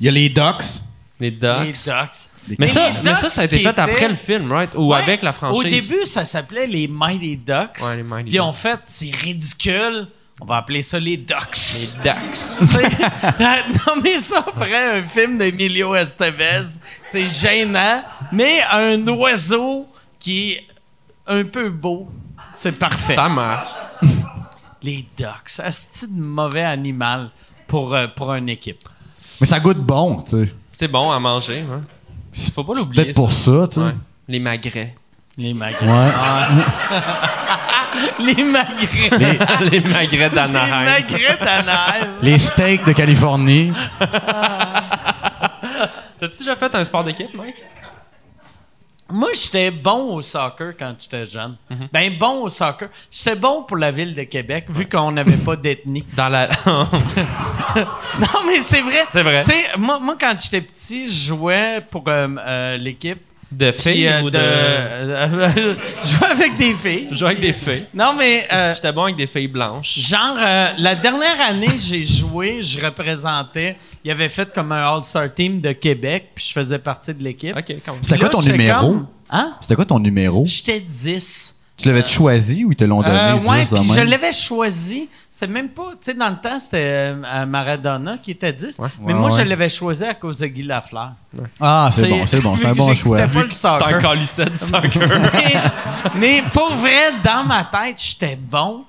[0.00, 0.82] Il y a les Ducks.
[1.18, 1.60] Les Ducks.
[1.62, 2.28] Les Ducks.
[2.58, 4.70] Mais, ça, mais ça, ça a été fait après le film, right?
[4.74, 4.98] Ou Ouais.
[4.98, 5.58] avec la franchise.
[5.60, 7.78] Au début, ça s'appelait les Mighty Ducks.
[7.82, 8.60] Ouais, les Mighty Puis en Ducks.
[8.60, 10.08] fait, c'est ridicule.
[10.40, 11.56] On va appeler ça les Ducks.
[11.78, 12.32] Les Ducks.
[12.32, 12.88] Tu sais,
[13.86, 19.86] nommer ça après un film d'Emilio Estevez, c'est gênant, mais un oiseau
[20.18, 20.66] qui est
[21.28, 22.08] un peu beau,
[22.52, 23.14] c'est parfait.
[23.14, 23.70] ça marche.
[24.82, 27.28] Les Ducks, c'est de mauvais animal
[27.68, 28.82] pour, euh, pour une équipe.
[29.40, 30.52] Mais ça goûte bon, tu sais.
[30.72, 31.60] C'est bon à manger.
[31.72, 31.82] Hein?
[32.54, 33.04] Faut pas l'oublier.
[33.04, 33.80] peut-être pour ça, tu sais.
[33.80, 33.94] Ouais.
[34.28, 34.94] Les magrets.
[35.38, 35.86] Les magrets.
[35.86, 36.10] Ouais.
[38.18, 39.10] Les magrets.
[39.18, 39.38] Les,
[39.70, 40.84] les magrets Les d'Anaheim.
[40.84, 42.08] magrets d'Anaheim.
[42.22, 43.72] les steaks de Californie.
[46.18, 47.56] T'as-tu déjà fait un sport d'équipe, Mike?
[49.12, 51.56] Moi, j'étais bon au soccer quand j'étais jeune.
[51.70, 51.88] Mhm.
[51.92, 52.88] Ben, bon au soccer.
[53.10, 56.04] J'étais bon pour la ville de Québec, vu qu'on n'avait pas d'ethnie.
[56.16, 56.48] Dans la.
[57.74, 59.06] Non, mais c'est vrai.
[59.10, 59.42] C'est vrai.
[59.42, 63.20] Tu sais, moi, moi, quand j'étais petit, je jouais pour euh, euh, l'équipe.
[63.52, 64.38] De filles euh, ou de...
[64.38, 65.76] de.
[66.02, 67.08] je jouais avec des filles.
[67.10, 67.86] Je jouais avec des filles.
[67.94, 69.98] Non, mais euh, J'étais bon avec des filles blanches.
[69.98, 73.76] genre, euh, la dernière année, j'ai joué, je représentais.
[74.04, 77.56] Il avait fait comme un All-Star Team de Québec, puis je faisais partie de l'équipe.
[77.56, 78.02] Ok, quand même.
[78.02, 78.80] C'était quoi ton numéro?
[78.80, 79.54] comme- Hein?
[79.62, 80.44] C'était quoi ton numéro?
[80.46, 81.56] J'étais 10.
[81.82, 83.14] Tu l'avais choisi ou ils te l'ont donné?
[83.14, 85.08] Euh, 10 ouais, de puis je l'avais choisi.
[85.28, 88.78] C'était même pas, tu sais, dans le temps, c'était euh, Maradona qui était 10.
[88.78, 88.88] Ouais.
[89.00, 91.12] Mais Ouais, moi, je l'avais choisi à cause de Guy Lafleur.
[91.60, 93.16] Ah, c'est C'est- bon, c'est bon, c'est un bon choix.
[93.18, 95.08] j'écoutais pas le C'est un calisset de soccer.
[95.32, 95.54] mais,
[96.18, 98.84] mais pour vrai, dans ma tête, j'étais bon.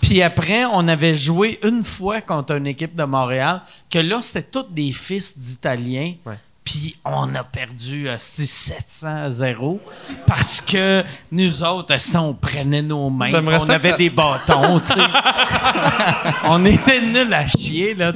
[0.00, 4.42] Puis après, on avait joué une fois contre une équipe de Montréal, que là, c'était
[4.50, 6.14] tous des fils d'Italiens.
[6.26, 6.38] Ouais.
[6.64, 9.80] Puis on a perdu euh, c'est 700 à 0
[10.26, 11.02] parce que
[11.32, 14.78] nous autres, euh, on prenait nos mains, J'aimerais on ça que avait ça- des bâtons,
[14.80, 15.00] tu sais.
[16.44, 18.12] on était nuls à chier, là.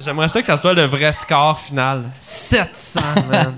[0.00, 2.10] J'aimerais- ça que ça soit le vrai score final.
[2.20, 3.56] 700, man.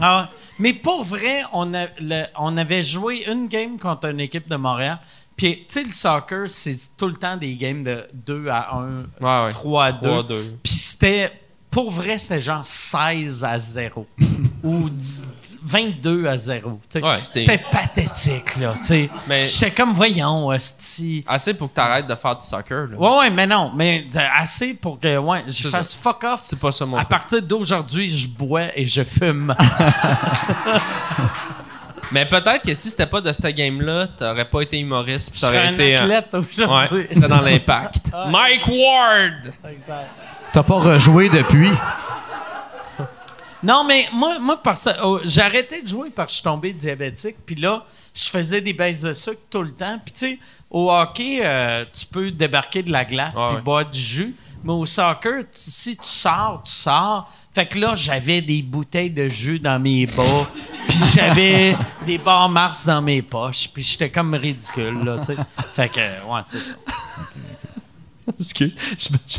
[0.00, 0.28] Ah,
[0.58, 4.56] mais pour vrai, on, a- le- on avait joué une game contre une équipe de
[4.56, 4.98] Montréal.
[5.36, 8.84] Puis, tu sais, le soccer, c'est tout le temps des games de 2 à 1,
[9.20, 9.50] Ouais, ouais.
[9.50, 9.98] 3 à 2.
[10.08, 10.42] 3 à 2.
[10.62, 11.32] Puis c'était,
[11.72, 14.06] pour vrai, c'était genre 16 à 0.
[14.62, 15.26] ou 10
[15.64, 16.80] 22 à 0.
[16.90, 17.04] tu sais.
[17.04, 18.74] Ouais, c'était- pathétique, là.
[19.44, 21.24] J'étais comme, voyons, hostie.
[21.26, 22.88] Assez pour que t'arrêtes de faire du soccer.
[22.88, 22.96] Là.
[22.98, 23.72] Ouais, ouais, mais non.
[23.74, 26.40] Mais euh, assez pour que, ouais, je fasse fuck off.
[26.42, 29.54] C'est pas ça mon À partir d'aujourd'hui, je bois et je fume.
[32.10, 35.34] Mais peut-être que si c'était pas de cette game-là, t'aurais pas été humoriste.
[35.34, 35.94] serais t'aurais un été.
[35.94, 37.06] athlète Ouais, aujourd'hui.
[37.08, 38.10] tu serais dans l'impact.
[38.28, 39.54] Mike Ward!
[40.52, 41.70] T'as pas rejoué depuis?
[43.62, 46.72] Non, mais moi, moi parce, oh, j'ai arrêté de jouer parce que je suis tombé
[46.72, 47.36] diabétique.
[47.46, 49.98] Puis là, je faisais des baisses de sucre tout le temps.
[50.04, 50.38] Puis tu sais,
[50.68, 53.62] au hockey, euh, tu peux débarquer de la glace Ah puis ouais.
[53.62, 54.34] boire du jus.
[54.64, 57.30] Mais au soccer, tu- si tu sors, tu sors.
[57.54, 60.22] Fait que là, j'avais des bouteilles de jus dans mes bas.
[60.88, 63.68] puis j'avais des barres Mars dans mes poches.
[63.72, 65.36] Puis j'étais comme ridicule, là, tu sais.
[65.72, 66.74] Fait que, ouais, c'est ça.
[68.40, 68.76] Excuse.
[68.98, 69.38] Je me- je-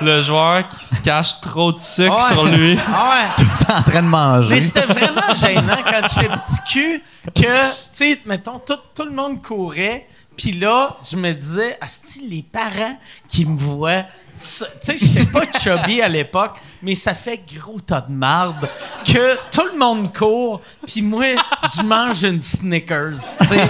[0.00, 2.32] Le joueur qui se cache trop de sucre Ah ouais.
[2.32, 2.78] sur lui.
[2.92, 3.44] Ah ouais.
[3.66, 4.48] T'es en train de manger.
[4.56, 7.02] Mais c'était vraiment gênant quand j'étais petit cul
[7.34, 10.06] que, tu sais, mettons, tout, tout le monde courait.
[10.36, 14.04] Puis là, je me disais, asti, les parents qui me voient,
[14.36, 18.68] tu sais, j'étais pas chubby à l'époque, mais ça fait gros tas de marde
[19.04, 21.34] que tout le monde court, puis moi,
[21.76, 23.68] je mange une Snickers, tu sais.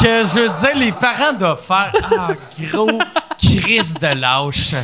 [0.00, 2.28] Que je disais, les parents doivent faire, ah,
[2.70, 3.00] gros,
[3.38, 4.74] crise de lâche.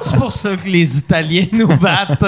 [0.00, 2.22] C'est pour ça que les Italiens nous battent.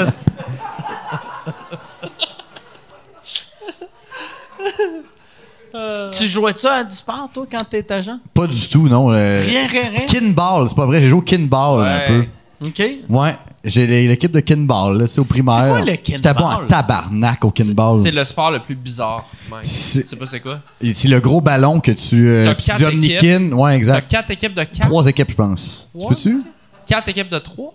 [5.75, 6.19] Asti.
[6.25, 8.21] Tu jouais-tu à du sport, toi, quand t'étais jeune?
[8.35, 9.13] Pas du tout, non.
[9.13, 10.07] euh, Rien, rien, rien.
[10.07, 11.87] Kinball, c'est pas vrai, j'ai joué au kinball Ouais.
[11.89, 12.25] un peu.
[12.67, 12.83] OK.
[13.09, 15.55] Ouais, j'ai l'é- l'équipe de kinball, là, tu sais, au primaire.
[15.55, 16.67] C'est quoi le J'étais bon en kinball?
[16.69, 17.99] tabarnak au kinball.
[17.99, 19.25] C'est le sport le plus bizarre.
[19.63, 20.61] C'est- Tu sais pas c'est quoi?
[20.93, 22.83] C'est le gros ballon que tu, euh, tu quatre.
[22.85, 24.11] Ouais, T'as exact.
[24.11, 24.81] quatre équipes de quatre?
[24.87, 25.89] Trois équipes, je pense.
[25.93, 26.09] Tu Ouais.
[26.11, 26.43] peux-tu?
[26.87, 27.73] Quatre équipes de trois?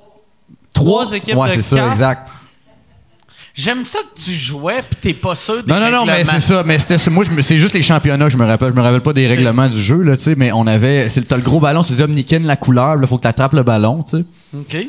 [0.73, 1.91] Trois équipes Ouais, de c'est ça, quatre?
[1.91, 2.29] exact.
[3.57, 6.39] J'aime ça que tu jouais puis t'es pas sûr des Non, non, non, mais c'est
[6.39, 6.61] ça.
[6.63, 7.09] Mais c'était ça.
[7.09, 8.69] Moi, je me- c'est juste les championnats que je me rappelle.
[8.69, 10.35] Je me rappelle pas des règlements du jeu, là, tu sais.
[10.35, 11.09] Mais on avait.
[11.09, 12.95] C'est, t'as le gros ballon, c'est Omniken, la couleur.
[12.97, 14.25] Là, faut que t'attrapes le ballon, tu sais.
[14.55, 14.87] OK.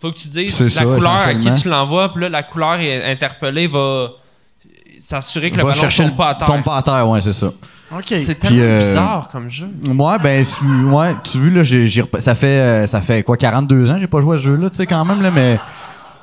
[0.00, 2.74] Faut que tu dises la ça, couleur à qui tu l'envoies, puis là, la couleur
[2.80, 4.08] est interpellée va
[5.00, 6.46] s'assurer que le Va ballon chercher tombe le- pas à terre.
[6.46, 7.48] Tombe pas à terre, ouais, c'est ça.
[7.94, 8.04] OK.
[8.16, 9.68] C'est tellement euh, bizarre comme jeu.
[9.84, 10.44] Ouais, ben,
[10.92, 13.96] ouais, tu vu, là, j'ai, j'ai repa- ça fait, euh, ça fait quoi, 42 ans,
[13.98, 15.58] j'ai pas joué à ce jeu-là, tu sais, quand même, là, mais.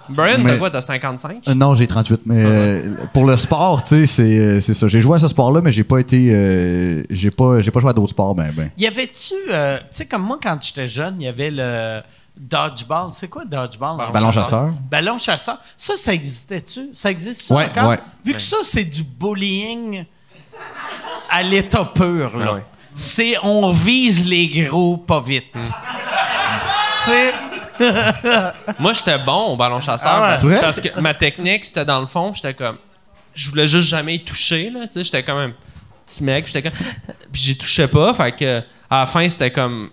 [0.09, 1.47] Brian, t'as quoi, t'as 55?
[1.47, 4.87] Euh, non, j'ai 38, mais euh, pour le sport, tu sais, c'est, euh, c'est ça.
[4.87, 7.89] J'ai joué à ce sport-là, mais j'ai pas été, euh, j'ai pas, j'ai pas joué
[7.89, 8.69] à d'autres sports, ben, ben.
[8.77, 12.01] Y avait-tu, euh, tu sais, comme moi, quand j'étais jeune, il y avait le
[12.37, 13.07] dodgeball.
[13.11, 13.97] C'est quoi dodgeball?
[13.97, 14.43] Ballon Ballon chasseur.
[14.43, 14.73] chasseur.
[14.91, 15.57] Ballon chasseur.
[15.77, 16.89] Ça, ça existait-tu?
[16.93, 17.89] Ça existe ça Ouais, encore?
[17.89, 17.99] ouais.
[18.25, 20.05] Vu que ça, c'est du bullying
[21.31, 22.45] à l'état pur, là.
[22.49, 22.63] Ah ouais.
[22.93, 25.43] C'est on vise les gros pas vite.
[25.53, 25.59] Hmm.
[25.59, 27.33] tu sais,
[28.79, 30.11] Moi, j'étais bon au ballon chasseur.
[30.23, 30.59] Ah ouais.
[30.61, 32.77] parce, que ma technique, c'était dans le fond, j'étais comme.
[33.33, 34.87] Je voulais juste jamais y toucher, là.
[34.87, 35.51] Tu sais, j'étais comme un
[36.05, 36.79] petit mec, puis j'étais comme.
[37.31, 39.89] Puis j'y touchais pas, fait que à la fin, c'était comme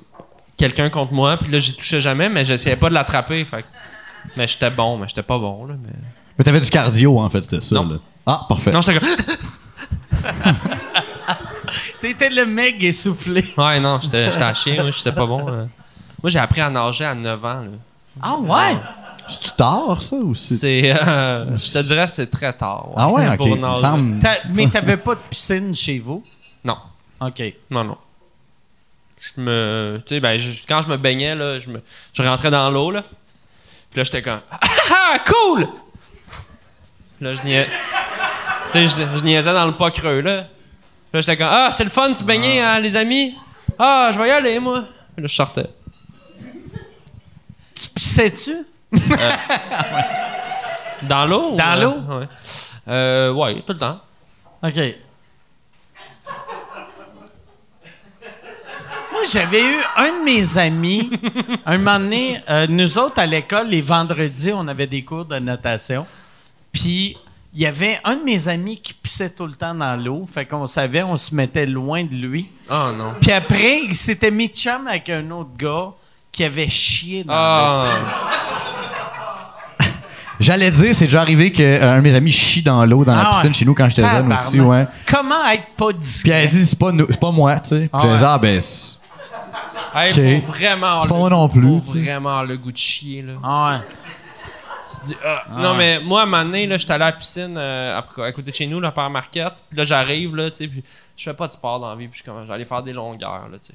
[0.56, 3.66] quelqu'un contre moi, puis là, j'y touchais jamais, mais j'essayais pas de l'attraper, fait que-
[4.36, 5.74] Mais j'étais bon, mais j'étais pas bon, là.
[5.82, 5.92] Mais...
[6.38, 7.88] Mais t'avais du cardio, en fait, c'était ça, Non.
[7.88, 7.96] là.
[8.26, 8.70] Ah, parfait.
[8.70, 9.08] Non, j'étais comme.
[12.00, 13.52] t'étais le mec essoufflé.
[13.56, 15.44] Ouais, non, j'étais j'étais à chier, j'étais pas bon.
[15.46, 15.66] là.
[16.22, 17.68] Moi, j'ai appris à nager à 9 ans, là.
[18.20, 18.76] Ah ouais?
[19.26, 20.92] C'est-tu tard, ça, ou c'est.
[21.08, 22.88] Euh, je te dirais, c'est très tard.
[22.96, 23.36] Ah ouais, ok.
[23.36, 23.80] pour nager.
[23.80, 24.18] semble.
[24.50, 26.22] Mais t'avais pas de piscine chez vous?
[26.64, 26.76] Non.
[27.20, 27.42] OK.
[27.70, 27.96] Non, non.
[29.36, 30.02] Je me.
[30.06, 31.80] Tu sais, ben, je- quand je me baignais, là, je, me,
[32.12, 33.02] je rentrais dans l'eau, là.
[33.90, 34.40] Puis là, j'étais comme.
[34.50, 34.58] Ah,
[34.90, 35.68] ah, cool!
[37.16, 37.68] Puis là, je niais.
[38.70, 40.42] Tu sais, je, je niaisais dans le pas creux, là.
[40.42, 41.48] Puis là, j'étais comme.
[41.50, 43.34] Ah, c'est le fun de se baigner, hein, les amis?
[43.78, 44.84] Ah, je vais y aller, moi.
[45.14, 45.66] Puis là, je sortais.
[47.82, 48.54] Tu pissais-tu?
[51.02, 51.56] Dans l'eau?
[51.56, 51.94] Dans l'eau?
[52.08, 52.28] euh, Ouais.
[52.88, 54.00] Euh, ouais, tout le temps.
[54.62, 54.76] OK.
[59.12, 61.10] Moi, j'avais eu un de mes amis,
[61.66, 65.38] un moment donné, euh, nous autres à l'école, les vendredis, on avait des cours de
[65.38, 66.06] natation.
[66.72, 67.16] Puis,
[67.54, 70.26] il y avait un de mes amis qui pissait tout le temps dans l'eau.
[70.32, 72.48] Fait qu'on savait, on se mettait loin de lui.
[72.70, 73.14] Oh non.
[73.20, 75.92] Puis après, il s'était mis de chum avec un autre gars
[76.32, 77.38] qui avait chié dans l'eau.
[77.38, 77.84] Ah.
[80.40, 83.28] J'allais dire, c'est déjà arrivé qu'un de mes amis chie dans l'eau dans Ah la
[83.30, 83.52] piscine ouais.
[83.54, 84.86] chez nous quand j'étais jeune aussi, ouais.
[85.06, 86.32] Comment être pas Puis discret?
[86.44, 87.78] elle dit, c'est pas, nous- c'est pas moi, tu sais.
[87.80, 88.28] Puis Ah elle dit, ouais.
[88.28, 88.98] ah, ben, c'est-
[89.94, 90.44] Hey, Ok.
[90.46, 91.02] faut vraiment.
[91.02, 93.34] C'est pas moi non plus, Faut vraiment avoir le goût de chier, là.
[93.44, 93.78] Ah ouais.
[94.90, 95.44] Tu te dis, ah.
[95.58, 98.22] Non, mais moi, à un moment donné, là, j'étais allé à la piscine euh, à,
[98.24, 99.62] à côté de chez nous, là, par Marquette.
[99.68, 100.82] Puis là, j'arrive, là, tu sais, puis
[101.16, 102.92] je fais pas de sport dans la vie, puis je suis comme, j'allais faire des
[102.94, 103.74] longueurs, là, tu sais.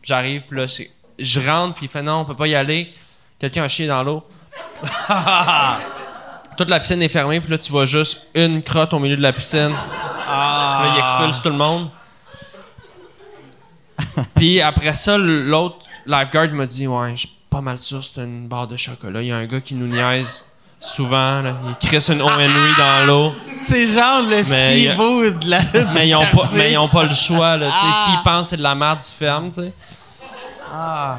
[0.00, 2.54] Puis j'arrive, puis là, c'est- je rentre, puis il fait, non, on peut pas y
[2.54, 2.92] aller.
[3.38, 4.24] Quelqu'un a chié dans l'eau.
[6.56, 9.22] Toute la piscine est fermée, puis là, tu vois juste une crotte au milieu de
[9.22, 9.72] la piscine.
[10.28, 11.90] Là, il expulse tout le monde.
[14.36, 18.46] Puis après ça, l'autre lifeguard m'a dit Ouais, je suis pas mal sûr c'est une
[18.48, 19.22] barre de chocolat.
[19.22, 20.46] Il y a un gars qui nous niaise
[20.80, 21.42] souvent.
[21.42, 21.56] Là.
[21.68, 22.28] Il crisse une O.
[22.28, 23.34] Henry dans l'eau.
[23.56, 25.60] C'est genre le Steve-O de la.
[25.94, 27.56] Mais ils ont pas, mais ils ont pas le choix.
[27.60, 27.94] Ah.
[28.04, 29.50] S'ils pensent que c'est de la merde, ils ferment.
[29.50, 29.72] tu
[30.72, 31.18] sais.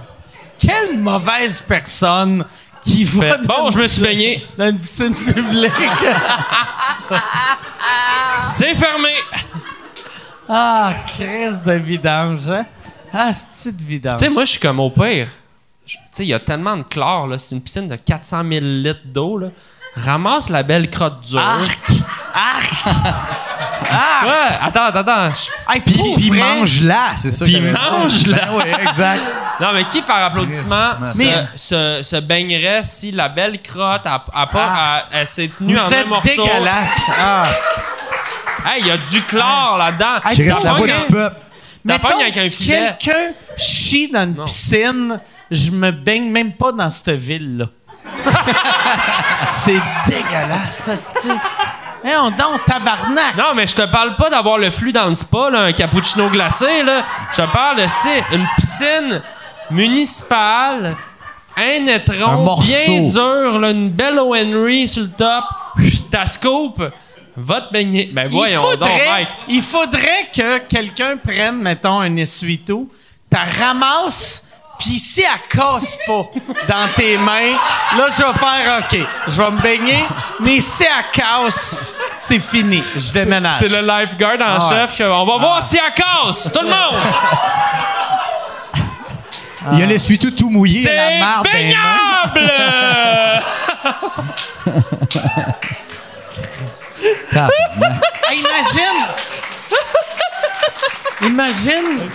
[0.57, 2.45] Quelle mauvaise personne
[2.83, 4.45] qui va Fait, bon, je me suis baigné.
[4.57, 5.71] dans une piscine publique.
[8.41, 9.09] C'est fermé.
[10.47, 12.65] ah, crise de vidange, hein?
[13.11, 14.17] Ah, c'est de vidange?
[14.19, 15.29] Tu sais, moi, je suis comme au pire.
[15.85, 17.27] Tu sais, il y a tellement de chlore.
[17.27, 17.37] là.
[17.39, 19.37] C'est une piscine de 400 000 litres d'eau.
[19.39, 19.47] là.
[19.95, 21.39] Ramasse la belle crotte dure.
[21.39, 21.87] Arc!
[22.33, 22.71] Arc!
[24.23, 25.29] Ouais, attends, attends,
[25.69, 27.45] Hey, Puis, mange-la, c'est ça.
[27.45, 28.37] Puis mange-la.
[28.37, 29.21] Ben oui, exact.
[29.59, 34.23] Non, mais qui par applaudissement se, Mais- se, se baignerait si la belle crotte a,
[34.33, 34.97] a pas, Ah.
[34.97, 36.29] a- elle s'est tenue Vous en un morceau?
[36.29, 37.01] dégueulasse.
[37.19, 37.47] Ah.
[38.65, 40.29] Hey, il y a du chlore là-dedans.
[40.29, 41.35] Hey, reste la voix du peuple.
[41.87, 42.95] T'as Mettons, pogné avec un filet.
[42.99, 44.45] quelqu'un chie dans une Non.
[44.45, 47.65] piscine, je me baigne même pas dans cette ville-là.
[49.49, 51.29] c'est dégueulasse, ça, c'est
[52.01, 53.35] Hey, on donne tabarnak.
[53.37, 56.29] Non, mais je te parle pas d'avoir le flux dans le spa, là, un cappuccino
[56.29, 56.81] glacé.
[56.83, 57.03] Là.
[57.33, 59.21] Je te parle de une piscine
[59.69, 60.95] municipale,
[61.57, 62.71] un Un étron morceau.
[62.71, 64.33] bien dur, là, une belle O.
[64.33, 65.43] Henry sur le top,
[66.09, 66.81] ta scoop,
[67.35, 68.09] va te baigner.
[68.13, 69.29] Ben voyons il, donc, faudrait, Mike.
[69.49, 72.89] il faudrait que quelqu'un prenne, mettons, un essuie-tout,
[73.29, 74.48] t'as ramasse,
[74.79, 76.23] puis si elle casse pas
[76.67, 77.53] dans tes mains,
[77.97, 78.97] là, je vais faire OK,
[79.27, 80.03] je vais me baigner,
[80.39, 81.85] mais si elle casse,
[82.17, 82.83] c'est fini.
[82.95, 83.55] Je déménage.
[83.59, 84.69] C'est le lifeguard en Ah ouais.
[84.69, 84.95] chef.
[84.95, 86.51] qui- On va voir si elle casse.
[86.51, 87.01] Tout le monde!
[89.73, 92.51] Il y a l'essuie-tout tout mouillé, C'est baignable!
[98.31, 99.07] Imagine!
[101.21, 102.09] Imagine!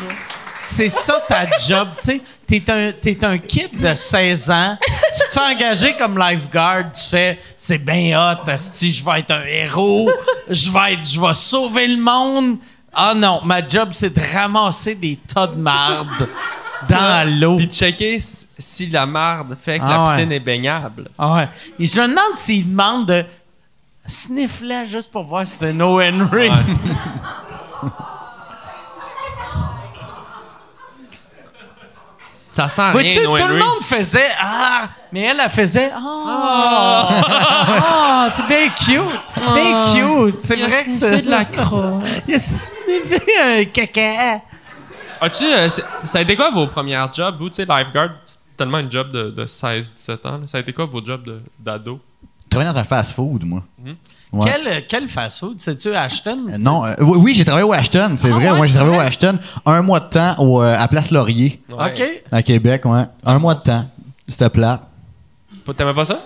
[0.64, 2.22] C'est ça ta job, tu sais.
[2.46, 7.38] T'es un, un kid de 16 ans, tu te fais engager comme lifeguard, tu fais
[7.56, 10.10] «C'est bien hot, asti, je vais être un héros,
[10.48, 12.56] je vais être, je vais sauver le monde.»
[12.94, 16.28] Ah non, ma job, c'est de ramasser des tas de marde
[16.88, 17.56] dans l'eau.
[17.56, 18.18] Puis de checker
[18.58, 20.08] si la marde fait que Ah la ouais.
[20.14, 21.08] piscine est baignable.
[21.18, 21.48] Ah ouais.
[21.78, 23.24] Et je me demande s'il demande de
[24.06, 25.80] sniffler juste pour voir si c'est un.
[25.80, 26.50] Henry.
[32.54, 37.08] Ça sent Vois-tu, rien, no tout le monde faisait Ah, mais elle, elle faisait Ah,
[37.66, 39.52] Ah, c'est bien cute.
[39.54, 40.40] Bien cute.
[40.40, 41.22] C'est vrai que c'est.
[41.22, 42.02] de la crotte.
[42.28, 44.40] Il a sniffé un caca.
[45.20, 47.36] As-tu, euh, c'est- ça a été quoi vos premières jobs?
[47.38, 50.38] Vous, tu sais, lifeguard, c'est tellement une job de, de 16-17 ans.
[50.38, 50.46] là.
[50.46, 51.98] Ça a été quoi vos jobs de- d'ado?
[52.44, 53.62] Je travaillais dans un fast-food, moi.
[54.34, 54.50] Ouais.
[54.50, 55.54] Quel, quel fast-food?
[55.58, 56.38] C'est-tu Ashton?
[56.52, 58.50] Euh, Non, euh, oui, oui, j'ai travaillé au Ashton, c'est Ah vrai.
[58.50, 59.00] ouais, Ouais, j'ai c'est travaillé au?
[59.00, 61.92] Ashton un mois de temps au, euh, à Place Laurier, Ouais.
[61.92, 62.02] OK.
[62.32, 63.04] à Québec, ouais.
[63.24, 63.86] Un mois de temps.
[64.28, 64.80] C'était plat.
[65.76, 66.20] T'aimais pas ça?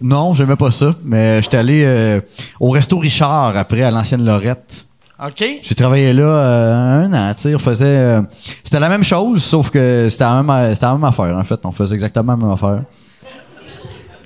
[0.00, 2.20] Non, j'aimais pas ça, mais j'étais allé euh,
[2.60, 4.84] au resto Richard après à l'ancienne Lorette.
[5.24, 5.42] OK.
[5.62, 8.20] J'ai travaillé là euh, un an, tu sais, on faisait euh,
[8.62, 11.58] c'était la même chose sauf que c'était la même c'était la même affaire en fait,
[11.64, 12.82] on faisait exactement la même affaire.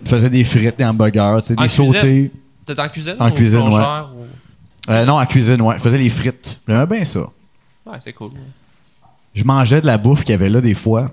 [0.03, 1.87] On faisait des frites, des hamburgers, tu sais, des cuisine?
[1.87, 2.33] sautés.
[2.71, 3.17] T'étais en cuisine?
[3.19, 6.61] En ou cuisine, plongeur, ou- Euh, non, en cuisine, ouais, je faisais les frites.
[6.69, 7.21] J'aimais bien ça.
[7.87, 8.31] Ouais, c'est cool.
[9.35, 11.11] Je mangeais de la bouffe qu'il y avait là des fois.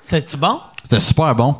[0.00, 0.60] C'est-tu bon?
[0.82, 1.56] C'était super bon.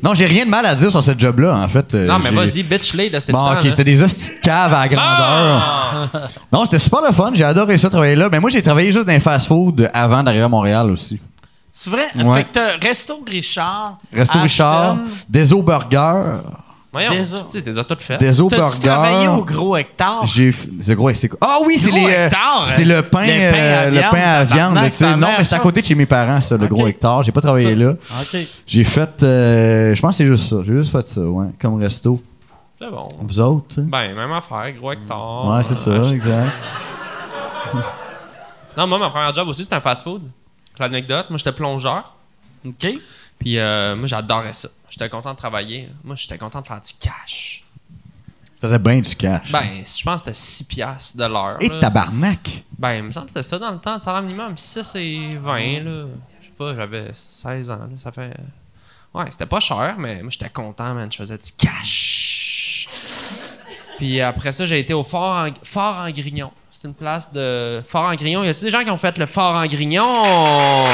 [0.00, 1.92] Non, j'ai rien de mal à dire sur ce job-là, en fait.
[1.94, 4.40] Euh, Non, mais j'ai- vas-y, bitch lay de cette Bon, ok, c'était des hosties de
[4.40, 5.10] cave à la grandeur.
[5.20, 6.08] Ah!
[6.52, 7.32] Non, c'était super le fun.
[7.34, 8.28] J'ai adoré ça, travailler là.
[8.30, 11.18] Mais moi, j'ai travaillé juste dans les fast-food avant d'arriver à Montréal aussi.
[11.80, 12.06] C'est vrai?
[12.16, 12.38] Ouais.
[12.38, 13.98] Fait que t'as Resto Richard.
[14.12, 14.98] Resto Ashton, Richard,
[15.28, 16.40] des O Burger,
[16.92, 20.26] Voyons, tu t'es des O T'as-tu travaillé au gros hectare?
[20.26, 21.38] J'ai c'est gros, c'est quoi?
[21.40, 22.28] Ah oui, c'est les euh,
[22.64, 22.84] c'est hein?
[22.84, 25.16] le pain Le pain à euh, le viande, pain à viande, tu sais.
[25.16, 27.42] Non, mais c'est à côté de chez mes parents ça, le gros hectare, j'ai pas
[27.42, 27.76] travaillé Ça.
[27.76, 27.94] là.
[28.66, 31.80] J'ai fait euh, je pense que c'est juste ça, j'ai juste fait ça, ouais, comme
[31.80, 32.20] resto.
[32.80, 33.04] C'est bon.
[33.20, 33.82] Vous autres, sais?
[33.82, 35.46] Ben, même affaire, gros hectare.
[35.46, 36.50] Ouais, c'est ça, Euh, exact.
[38.76, 40.22] Non, moi, ma première job aussi, c'était un fast-food.
[40.78, 42.14] L'anecdote, moi, j'étais plongeur.
[42.64, 42.86] OK.
[43.38, 44.68] Puis euh, moi, j'adorais ça.
[44.88, 45.88] J'étais content de travailler.
[46.02, 47.64] Moi, j'étais content de faire du cash.
[48.60, 49.52] faisais bien du cash.
[49.52, 51.56] Ben, je pense que c'était 6 piastres de l'heure.
[51.60, 51.78] Et là.
[51.78, 52.64] tabarnak.
[52.76, 53.94] Ben, il me semble que c'était ça dans le temps.
[53.94, 56.06] Le salaire minimum, 6 et 20, là.
[56.40, 57.98] Je sais pas, j'avais 16 ans, là.
[57.98, 58.36] Ça fait...
[59.14, 61.10] Ouais, c'était pas cher, mais moi, j'étais content, man.
[61.10, 62.88] Je faisais du cash.
[63.98, 66.52] Puis après ça, j'ai été au Fort en, Fort en Grignon.
[66.80, 67.82] C'est une place de...
[67.84, 68.44] Fort en Grignon.
[68.44, 70.84] Y a-t-il des gens qui ont fait le Fort en Grignon?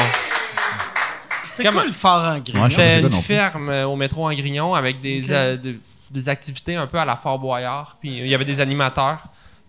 [1.45, 2.53] C'est Comme- quoi le fort en gris?
[2.59, 5.55] Ouais, je sais C'était pas une ferme euh, au métro en Grignon avec des, euh,
[5.57, 5.77] de-
[6.09, 7.97] des activités un peu à la Fort Boyard.
[8.01, 9.19] Puis il y avait des animateurs.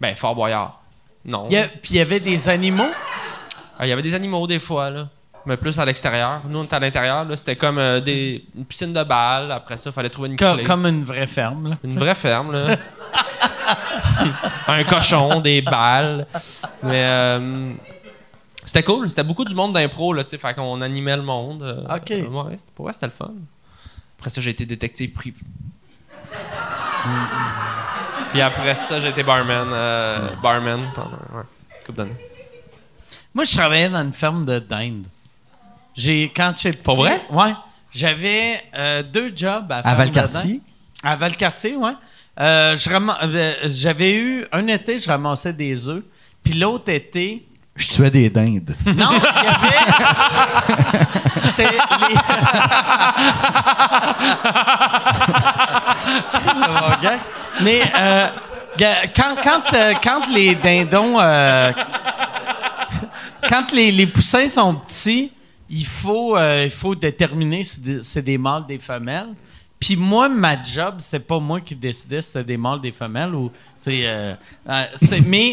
[0.00, 0.80] Ben, Fort Boyard.
[1.26, 1.44] Non.
[1.48, 2.88] Il y a- Puis il y avait des animaux?
[3.78, 5.08] Ah, Il y avait des animaux des fois, là.
[5.46, 6.40] Mais plus à l'extérieur.
[6.48, 7.24] Nous, on était à l'intérieur.
[7.24, 7.36] là.
[7.36, 9.52] C'était comme euh, des, une piscine de balles.
[9.52, 10.64] Après ça, il fallait trouver une Co- clé.
[10.64, 11.76] comme une vraie ferme, là.
[11.84, 12.76] Une vraie ferme, là.
[14.66, 16.26] un cochon, des balles.
[16.82, 17.72] Mais euh,
[18.64, 19.08] c'était cool.
[19.08, 20.38] C'était beaucoup du monde d'impro, là, tu sais.
[20.38, 21.62] Fait qu'on animait le monde.
[21.62, 22.10] euh, Ok.
[22.10, 23.30] euh, ouais, pour vrai, c'était le fun.
[24.18, 25.36] Après ça, j'ai été détective privé.
[28.32, 29.68] Puis après ça, j'ai été barman.
[29.72, 31.44] euh, barman pendant ouais,
[31.80, 32.16] une couple d'années.
[33.34, 35.06] Moi, je travaillais dans une ferme de dinde.
[35.96, 36.84] J'ai, quand j'étais petit...
[36.84, 37.22] Pour vrai?
[37.30, 37.54] Ouais.
[37.92, 40.60] J'avais euh, deux jobs à À de Valcartier?
[41.02, 41.90] À Valcartier, oui.
[42.38, 44.44] je rama- euh, j'avais eu...
[44.52, 46.02] Un été, je ramassais des œufs.
[46.44, 47.46] Puis l'autre été...
[47.74, 48.74] Je tuais des dindes.
[48.86, 49.76] Non, il y avait...
[51.54, 51.78] C'est les...
[57.02, 57.18] Gag.
[57.62, 58.28] Mais euh,
[59.14, 61.18] quand, quand, euh, quand les dindons...
[61.20, 61.72] euh,
[63.48, 65.32] quand les, les poussins sont petits,
[65.70, 69.34] il faut, euh, il faut déterminer si c'est des mâles, des femelles.
[69.78, 73.34] Puis moi, ma job, c'était pas moi qui décidais si c'était des mâles, des femelles
[73.34, 73.50] ou,
[73.88, 74.34] euh,
[74.68, 74.84] euh,
[75.26, 75.52] mais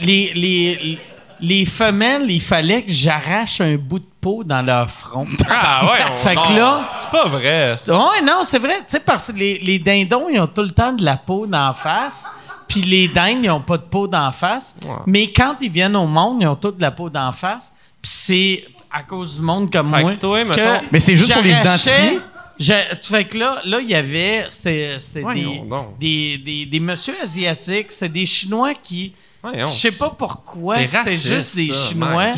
[0.00, 0.98] les, les,
[1.40, 5.26] les femelles, il fallait que j'arrache un bout de peau dans leur front.
[5.50, 7.76] Ah ouais, on- Fait que non, là- C'est pas vrai.
[7.88, 8.76] Ouais, non, c'est vrai.
[8.78, 11.46] Tu sais, parce que les, les dindons, ils ont tout le temps de la peau
[11.46, 12.28] d'en face.
[12.66, 14.76] Puis les dindes, ils ont pas de peau d'en face.
[14.84, 14.90] Ouais.
[15.06, 17.72] Mais quand ils viennent au monde, ils ont toute de la peau d'en face.
[18.00, 20.12] Puis c'est à cause du monde comme Fait moi.
[20.14, 22.18] que toi, que mettons- Mais c'est juste pour les identifier?
[22.58, 22.72] je-
[23.02, 24.46] fait que là, là, il y avait.
[24.48, 25.98] C'était Voyons des, donc.
[25.98, 27.92] des, des, des messieurs asiatiques.
[27.92, 29.12] C'est des Chinois qui.
[29.42, 29.66] Voyons.
[29.66, 30.76] Je sais pas pourquoi.
[30.78, 32.32] C'est C'est juste des ça, Chinois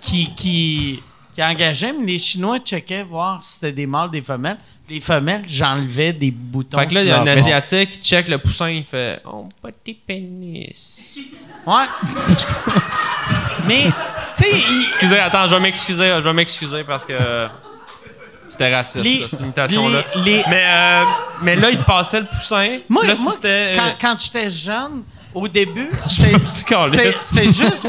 [0.00, 1.02] qui, qui,
[1.34, 4.58] qui engageait, mais les Chinois checkaient voir si c'était des mâles, des femelles.
[4.88, 6.78] Les femelles, j'enlevais des boutons.
[6.78, 7.26] Fait que là, il y a un.
[7.26, 11.18] Asiatique qui check le poussin, il fait Oh, petit pénis.
[11.66, 11.84] Ouais.
[13.66, 13.84] mais,
[14.36, 17.48] tu sais, il- Excusez, attends, je vais m'excuser, je vais m'excuser parce que
[18.48, 20.04] c'était raciste, Les- là, cette imitation-là.
[20.16, 21.04] les- les- Mais, euh,
[21.42, 22.78] mais là, il passait le poussin.
[22.88, 23.72] Moi, là, moi, c'était.
[23.74, 25.02] quand, quand j'étais jeune,
[25.32, 26.32] au début, c'est
[27.52, 27.88] juste,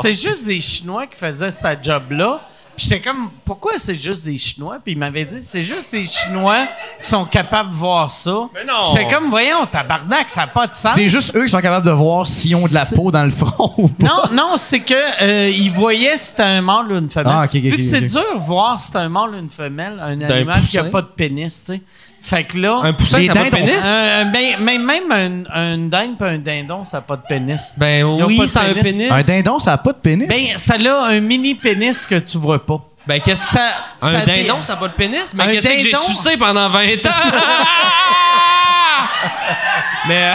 [0.00, 2.40] c'est juste des Chinois qui faisaient ce job-là.
[2.76, 4.78] Puis j'étais comme, pourquoi c'est juste des Chinois?
[4.82, 6.66] Puis il m'avait dit, c'est juste des Chinois
[7.02, 8.48] qui sont capables de voir ça.
[8.54, 8.82] Mais non!
[8.92, 10.92] J'étais comme, voyons, tabarnak, ça n'a pas de sens.
[10.94, 13.30] C'est juste eux qui sont capables de voir s'ils ont de la peau dans le
[13.30, 14.06] front ou pas.
[14.06, 17.32] Non, non, c'est que euh, ils voyaient si c'était un mâle ou une femelle.
[17.34, 19.50] Ah, ok, ok, Vu que c'est dur de voir si c'est un mâle ou une
[19.50, 20.90] femelle, un animal qui a poussin?
[20.92, 21.82] pas de pénis, tu sais.
[22.22, 23.66] Fait que là, Un poussin, Les ça n'a pas de dindons.
[23.66, 23.86] pénis?
[23.86, 27.72] euh, ben, ben, même un, un dinde et un dindon, ça n'a pas de pénis.
[27.76, 29.08] Ben oui, ça a un pénis.
[29.12, 30.26] Un dindon, ça a pas de pénis?
[30.26, 32.65] Ben, ça a un mini pénis que tu vois pas.
[33.06, 33.70] Ben qu'est-ce que Ça,
[34.02, 35.32] Un ça dindon, ça n'a pas de pénis?
[35.34, 37.10] Mais Un qu'est-ce que j'ai sucé pendant 20 ans?
[40.08, 40.32] mais.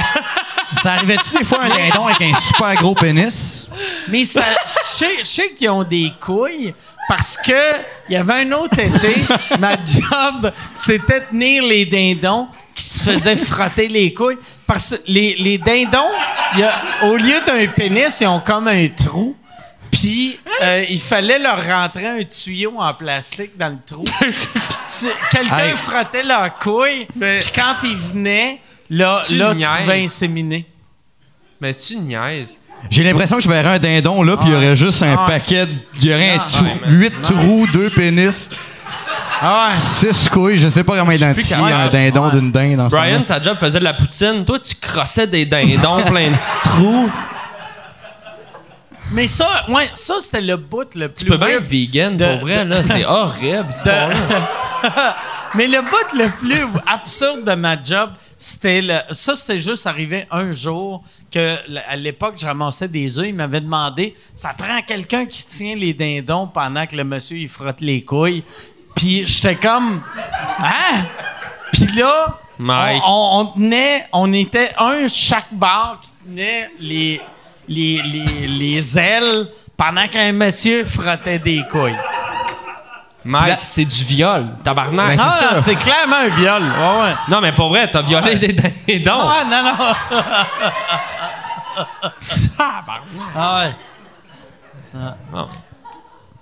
[0.81, 3.68] Ça arrivait-tu des fois un dindon avec un super gros pénis?
[4.07, 4.41] Mais ça,
[4.99, 6.73] je sais- qu'ils ont des couilles
[7.10, 7.73] parce que
[8.10, 9.15] il y avait un autre été,
[9.60, 14.38] ma job, c'était tenir les dindons qui se faisaient frotter les couilles.
[14.65, 16.10] Parce que les, les dindons,
[16.53, 19.35] il y a- au lieu d'un pénis, ils ont comme un trou.
[19.91, 24.03] Puis, euh, il fallait leur rentrer un tuyau en plastique dans le trou.
[24.22, 25.72] Puis, quelqu'un Hey.
[25.76, 27.07] frottait leurs couilles.
[27.15, 28.59] Mais- Puis, quand ils venaient,
[28.89, 30.65] là, Tu là tu pouvais inséminer.
[31.59, 32.57] Mais tu niaises.
[32.89, 35.26] J'ai l'impression que je verrais un dindon, là, puis il y aurait juste un Ah.
[35.27, 35.68] paquet.
[35.68, 36.47] de- Il y aurait un Ah.
[36.49, 38.49] trou- Ouais, mais- huit trous, deux pénis,
[39.39, 39.76] Ah ouais.
[39.76, 40.57] six couilles.
[40.57, 43.93] Je sais pas comment identifier un dindon d'une dinde Brian, sa job faisait de la
[43.93, 44.43] poutine.
[44.45, 47.09] Toi, tu crossais des dindons plein de trous.
[49.13, 52.25] Mais ça, ouais, ça c'était le bout le plus Tu peux bien être vegan, de-
[52.25, 52.83] pour vrai, là.
[52.83, 55.17] C'est horrible, histoire-là.
[55.55, 60.25] Mais le bout le plus absurde de ma job, c'était le, ça c'était juste arrivé
[60.31, 61.57] un jour que
[61.89, 65.93] à l'époque je ramassais des œufs, il m'avait demandé ça prend quelqu'un qui tient les
[65.93, 68.43] dindons pendant que le monsieur il frotte les couilles.
[68.95, 70.01] Puis j'étais comme
[70.59, 71.05] hein?
[71.73, 72.39] Puis là
[73.05, 77.21] on- on tenait on était un chaque bar qui tenait les
[77.72, 81.98] les, les, les ailes pendant qu'un monsieur frottait des couilles.
[83.23, 84.48] Mike, c'est du viol.
[84.64, 85.10] Tabarnak.
[85.10, 85.61] Ben, c'est Ah, ça.
[85.61, 86.61] c'est clairement un viol.
[86.64, 87.14] Ouais, ouais.
[87.30, 89.30] Non, mais pour vrai, t'as violé des dindons.
[89.30, 89.93] Ah, non, non.
[93.35, 93.73] ah, ouais.
[95.31, 95.48] Bon.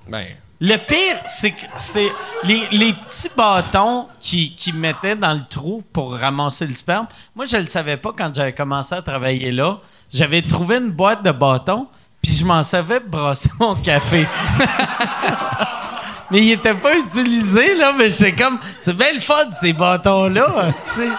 [0.08, 0.26] Ben,
[0.62, 2.10] Le pire, c'est que c'est
[2.44, 7.08] les, les petits bâtons qui, qui mettaient dans le trou pour ramasser le sperme.
[7.36, 9.78] Moi, je le savais pas quand j'avais commencé à travailler là.
[10.11, 11.88] J'avais trouvé une boîte de bâtons,
[12.22, 14.27] puis je m'en savais brasser mon café.
[16.31, 20.69] mais il était pas utilisé, là, mais j'étais comme, c'est bien le fun, ces bâtons-là,
[20.95, 21.10] tu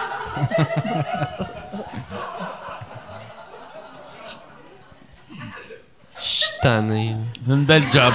[6.23, 7.15] je suis tanné.
[7.47, 8.13] Une belle job.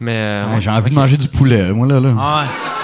[0.00, 2.00] Mais, euh, Ouais, J'ai envie de manger du poulet, moi, là.
[2.00, 2.14] là.
[2.18, 2.79] Ah ouais.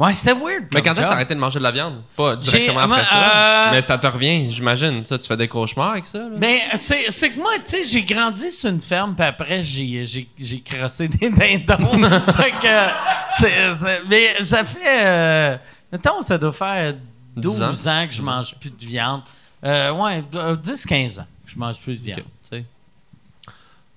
[0.00, 0.64] Ouais, c'était weird.
[0.72, 2.00] mais quand est-ce que t'as arrêté de manger de la viande?
[2.16, 3.66] Pas directement après ça.
[3.68, 5.04] euh, Mais ça te revient, j'imagine.
[5.04, 6.36] Ça, tu fais des cauchemars avec ça, là?
[6.38, 10.26] Ben, c'est, que moi, tu sais, j'ai grandi sur une ferme, puis après, j'ai, j'ai,
[10.38, 12.08] j'ai crossé des dindons.
[12.32, 14.08] fait que.
[14.08, 15.06] mais ça fait.
[15.06, 15.56] Euh,
[15.92, 16.94] mettons, ça doit faire
[17.36, 18.06] 12 10 ans.
[18.08, 19.20] que je mange plus de viande.
[19.62, 22.20] Euh, ouais, 10-15 ans que je mange plus de viande.
[22.50, 22.64] Tu sais.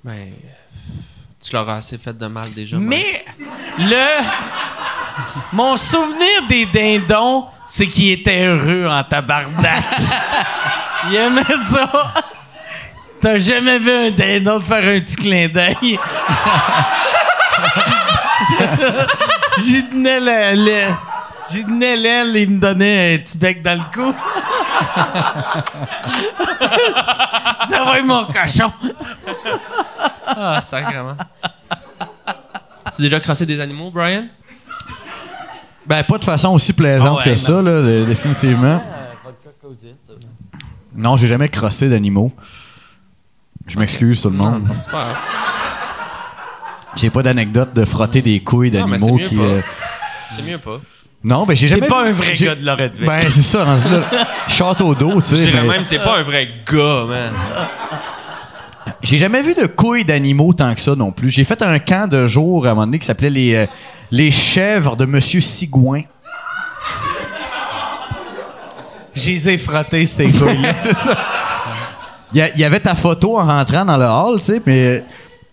[0.03, 0.33] Ben,
[1.43, 2.77] tu leur as assez fait de mal déjà.
[2.79, 3.25] Mais
[3.77, 4.21] le.
[5.51, 9.83] Mon souvenir des dindons, c'est qu'il était heureux en tabarnak.
[11.09, 12.13] Il aimait ça.
[13.21, 15.75] T'as jamais vu un dindon te faire un petit clin d'œil?
[19.59, 20.93] J'y tenais le, le-
[21.51, 24.13] J'y tenais l'aile, il me donnait un petit bec dans le cou.
[27.67, 28.71] Ça va mon cochon.
[30.25, 31.15] Ah, sacrément.
[32.85, 34.25] As-tu déjà crossé des animaux, Brian?
[35.85, 38.81] Ben, pas de façon aussi plaisante Ah ouais, que ça, là, de- définitivement.
[40.95, 42.31] Non, j'ai jamais crossé d'animaux.
[43.67, 44.67] Je m'excuse, tout le monde.
[44.83, 45.17] C'est pas grave.
[46.95, 49.35] J'ai pas d'anecdote de frotter des couilles d'animaux c'est mieux qui.
[49.35, 49.41] pas.
[49.41, 49.61] euh,
[50.35, 50.79] C'est mieux pas.
[51.23, 51.81] Non, ben j'ai jamais.
[51.81, 53.07] T'es pas vu- un vrai gars de Loretteville.
[53.07, 54.01] Ben, c'est ça, rendu là.
[54.47, 55.45] Château d'eau, tu Je sais.
[55.45, 57.33] dirais mais même, t'es pas un vrai gars, man.
[59.03, 61.29] J'ai jamais vu de couilles d'animaux tant que ça non plus.
[61.29, 63.65] J'ai fait un camp de jour à un moment donné qui s'appelait les, euh,
[64.11, 66.03] les chèvres de Monsieur Sigouin.
[69.13, 70.75] Je les ai frottés, ces couilles-là.
[72.33, 75.03] Il y, y avait ta photo en rentrant dans le hall, tu sais, mais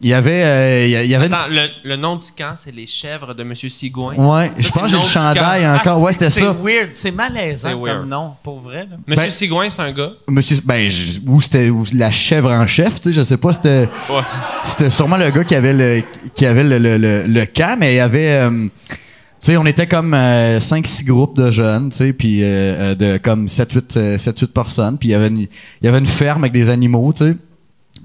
[0.03, 2.75] il y avait, euh, il y avait une Attends, le, le nom du camp, c'est
[2.75, 4.15] les chèvres de Monsieur Sigouin?
[4.17, 5.99] Ouais, je c'est pense que j'ai le chandail encore.
[5.99, 6.57] Ah, ouais, c'était c'est- ça.
[6.59, 8.87] C'est weird, c'est malaisant comme nom, pour vrai.
[8.91, 8.97] là.
[9.07, 10.13] Monsieur Ben- Sigouin, c'est un gars?
[10.29, 13.53] Monsieur, ben, je- ou c'était ou la chèvre en chef, tu sais, je sais pas,
[13.53, 14.23] c'était, Ouais.
[14.65, 16.03] c'était sûrement le gars qui avait le,
[16.35, 18.97] qui avait le, le, le, le camp, mais il y avait, euh, tu
[19.41, 23.47] sais, on était comme 5-6 groupes de jeunes, tu sais, puis euh, euh, de comme
[23.49, 25.49] 7-8 euh, 7-8 personnes, puis il y avait une, il
[25.83, 27.37] y avait une ferme avec des animaux, tu sais.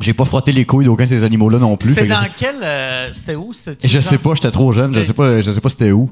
[0.01, 1.89] J'ai pas frotté les couilles d'aucun de ces animaux-là non plus.
[1.89, 2.61] C'était que dans je, quel.
[2.63, 3.53] euh, c'était où?
[3.53, 6.09] C'était je sais pas, j'étais trop jeune, je sais pas, je sais pas c'était où.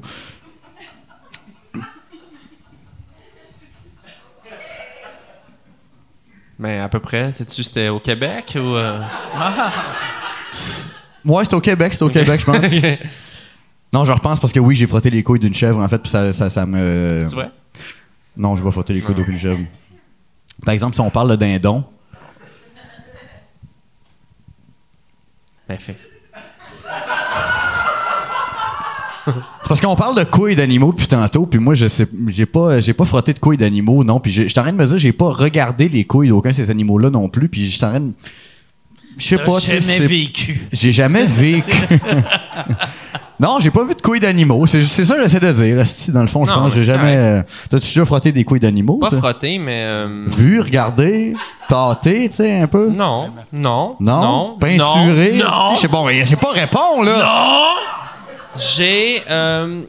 [6.58, 8.74] Mais à peu près, sais-tu c'était au Québec ou.
[8.76, 9.00] euh?
[11.24, 12.64] Ouais, c'était au Québec, c'était au Québec, je pense.
[13.92, 16.10] Non, je repense parce que oui, j'ai frotté les couilles d'une chèvre, en fait, puis
[16.10, 17.24] ça, ça, ça me.
[17.28, 17.46] tu vois?
[18.36, 19.60] Non, je vais pas frotté les couilles d'aucune chèvre.
[20.64, 21.84] Par exemple, si on parle de dindon,
[25.68, 25.96] Ben, fait.
[29.26, 29.32] c'est
[29.68, 32.92] parce qu'on parle de couilles d'animaux depuis tantôt, puis moi, je sais, j'ai pas, j'ai
[32.92, 34.98] pas frotté de couilles d'animaux, non, puis j'ai- je suis en train de me dire,
[34.98, 37.88] j'ai pas regardé les couilles d'aucun de ces animaux-là non plus, puis je suis en
[37.88, 38.12] train de.
[39.16, 40.60] Je sais pas, sais, jamais vécu.
[40.72, 41.72] J'ai jamais vécu.
[43.40, 44.66] non, j'ai pas vu de couilles d'animaux.
[44.66, 45.84] C'est c'est ça que j'essaie de dire.
[46.14, 47.16] Dans le fond, je Non, pense que mais j'ai c'est jamais.
[47.16, 48.98] euh, T'as-tu déjà frotté des couilles d'animaux?
[48.98, 49.18] Pas toi?
[49.18, 49.82] frotter, mais.
[49.84, 51.34] euh, Vu, regardé,
[51.68, 52.88] tâté, tu sais, un peu?
[52.90, 54.20] Non, non, Non?
[54.20, 55.32] non, Peinturé?
[55.38, 57.64] non, Je sais pas, je sais pas répondre, là.
[58.56, 59.22] J'ai.
[59.28, 59.82] euh,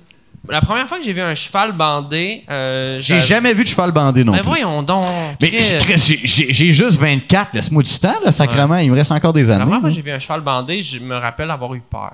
[0.49, 2.43] la première fois que j'ai vu un cheval bandé.
[2.49, 4.47] euh, J'ai j'avais- jamais vu de cheval bandé non Mais plus.
[4.47, 5.05] voyons donc.
[5.41, 5.61] Mais Chris.
[5.61, 7.53] j'ai- Chris, j'ai- j'ai j'ai juste 24.
[7.55, 8.77] Laisse-moi du temps, là, sacrément.
[8.77, 9.63] Il me reste encore des La années.
[9.65, 12.13] première fois que j'ai vu un cheval bandé, je me rappelle avoir eu peur.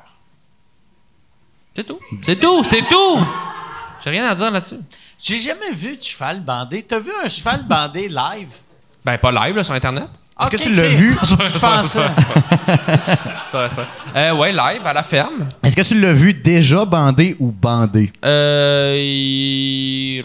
[1.74, 2.00] C'est tout.
[2.22, 3.20] C'est tout, c'est tout!
[4.04, 4.80] J'ai rien à dire là-dessus.
[5.22, 6.84] J'ai jamais vu de cheval bandé.
[6.84, 8.50] T'as vu un cheval bandé live?
[9.06, 10.08] Ben, pas live, là, sur Internet.
[10.42, 10.94] Est-ce que tu l'as ok.
[10.96, 11.16] vu?
[11.24, 12.00] C'est pas vrai, Je c'est pas vrai, pensais.
[12.18, 13.00] c'est pas vrai.
[13.06, 13.88] C'est pas vrai, c'est pas vrai.
[14.16, 15.48] Euh, ouais, live, à la ferme.
[15.64, 18.12] Est-ce que tu l'as vu déjà bandé ou bandé?
[18.26, 18.96] Euh.
[18.98, 20.24] il-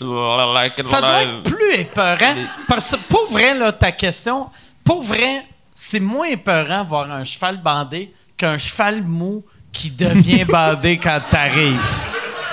[0.83, 2.35] Ça doit être plus épeurant.
[2.67, 4.47] Parce que, pour vrai, là, ta question,
[4.85, 5.45] pour vrai,
[5.75, 9.45] c'est moins épeurant voir un cheval bandé qu'un cheval mou
[9.77, 12.03] qui devient bandé quand t'arrives.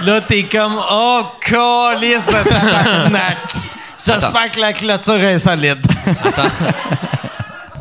[0.01, 3.37] Là, t'es comme, oh, calice de tabarnak.
[4.05, 5.79] J'espère que la clôture est solide.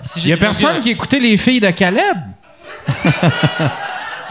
[0.02, 2.16] Si Il y a personne qui écoutait les filles de Caleb?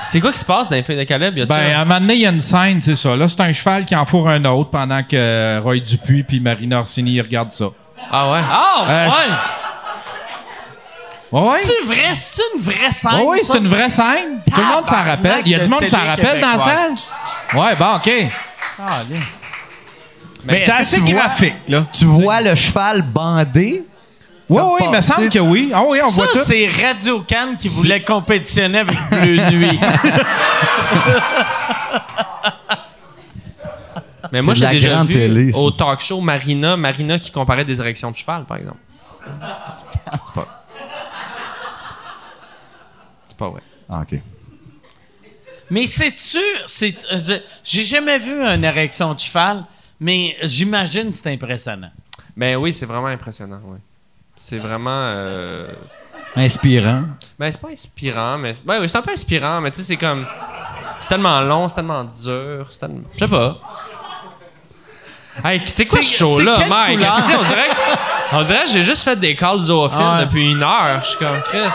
[0.10, 1.38] C'est quoi qui se passe dans les filles de Caleb?
[1.38, 3.16] Y Ben, un- à un moment donné, il y a une scène, c'est ça.
[3.16, 6.80] Là, c'est un cheval qui en fourre un autre pendant que Roy Dupuis puis Marina
[6.80, 7.68] Orsini regardent ça.
[8.12, 8.40] Ah ouais?
[8.52, 9.12] Ah, Euh, ouais.
[9.12, 9.36] Ouais,
[11.32, 11.60] ouais.
[11.64, 12.16] C'est vrai?
[12.16, 13.22] C'est une vraie scène?
[13.26, 14.42] Oui, c'est une vraie scène.
[14.54, 15.42] Tout le monde s'en rappelle.
[15.46, 16.96] Il y a du monde qui s'en rappelle dans la scène?
[17.54, 18.12] Ouais, bon, OK.
[20.44, 21.86] Mais C'est assez graphique, là.
[21.94, 23.84] Tu vois le cheval bandé?
[24.50, 25.72] Oui, oui, il me semble que oui.
[25.74, 26.40] Ah oui, on Ça, voit tout.
[26.44, 29.80] c'est Radio Cannes qui voulait compétitionner avec Bleu Nuit.
[34.32, 38.12] Mais moi, j'ai déjà vu télé, au talk show Marina, Marina qui comparait des érections
[38.12, 38.80] de cheval, par exemple.
[40.36, 40.61] Pas...
[43.42, 43.62] Pas vrai.
[43.90, 44.20] Ah, OK.
[45.72, 46.38] Mais sais-tu,
[46.68, 49.64] c'est, euh, j'ai jamais vu une érection de cheval,
[50.00, 51.90] mais j'imagine que c'est impressionnant.
[52.38, 53.80] Ben oui, c'est vraiment impressionnant, ouais.
[54.36, 54.90] C'est vraiment...
[54.92, 55.72] euh,
[56.36, 57.06] Inspirant.
[57.40, 58.54] Ben, c'est pas inspirant, mais...
[58.64, 60.28] Ben oui, c'est un peu inspirant, mais tu sais, c'est comme...
[61.00, 63.02] C'est tellement long, c'est tellement dur, c'est tellement...
[63.16, 63.60] Je sais pas.
[65.44, 67.00] Hey, c'est quoi C'est- ce show-là, c'est quelle Mike?
[67.00, 67.16] couleur?
[67.40, 70.26] On dirait, que- on dirait que j'ai juste fait des calls zoophiles Ah ouais.
[70.26, 71.02] depuis une heure.
[71.04, 71.70] Je suis comme, Chris...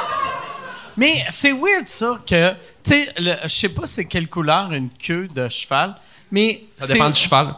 [0.97, 3.15] Mais c'est weird ça que, tu sais,
[3.45, 5.95] je sais pas c'est quelle couleur une queue de cheval,
[6.31, 7.55] mais Ça dépend du cheval.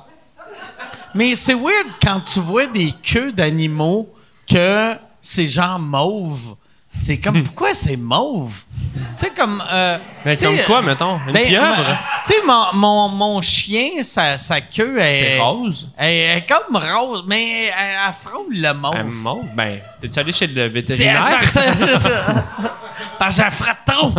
[1.14, 4.12] Mais c'est weird quand tu vois des queues d'animaux
[4.48, 6.56] que c'est genre mauve.
[7.04, 8.62] C'est comme pourquoi c'est mauve?
[8.94, 11.18] Tu sais comme euh, sais, comme quoi, mettons?
[11.26, 11.98] Une ben, pieuvre?
[12.26, 15.90] Tu sais mon, mon, mon chien sa, sa queue est C'est rose?
[15.96, 17.72] Elle est comme rose, mais elle,
[18.06, 18.96] elle frôle le mauve.
[18.96, 19.46] Un mauve?
[19.54, 21.40] Ben, t'es-tu allé chez le C'est vétérinaire?
[23.18, 23.50] parce que j'en
[23.86, 24.12] trop.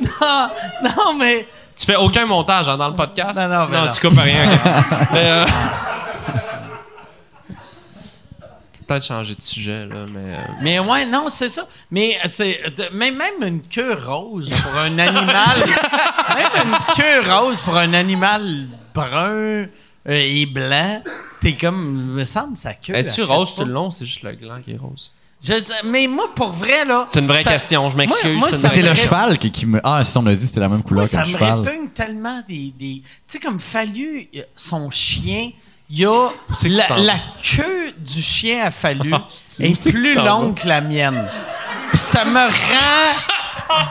[0.00, 0.50] non,
[0.82, 3.38] non, mais Tu fais aucun montage hein, dans le podcast?
[3.38, 3.88] Non, non, mais non.
[3.88, 4.44] tu coupes rien.
[5.12, 5.44] mais, euh,
[8.86, 10.32] Peut-être changer de sujet, là, mais...
[10.34, 11.64] euh, Mais ouais, non, c'est ça.
[11.90, 15.58] Mais c'est de- même, même une queue rose pour un animal.
[16.34, 19.66] même une queue rose pour un animal brun euh,
[20.08, 21.02] et blanc.
[21.40, 22.14] T'es comme.
[22.14, 22.94] Me semble sa queue.
[22.94, 23.90] Es-tu rose sur le long?
[23.90, 25.12] C'est juste le gland qui est rose?
[25.40, 25.54] Je,
[25.84, 27.04] mais moi, pour vrai, là.
[27.06, 28.22] C'est une vraie ça- question, je m'excuse.
[28.24, 29.80] C'est une ça Mais c'est me le cheval qui, qui me.
[29.84, 31.60] Ah, si on a dit c'était la même couleur Moi, que ça le me cheval.
[31.60, 32.72] répugne tellement des.
[32.76, 35.50] des- Tu sais, comme Fallu, a- son chien,
[35.90, 36.28] il y a.
[36.64, 39.14] La, la queue du chien à Fallu
[39.60, 41.24] est plus longue que la mienne.
[41.90, 43.16] Puis ça me rend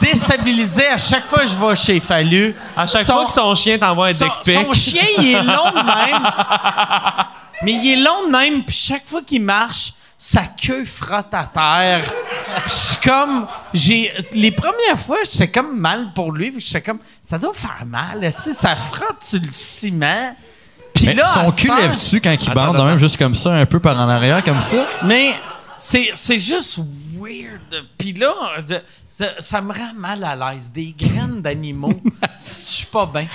[0.01, 2.55] déstabilisé à chaque fois que je vais chez Fallu.
[2.75, 4.65] À chaque Son- fois que son chien t'envoie un son, dick pic.
[4.65, 6.31] son chien, il est long de même.
[7.63, 11.43] Mais il est long de même, puis chaque fois qu'il marche, sa queue frotte à
[11.45, 12.03] terre.
[12.03, 13.47] Puis je suis comme...
[13.73, 16.51] j'ai Les premières fois, j'étais comme mal pour lui.
[16.51, 16.99] puis J'étais comme...
[17.23, 18.31] Ça doit faire mal.
[18.31, 20.35] Si ça frotte sur le ciment...
[20.93, 23.95] Puis là, son cul lève-tu quand il bande, même juste comme ça, un peu par
[23.99, 24.87] en arrière, comme ça?
[25.03, 25.35] Mais
[25.77, 26.79] c'est, juste
[27.17, 27.85] weird.
[27.97, 28.33] Puis là,
[29.09, 30.71] ça, ça me rend mal à l'aise.
[30.71, 32.01] Des graines d'animaux,
[32.35, 33.27] je suis pas bien.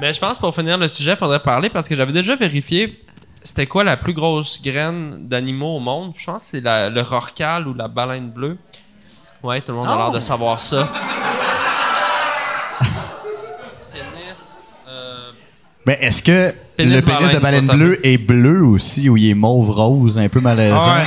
[0.00, 3.02] Mais je pense pour finir le sujet, il faudrait parler parce que j'avais déjà vérifié
[3.44, 6.12] c'était quoi la plus grosse graine d'animaux au monde.
[6.16, 8.58] Je pense que c'est le rorcal ou la baleine bleue.
[9.42, 10.88] Ouais, tout le monde a l'air de savoir ça.
[15.86, 19.16] Mais est-ce que Pénis le pénis baleine, de baleine ça, bleue est bleu aussi, ou
[19.16, 20.94] il est mauve-rose, un peu malaisant?
[20.94, 21.06] Ouais.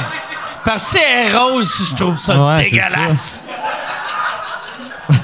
[0.65, 3.47] Parce que c'est rose, je trouve ça Ouais, dégueulasse.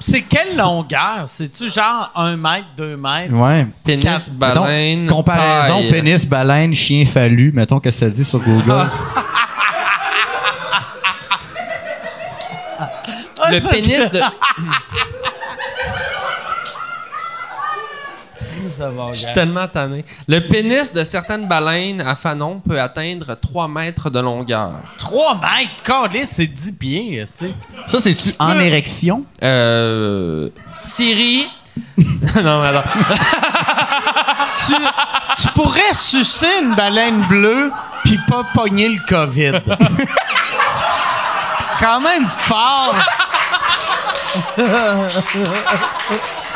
[0.00, 1.22] c'est quelle longueur?
[1.26, 3.32] C'est-tu genre un mètre, deux mètres?
[3.34, 3.66] Ouais.
[3.84, 5.02] pénis, baleine.
[5.02, 5.90] Mettons, comparaison taille.
[5.90, 8.88] pénis, baleine, chien fallu, mettons que ça dit sur Google.
[13.38, 14.20] Ah, Le ça, pénis de.
[18.68, 20.04] ça va, Je suis tellement tanné.
[20.28, 24.72] Le pénis de certaines baleines à fanon peut atteindre 3 mètres de longueur.
[24.98, 27.24] 3 mètres, câlisse, c'est 10 pieds.
[27.26, 27.54] c'est-
[27.86, 29.24] Ça, c'est-tu en érection?
[29.42, 30.48] Euh.
[30.72, 31.48] Siri.
[31.96, 32.88] non, mais attends.
[34.66, 34.74] tu,
[35.42, 37.70] tu pourrais sucer une baleine bleue
[38.04, 39.60] puis pas pogner le COVID.
[40.66, 42.94] C'est quand même fort.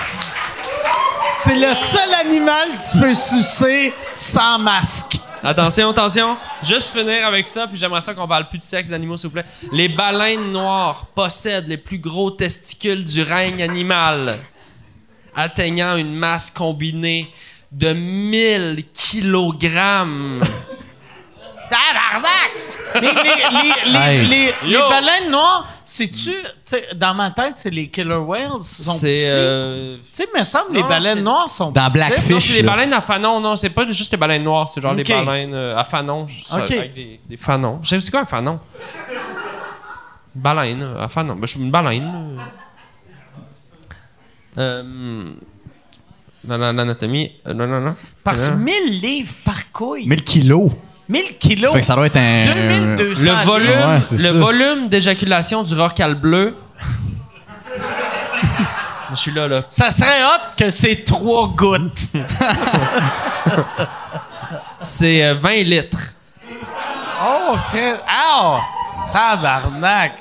[1.43, 5.17] C'est le seul animal que tu peux sucer sans masque.
[5.43, 6.37] Attention, attention.
[6.62, 9.33] Juste finir avec ça, puis j'aimerais ça qu'on parle plus de sexe d'animaux, s'il vous
[9.33, 9.47] plaît.
[9.73, 14.39] Les baleines noires possèdent les plus gros testicules du règne animal,
[15.35, 17.33] atteignant une masse combinée
[17.73, 20.45] de 1000 kilogrammes.
[21.71, 22.51] Tabarnak!
[22.95, 24.27] Les, les, les, les, Hey.
[24.27, 24.89] les- les Yo.
[24.89, 26.33] baleines noires, c'est-tu...
[26.97, 28.61] Dans ma tête, c'est les killer whales.
[28.61, 29.15] sont C'est.
[29.17, 29.25] petits.
[29.27, 31.95] euh, Tu sais, me semble les Non, baleines c'est- noires sont Dans petites.
[31.95, 32.31] Blackfish.
[32.31, 32.73] Non, c'est les là.
[32.73, 35.07] baleines à fanon, non, c'est pas juste les baleines noires, c'est genre Ok.
[35.09, 36.71] les baleines euh, à fanon, juste, Ok.
[36.73, 37.79] avec des, des fanons.
[37.83, 38.59] Je sais c'est quoi un fanon?
[40.35, 41.35] Une baleine euh, à fanon.
[41.37, 42.37] Ben, je suis une baleine.
[42.37, 42.43] là.
[44.59, 45.33] Euh,
[46.43, 47.33] dans la- l'anatomie.
[47.47, 47.95] euh, non, non, non.
[48.25, 48.57] Parce que Hein?
[48.57, 50.07] 1000 livres par couille.
[50.09, 50.71] 1000 kilos.
[51.11, 51.73] 1000 kilos.
[51.73, 52.43] Fait que ça doit être un.
[52.43, 53.89] 2200 Le volume, livres.
[53.89, 54.32] Ouais, c'est le ça.
[54.32, 56.55] volume d'éjaculation du rorcal bleu.
[59.11, 59.62] Je suis là, là.
[59.69, 61.99] Ça serait hot que c'est trois gouttes.
[64.82, 66.15] C'est euh, 20 litres.
[67.23, 67.81] oh, OK.
[68.09, 68.61] Ah!
[69.12, 70.12] Tabarnak.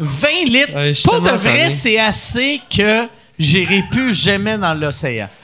[0.02, 0.74] «20 litres.
[0.74, 1.68] Ouais, je suis Pour de tellement vrai, tanné.
[1.70, 3.06] c'est assez que
[3.40, 5.28] j'irai plus jamais dans l'océan.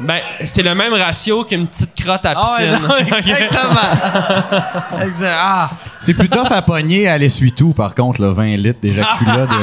[0.00, 2.86] Ben, c'est le même ratio qu'une petite crotte à Ah ouais, piscine.
[2.86, 5.02] non, exactement.
[5.02, 5.36] Exact.
[5.36, 5.68] Ah.
[6.00, 9.54] C'est plus tough à pogner à l'essuie-tout, par contre, le 20 litres d'éjaculat de.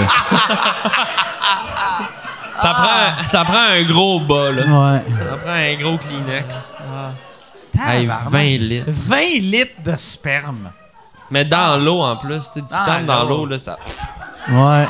[2.60, 4.64] Ça prend, ça prend un gros bas, là.
[4.64, 5.00] Ouais.
[5.30, 6.74] Ça prend un gros Kleenex.
[7.78, 8.32] Hey, Tabarnak.
[8.32, 8.86] 20 litres.
[8.92, 10.72] 20 litres de sperme.
[11.32, 12.40] Mais dans l'eau, en plus.
[12.40, 13.38] Tu sais, du Ah, sperme dans l'eau.
[13.40, 13.78] l'eau, là, ça...
[14.50, 14.88] Ouais.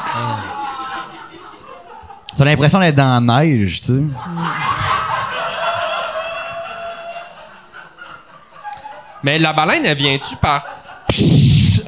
[2.37, 4.03] T'as l'impression d'être dans la neige, tu sais.
[9.23, 10.63] Mais la baleine, elle vient-tu par...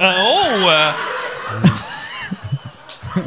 [0.00, 0.68] oh!
[0.68, 0.92] euh,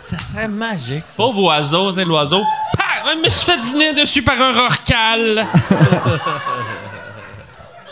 [0.00, 1.22] Ça serait magique, ça.
[1.22, 2.42] pauvre oiseau, tu sais, l'oiseau.
[2.76, 2.82] Pah!
[3.14, 5.46] Je me suis fait venir dessus par un rorcal.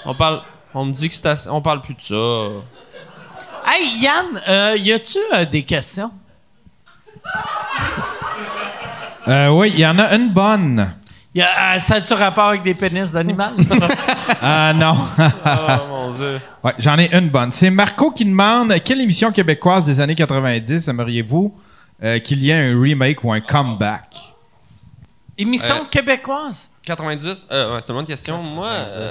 [0.04, 0.42] on parle...
[0.74, 1.48] On me dit que c'est assez...
[1.48, 2.14] On parle plus de ça.
[3.66, 6.10] Hey, Yann, euh, y a-tu euh, des questions?
[9.26, 10.94] Euh, oui, il y en a une bonne.
[11.34, 13.54] Y a, euh, ça a-tu rapport avec des pénis d'animal?
[14.42, 15.08] Ah non.
[15.46, 16.40] Oh, mon Dieu.
[16.62, 17.50] Ouais, j'en ai une bonne.
[17.52, 21.54] C'est Marco qui demande quelle émission québécoise des années 90 aimeriez-vous
[22.02, 24.14] euh, qu'il y ait un remake ou un comeback?
[25.38, 26.70] Émission Euh, québécoise?
[26.84, 27.46] 90?
[27.50, 28.42] Euh, ouais, c'est une bonne question.
[28.42, 29.08] Moi, euh,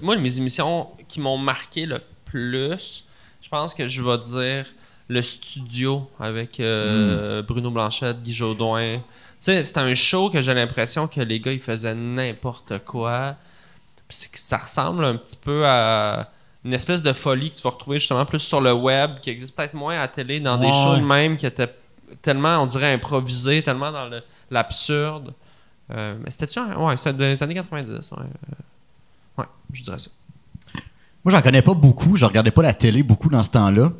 [0.00, 3.04] moi, mes émissions qui m'ont marqué le plus,
[3.46, 4.66] Je pense que je vais dire
[5.08, 7.46] le studio avec euh, Hmm.
[7.46, 8.96] Bruno Blanchette, Guy Jodoin.
[8.96, 9.02] Tu
[9.38, 13.36] sais, c'était un show que j'ai l'impression que les gars, ils faisaient n'importe quoi.
[14.08, 16.28] Puis c'est que ça ressemble un petit peu à
[16.64, 19.54] une espèce de folie que tu vas retrouver justement plus sur le web, qui existe
[19.54, 21.72] peut-être moins à la télé, dans des shows même qui étaient
[22.22, 25.32] tellement, on dirait, improvisés, tellement dans le- l'absurde.
[25.92, 26.58] Euh, mais c'était-tu.
[26.58, 28.10] Ouais, c'était des années 90.
[28.10, 30.10] Ouais, Euh, ouais je dirais ça.
[31.26, 32.14] Moi, j'en connais pas beaucoup.
[32.14, 33.90] Je regardais pas la télé beaucoup dans ce temps-là.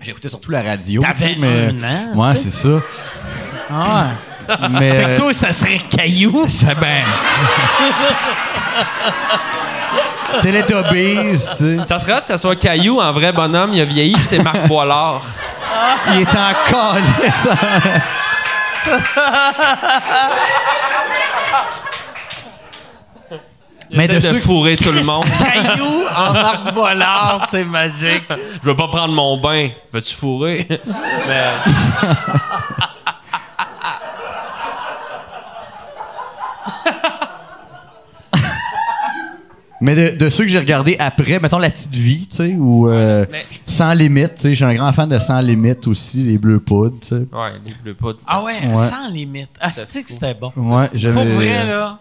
[0.00, 1.02] J'écoutais surtout la radio.
[1.02, 1.70] T'avais mais...
[1.70, 2.80] un an, Ouais, c'est ça.
[3.68, 4.10] Ah.
[4.70, 6.44] Mais Fait que toi, ça serait caillou.
[6.46, 7.02] ça ben.
[10.40, 11.76] Teletubbies, tu sais.
[11.84, 14.66] Ça serait hâte que ça soit Caillou, en vrai bonhomme, il a vieilli, c'est Marc
[14.68, 15.24] Boilard.
[16.14, 17.48] Il est en calice.
[23.92, 25.24] Mais de de, ceux- fourrer tout le monde.
[25.24, 28.24] Caillou en Marc Bollard, c'est magique.
[28.62, 29.68] Je veux pas prendre mon bain.
[29.92, 30.66] Veux-tu fourrer?
[31.28, 31.52] Mais,
[39.84, 42.88] Mais de, de ceux que j'ai regardés après, mettons La Petite Vie, tu sais, ou
[42.88, 44.54] euh, mais- Sans Limite, tu sais.
[44.54, 47.14] J'ai un grand fan de Sans Limite aussi, les Bleus Poudres, tu sais.
[47.16, 48.12] ouais, les bleus pas.
[48.28, 48.76] Ah ouais, Ouais.
[48.76, 49.50] sans limite.
[49.60, 50.52] Ah, c'est que c'était bon?
[50.54, 51.14] Ouais, j'aime.
[51.14, 51.98] Pour vrai, là.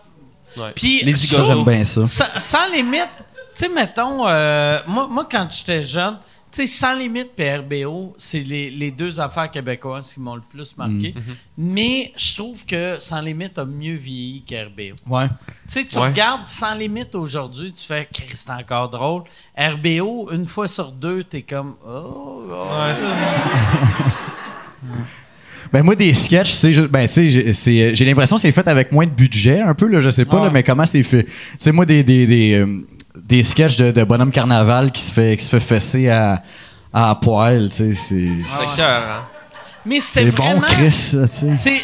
[0.57, 0.71] Ouais.
[0.75, 2.05] Puis, Les j'aime bien ça.
[2.05, 3.23] Sans, sans limite, tu
[3.53, 6.17] sais, mettons, euh, moi, moi, quand j'étais jeune,
[6.51, 10.41] tu sais, sans limite et RBO, c'est les, les deux affaires québécoises qui m'ont le
[10.41, 11.13] plus marqué.
[11.13, 11.35] Mm-hmm.
[11.57, 14.95] Mais je trouve que sans limite a mieux vieilli qu'RBO.
[15.07, 15.27] Ouais.
[15.27, 15.33] Tu
[15.67, 16.09] sais, tu Ouais.
[16.09, 19.23] regardes sans limite aujourd'hui, tu fais, Christ, c'est encore drôle.
[19.57, 22.67] RBO, une fois sur deux, t'es comme, oh, oh.
[25.73, 28.41] Ben moi des sketchs, tu sais, je- ben tu sais, j'ai- c'est- j'ai l'impression que
[28.41, 30.43] c'est fait avec moins de budget, un peu là, je sais pas Ouais.
[30.45, 31.23] là, mais comment c'est fait?
[31.23, 32.85] Tu sais moi des des des, euh,
[33.15, 36.43] des sketchs de, de bonhomme carnaval qui se fait qui se fait fesser à
[36.93, 39.27] à poil, tu sais, c'est C'est cœur, hein?
[39.85, 40.61] Mais c'était c'est bon vraiment...
[40.67, 41.53] Chris, ça, tu sais.
[41.53, 41.81] C'est.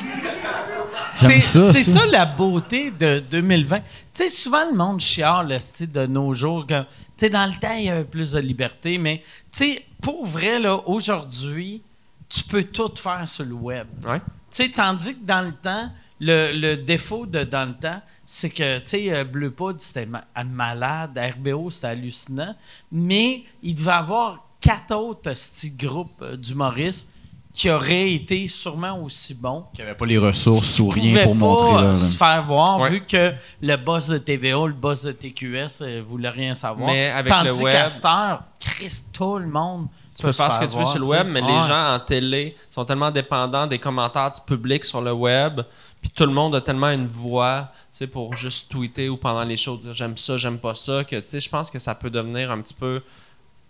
[1.09, 1.99] C'est ça, c'est ça.
[2.01, 3.77] ça la beauté de 2020.
[3.80, 3.84] Tu
[4.14, 6.65] sais, souvent le monde chiale le style de nos jours.
[6.68, 6.76] Tu
[7.15, 10.59] sais, dans le temps, il y avait plus de liberté, mais tu sais, pour vrai,
[10.59, 11.81] là, aujourd'hui,
[12.29, 13.87] tu peux tout faire sur le web.
[14.05, 14.19] Ouais.
[14.19, 15.89] Tu sais, tandis que dans le temps,
[16.19, 20.25] le, le défaut de dans le temps, c'est que, tu sais, euh, Bleu c'était ma-
[20.45, 22.55] malade, RBO, c'était hallucinant,
[22.91, 27.09] mais il devait avoir quatre autres petits groupes euh, d'humoristes
[27.53, 29.65] qui auraient été sûrement aussi bons.
[29.73, 32.79] Qui avait pas les ressources ou rien pour pas montrer euh, là, se faire voir,
[32.81, 32.89] Ouais.
[32.89, 36.87] vu que le boss de TVA, le boss de TQS, euh, voulait rien savoir.
[36.91, 39.87] Mais avec Tandis le web- qu'à cette heure, Chris, tout le monde
[40.18, 42.56] Tu peux faire ce que tu veux sur le web, mais les gens en télé
[42.72, 45.61] sont tellement dépendants des commentaires du public sur le web,
[46.02, 49.44] puis tout le monde a tellement une voix, tu sais, pour juste tweeter ou pendant
[49.44, 51.94] les shows dire j'aime ça, j'aime pas ça, que tu sais, je pense que ça
[51.94, 53.02] peut devenir un petit peu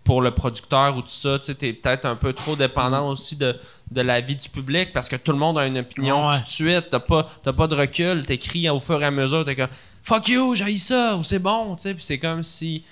[0.05, 3.35] pour le producteur ou tout ça, tu sais, t'es peut-être un peu trop dépendant aussi
[3.35, 3.57] de,
[3.91, 6.37] de l'avis du public parce que tout le monde a une opinion Ouais.
[6.37, 9.57] tout de suite, t'as pas, pas de recul, t'écris au fur et à mesure, t'es
[9.57, 9.67] comme
[10.03, 12.83] fuck you, j'ai ça, ou c'est bon, tu sais, puis c'est comme si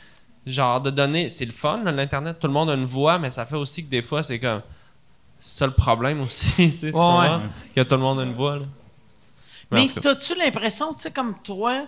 [0.46, 3.46] genre de donner c'est le fun l'internet tout le monde a une voix mais ça
[3.46, 4.62] fait aussi que des fois c'est comme
[5.40, 7.38] c'est ça le problème aussi tu Ouais, comprends?
[7.38, 7.44] ouais.
[7.76, 8.66] que tout le monde a une voix là.
[9.72, 11.88] Mais Mais t'as-tu l'impression, tu sais, comme toi,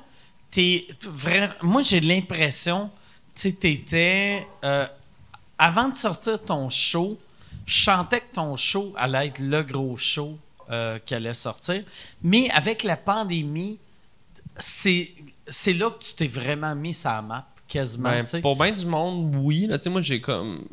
[0.49, 1.53] t'es vraiment.
[1.61, 2.89] Moi, j'ai l'impression,
[3.35, 4.47] tu sais, t'étais.
[4.63, 4.87] euh,
[5.59, 7.19] avant de sortir ton show,
[7.67, 10.37] je sentais que ton show allait être le gros show
[10.71, 11.83] euh, qui allait sortir.
[12.23, 13.77] Mais avec la pandémie,
[14.57, 15.11] c'est
[15.47, 18.09] c'est là que tu t'es vraiment mis la map, quasiment.
[18.09, 20.63] ben, pour bien du monde oui là, moi j'ai comme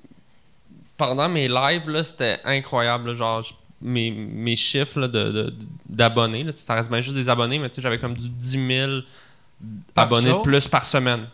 [0.97, 3.43] pendant mes lives là c'était incroyable là, genre
[3.83, 5.55] mes, mes chiffres là, de, de-
[5.89, 8.91] d'abonnés sais, ça reste bien juste des abonnés mais j'avais comme du 10 000
[9.95, 10.39] Par abonnés jour?
[10.39, 11.27] de plus par semaine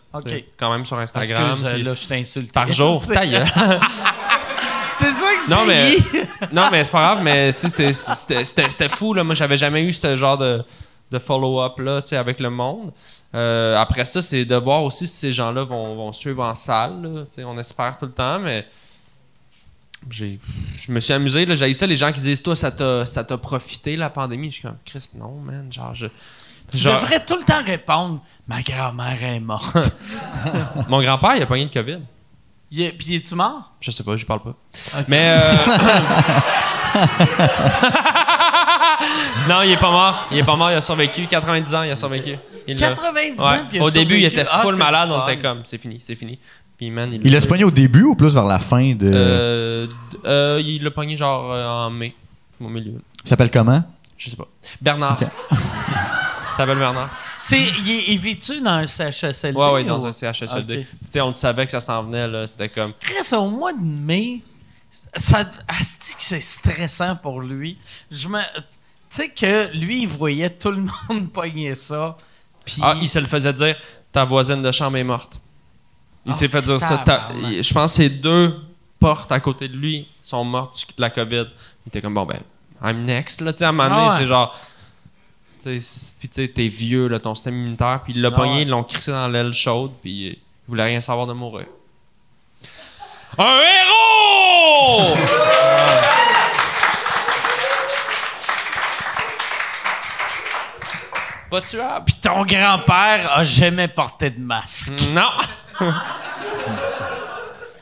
[0.57, 2.53] quand même sur Instagram Excuse, puis là, je t'insulte.
[2.53, 3.03] par jour.
[4.95, 5.97] C'est ça que Non, mais-
[6.53, 9.15] non, mais c'est pas grave, mais tu sais, c'est- c'était- c'était c'était fou.
[9.15, 9.25] Là.
[9.25, 10.63] Moi, j'avais jamais eu ce genre de,
[11.11, 12.93] de follow-up là, tu sais, avec le monde.
[13.35, 17.03] Euh, après ça, c'est de voir aussi si ces gens-là vont, vont suivre en salle.
[17.03, 17.45] là.
[17.47, 18.67] On espère tout le temps, mais
[20.09, 20.39] j'ai,
[20.81, 21.45] je me suis amusé.
[21.47, 21.57] Là.
[21.57, 24.49] J'ai ça, les gens qui disent Toi, ça t'a, ça t'a profité la pandémie.
[24.51, 25.71] Je suis comme Christ, non, man.
[25.73, 26.07] Genre, je.
[26.71, 29.77] Tu genre, devrais tout le temps répondre Ma grand-mère est morte.
[30.89, 31.99] Mon grand-père, il a pogné le COVID.
[32.71, 33.73] Il est- Puis es-tu mort?
[33.81, 34.55] Je sais pas, je parle pas.
[35.09, 35.37] Mais.
[35.41, 35.57] euh,
[39.51, 40.27] non, il est pas mort.
[40.31, 41.27] Il est pas mort, il a survécu.
[41.27, 42.37] 90 ans, il a survécu.
[42.67, 43.45] Il l'a- 90 Ouais.
[43.47, 43.65] ans.
[43.69, 44.41] puis il a Au début, il survécu.
[44.41, 45.09] était Ah, full c'est malade.
[45.09, 45.33] le On fun.
[45.33, 46.39] était comme, c'est fini, c'est fini.
[46.77, 49.11] Puis, man, il Il l'a pogné au début ou plus vers la fin de.
[49.13, 49.93] Euh, d-
[50.25, 52.15] euh, il l'a pogné genre euh, en mai,
[52.61, 52.95] au milieu.
[53.25, 53.83] Il s'appelle comment?
[54.17, 54.49] Je sais pas.
[54.81, 55.19] Bernard.
[55.51, 57.11] Ça s'appelle Bernard.
[57.37, 59.57] C'est, il, est- il vit-tu dans un CHSLD?
[59.59, 60.79] Ouais, ouais, dans un CHSLD.
[60.81, 60.87] Ok.
[60.87, 62.47] Tu sais, on le savait que ça s'en venait, là.
[62.47, 62.93] C'était comme.
[63.01, 64.41] Chris, au mois de mai,
[64.91, 67.79] ça, asti que c'est stressant pour lui.
[68.11, 68.41] Je me,
[69.11, 72.17] sais que lui, il voyait tout le monde pogner ça.
[72.65, 73.77] Puis, Ah, il se le faisait dire
[74.13, 75.41] ta voisine de chambre est morte.
[76.27, 76.99] Il s'est fait dire ça.
[76.99, 78.55] ta- Je pense que ces deux
[78.99, 81.47] portes à côté de lui sont mortes de la COVID.
[81.87, 82.41] Il était comme bon, ben,
[82.83, 83.53] I'm next, là.
[83.53, 84.19] Tu sais, à un moment donné, Ah ouais.
[84.21, 84.59] c'est genre.
[85.63, 85.79] Tu
[86.19, 88.01] puis tu sais, t'es vieux, là, ton système immunitaire.
[88.05, 88.63] Puis il l'a Ah pogné, ouais.
[88.63, 89.93] ils l'ont crissé dans l'aile chaude.
[90.03, 90.39] Puis il
[90.69, 91.67] voulait rien savoir de mourir.
[93.39, 95.17] Un héros!
[101.51, 102.05] Pas tuable.
[102.07, 104.93] puis ton grand-père a jamais porté de masque.
[105.15, 105.89] Non!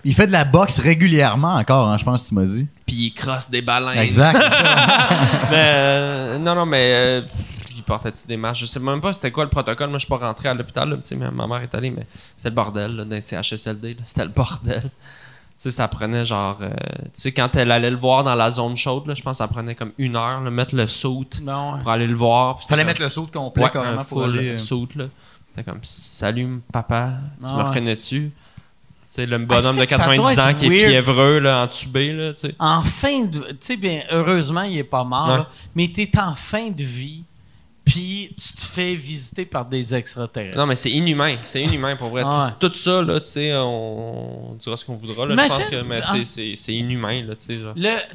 [0.04, 2.66] Il fait de la boxe régulièrement encore, hein, je pense que tu m'as dit.
[2.86, 3.98] Puis il crosse des baleines.
[3.98, 5.08] Exact, c'est ça.
[5.50, 7.22] Mais, euh, non, non, mais euh,
[7.76, 8.60] il portait-tu des masques?
[8.60, 9.88] Je sais même pas c'était quoi le protocole.
[9.90, 10.88] Moi, je suis pas rentré à l'hôpital.
[10.88, 13.94] là, sais, ma ma mère est allée, mais c'était le bordel là, dans les CHSLD.
[13.94, 14.00] là.
[14.06, 14.90] C'était le bordel.
[15.58, 16.58] Tu sais, ça prenait genre...
[16.60, 19.32] euh, tu sais, quand elle allait le voir dans la zone chaude, là, je pense
[19.32, 21.24] que ça prenait comme une heure, là, mettre le saut
[21.74, 21.80] ouais.
[21.82, 22.62] pour aller le voir.
[22.62, 24.50] Fallait comme- mettre le saut complet Ouais, carrément un pour full aller.
[24.50, 25.04] euh, là.
[25.50, 27.14] C'était comme Salut papa,
[27.44, 27.68] tu Ah me ouais.
[27.70, 28.30] reconnais-tu?
[28.30, 28.32] Tu
[29.08, 31.64] sais, le bonhomme Ah, c'est de que ça doit 90 ans qui est fiévreux, là,
[31.64, 32.54] entubé, là, tu sais.
[32.60, 33.38] En fin de.
[33.40, 37.24] Tu sais, bien, heureusement, il est pas mort, là, mais t'es en fin de vie,
[37.88, 40.56] puis tu te fais visiter par des extraterrestres.
[40.58, 41.36] Non, mais c'est inhumain.
[41.44, 42.22] C'est inhumain pour vrai.
[42.24, 45.26] Ah Tout, tout ça, là, tu sais, on, on dira ce qu'on voudra.
[45.26, 46.14] Là, je pense que mais ah.
[46.24, 47.60] c'est- c'est inhumain, là, tu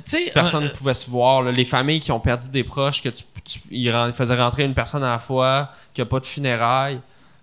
[0.05, 0.31] sais.
[0.33, 1.41] Personne ne euh, pouvait se voir.
[1.41, 1.51] là.
[1.51, 5.03] Les familles qui ont perdu des proches, que tu, tu- ils faisaient rentrer une personne
[5.03, 6.99] à la fois, qu'il n'y a pas de funérailles.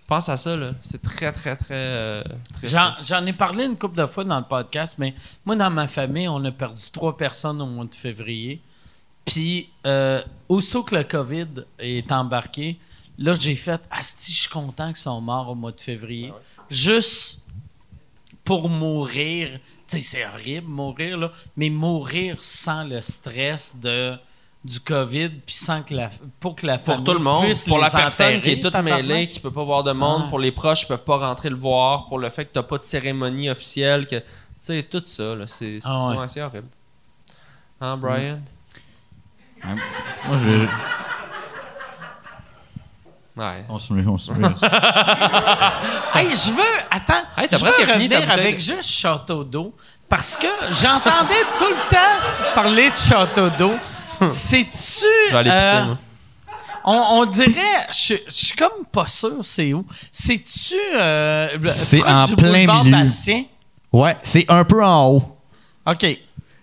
[0.07, 0.71] Pense à ça, là.
[0.81, 1.67] C'est très, très, très.
[1.71, 2.23] euh,
[2.63, 5.13] J'en, j'en ai parlé une couple de fois dans le podcast, mais
[5.45, 8.61] moi, dans ma famille, on a perdu trois personnes au mois de février.
[9.25, 11.47] Puis, euh, aussitôt que le COVID
[11.79, 12.77] est embarqué,
[13.17, 16.33] là, j'ai fait Asti, je suis content qu'ils sont morts au mois de février.
[16.69, 17.39] Juste
[18.43, 19.59] pour mourir.
[19.87, 24.15] Tu sais, c'est horrible mourir, là, mais mourir sans le stress de
[24.63, 27.65] du COVID, puis sans que la, pour que la Pour famille tout le monde, puisse
[27.65, 30.29] pour les la personne qui est toute mêlée, qui peut pas voir de monde, Ouais.
[30.29, 32.77] pour les proches qui peuvent pas rentrer le voir, pour le fait que t'as pas
[32.77, 34.23] de cérémonie officielle, que tu
[34.59, 36.41] sais tout ça là, c'est Ah ouais.
[36.43, 36.67] horrible.
[37.79, 38.39] Hein, Brian?
[39.65, 40.67] Moi, je.
[43.37, 43.65] Ouais.
[43.69, 44.31] On se on se
[46.13, 46.61] Hey, je veux.
[46.91, 47.13] Attends.
[47.37, 49.73] Hey, je veux fini revenir avec de- juste Château d'eau
[50.09, 53.73] parce que j'entendais tout le temps parler de Château d'eau.
[54.27, 55.05] C'est-tu.
[55.29, 55.97] Je vais aller pisser, euh, moi.
[56.83, 57.87] on, on dirait.
[57.91, 59.85] Je je suis comme pas sûr c'est où.
[60.11, 60.75] C'est-tu.
[60.95, 62.91] euh, C'est en du plein milieu.
[62.91, 63.45] Bastien?
[63.93, 65.37] Ouais, c'est un peu en haut.
[65.87, 66.05] OK.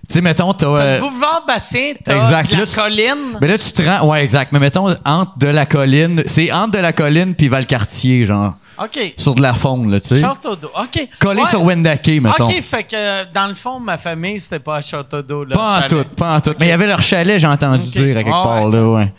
[0.08, 0.74] Tu sais, mettons, t'as.
[0.74, 2.50] T'as euh, le boulevard Bastien, t'as exact.
[2.50, 3.38] de la Là, colline.
[3.42, 4.08] Mais là, tu te rends.
[4.08, 4.52] Ouais, exact.
[4.52, 6.22] Mais mettons, entre de la colline.
[6.26, 8.54] C'est entre de la colline puis Valcartier, genre.
[8.82, 9.14] OK.
[9.18, 10.20] Sur de la faune, là, tu sais.
[10.20, 10.70] Château d'eau.
[10.74, 11.08] OK.
[11.18, 11.48] Collé Ouais.
[11.48, 12.46] sur Wendake, mettons.
[12.46, 15.44] OK, fait que euh, dans le fond, ma famille, c'était pas à Château d'eau.
[15.44, 15.88] là, Pas en chalet.
[16.08, 16.54] tout, pas en tout.
[16.60, 18.72] Mais il y avait leur chalet, j'ai entendu dire à quelque part, ouais.
[18.78, 19.12] là, ouais.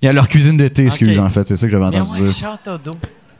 [0.00, 1.24] Il y a leur cuisine d'été, excuse, Ok.
[1.24, 1.46] en fait.
[1.46, 2.34] C'est ça que j'avais Mais entendu ouais, dire.
[2.34, 2.92] Château d'eau.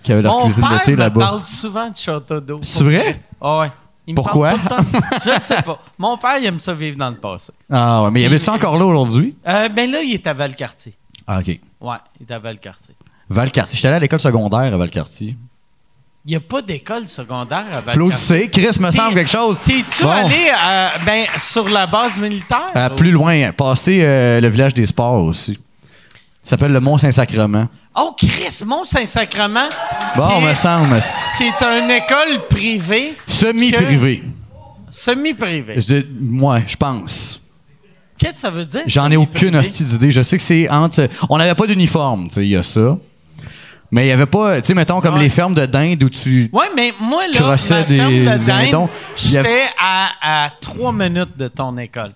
[0.04, 1.20] Qu'il y avait leur Mon cuisine père d'été me là-bas.
[1.20, 2.58] parle souvent de Château d'eau.
[2.62, 3.20] C'est vrai?
[3.40, 3.72] Ah ouais.
[4.06, 4.50] Il me Pourquoi?
[4.58, 5.06] parle tout le temps.
[5.24, 5.78] Je ne sais pas.
[5.98, 7.52] Mon père, il aime ça vivre dans le passé.
[7.70, 9.36] Ah ouais, mais il y avait ça encore là aujourd'hui?
[9.46, 10.94] Euh, ben là, il est à Valcartier.
[11.26, 11.46] Ah, OK.
[11.80, 12.94] Ouais, il est à Valcartier.
[13.28, 13.76] Valcartier.
[13.76, 15.36] J'étais allé à l'école secondaire à Valcartier.
[16.24, 17.90] Il n'y a pas d'école secondaire à Valcartier.
[17.90, 18.48] Applaudissez.
[18.50, 19.60] Chris, me semble quelque chose.
[19.64, 20.10] T'es-tu Bon.
[20.10, 22.70] allé à- ben, sur la base militaire?
[22.76, 25.58] Euh, plus loin, passer euh, le village des sports aussi.
[26.42, 27.68] Ça s'appelle le Mont-Saint-Sacrement.
[27.94, 29.68] Oh, Chris, Mont-Saint-Sacrement.
[30.16, 30.98] Bon, me semble.
[31.36, 34.24] qui est une école privée, Semi-privé.
[34.90, 35.74] semi-privée.
[35.80, 36.06] Je dis-
[36.44, 37.40] Ouais, je pense.
[38.18, 38.82] Qu'est-ce que ça veut dire?
[38.86, 40.10] J'en ai aucune hostie d'idée.
[40.10, 41.08] Je sais que c'est entre.
[41.28, 42.98] On n'avait pas d'uniforme, tu sais, il y a ça.
[43.94, 45.20] Mais il y avait pas, tu sais, mettons comme Ouais.
[45.24, 46.48] les fermes de dinde où tu.
[46.50, 50.92] Oui, mais moi, là, ma des ferme de dinde, y avait- j'étais à, à trois
[50.94, 52.08] minutes de ton école.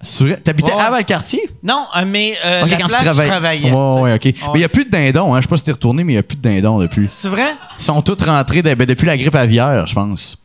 [0.42, 0.80] T'habitais Ouais.
[0.80, 1.42] à Valcartier?
[1.62, 3.70] Non, euh, mais euh, Ok, la quand tu place, je travaillais.
[3.70, 4.24] Ouais, ouais, ok.
[4.24, 5.38] Mais il n'y a plus de dindons, hein.
[5.40, 7.04] Je sais pas si t'es retourné, mais il n'y a plus de dindons depuis.
[7.10, 7.54] C'est vrai?
[7.78, 10.38] Ils sont tous rentrés de- ben, depuis la grippe aviaire, je pense.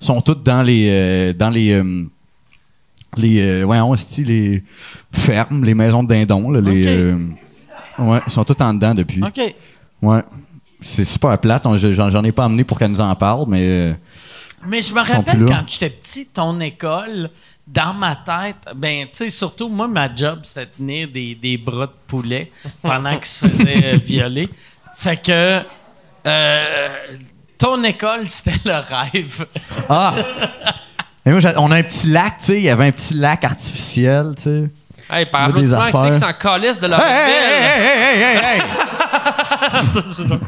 [0.00, 0.86] Ils sont tous dans les.
[0.88, 1.70] euh, dans les.
[1.72, 2.04] euh,
[3.18, 3.40] les.
[3.42, 4.62] euh, ouais, on se dit les
[5.12, 6.86] fermes, les maisons de dindons, là, les.
[6.86, 7.18] Euh,
[7.98, 9.22] ouais, ils sont tous en dedans depuis.
[9.22, 9.54] OK.
[10.00, 10.22] Ouais.
[10.80, 11.64] C'est super plate.
[11.76, 13.78] J'en ai pas amené pour qu'elle nous en parle, mais.
[13.78, 13.92] euh,
[14.66, 17.30] Mais je me rappelle quand j'étais petit, ton école,
[17.66, 21.58] dans ma tête, ben, tu sais, surtout, moi, ma job, c'était de tenir des, des
[21.58, 22.50] bras de poulet
[22.82, 24.48] pendant qu'ils se faisaient euh, violer.
[24.96, 25.60] Fait que,
[26.26, 26.88] euh,
[27.58, 29.46] ton école, c'était le rêve.
[29.88, 30.14] Ah!
[31.26, 32.56] Mais moi, j'ai- on a un petit lac, tu sais.
[32.58, 34.64] Il y avait un petit lac artificiel, tu sais.
[35.10, 38.36] Hey, par applaudissement, c'est qui s'en calisse de leur Hey, hey, hey, hey, hey, hey,
[38.58, 38.60] hey,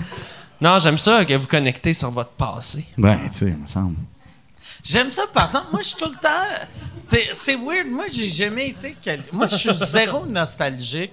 [0.61, 2.85] Non, j'aime ça que vous connectez sur votre passé.
[2.99, 3.97] Ben, tu sais, il me semble.
[4.85, 5.69] J'aime ça, par exemple.
[5.73, 7.17] Moi, je suis tout le temps.
[7.33, 7.87] C'est weird.
[7.91, 8.95] Moi, j'ai jamais été.
[9.03, 11.13] quel- Moi, je suis zéro nostalgique,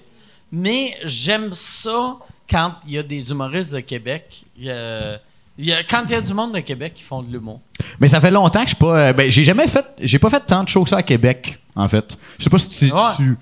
[0.51, 2.17] mais j'aime ça
[2.49, 4.43] quand il y a des humoristes de Québec.
[4.57, 5.19] Il y a-
[5.57, 7.61] il y a- quand il y a du monde de Québec qui font de l'humour.
[8.01, 8.97] Mais ça fait longtemps que je suis pas.
[8.99, 9.85] euh, ben, j'ai jamais fait.
[10.01, 12.17] J'ai pas fait tant de shows que ça à Québec, en fait.
[12.37, 12.93] Je sais pas si tu.
[12.93, 12.99] Ouais.
[13.15, 13.37] tu-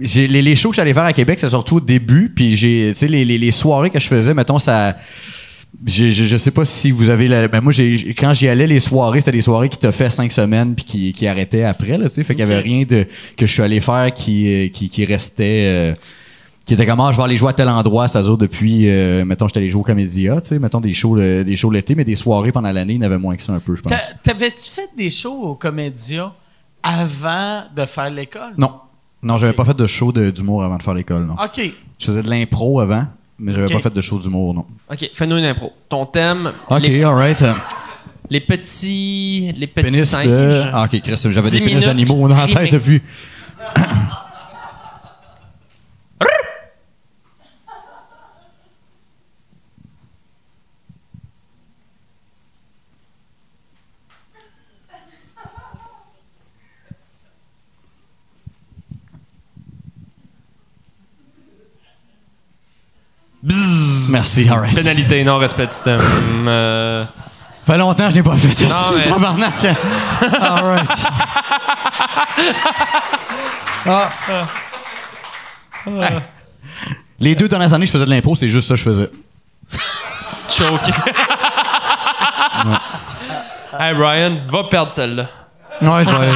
[0.00, 2.32] les, les shows que j'allais faire à Québec, c'est surtout au début.
[2.34, 2.90] Puis j'ai.
[2.94, 4.96] Tu sais, les, les, les soirées que je faisais, mettons, ça.
[5.86, 7.46] Je, je sais pas si vous avez la.
[7.46, 10.32] Ben moi, j'ai, quand j'y allais, les soirées, c'était des soirées qui te fait cinq
[10.32, 12.24] semaines puis qui, qui arrêtaient après, là, tu sais.
[12.24, 13.06] Fait qu'il y avait rien de,
[13.36, 15.64] que je suis allé faire qui, euh, qui, qui restait.
[15.66, 15.94] euh,
[16.64, 19.48] qui était comme, ah, je vais aller jouer à tel endroit, c'est-à-dire depuis, euh, mettons,
[19.48, 22.04] j'étais allé jouer au Comédia, tu sais, mettons des shows, le- des shows l'été, mais
[22.04, 23.90] des soirées pendant l'année, il y en avait moins que ça un peu, je pense.
[23.90, 26.30] T'a- T'avais-tu fait des shows au Comédia
[26.82, 28.52] avant de faire l'école?
[28.58, 28.72] Non.
[29.22, 29.56] Non, j'avais Ok.
[29.56, 31.34] pas fait de show de- d'humour avant de faire l'école, non.
[31.34, 31.72] OK.
[31.98, 33.06] Je faisais de l'impro avant,
[33.38, 33.72] mais j'avais Ok.
[33.72, 34.64] pas fait de show d'humour, non.
[34.90, 35.72] OK, fais-nous une impro.
[35.88, 37.44] Ton thème, Ok, les, alright.
[38.30, 40.26] Les petits, les petits Pénis singes.
[40.26, 40.62] de.
[40.72, 43.02] Ah, ok, Chris, j'avais des pénis d'animaux dans la tête depuis.
[64.10, 64.74] Merci, alright.
[64.74, 66.00] Pénalité, non respect de système.
[66.46, 67.04] Euh,
[67.64, 69.76] Fait longtemps que je n'ai pas fait Non, mais- tabarnak.
[70.40, 70.90] alright.
[73.86, 74.10] Ah.
[75.86, 76.18] Hey.
[77.20, 79.10] Les deux dernières années, je faisais de l'impro, c'est juste ça que je faisais.
[80.48, 80.80] choke.
[83.78, 85.24] hey Ryan, va perdre celle-là.
[85.80, 86.30] Ouais, je vais.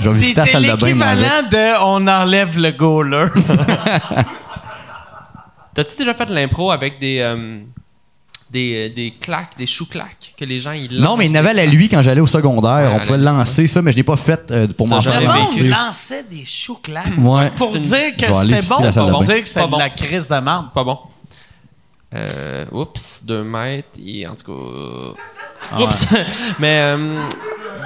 [0.00, 0.76] je vais visiter la salle de bain.
[1.14, 3.26] l'équivalent de on enlève le goaler.
[5.74, 7.60] T'as-tu déjà fait de l'impro avec des, euh,
[8.50, 11.60] des, euh, des claques, des choux-claques que les gens ils Non, mais il lancent n'avait
[11.60, 12.92] à lui quand j'allais au secondaire.
[12.92, 15.26] Ouais, on pouvait lancer ça, mais je l'ai pas fait euh, pour m'en faire Le
[15.28, 15.68] monde lancer.
[15.68, 17.12] lançait des choux-claques.
[17.18, 17.50] Ouais.
[17.52, 19.26] Pour une- dire que Je vais aller c'était visiter bon, la salle de pour bain.
[19.26, 19.78] dire que c'était Pas de bon.
[19.78, 20.72] la crise de menthe.
[20.74, 20.98] Pas bon.
[22.12, 25.20] Euh, oups, deux mètres et en tout cas.
[25.72, 26.08] Ah Oups!
[26.58, 27.20] Mais euh,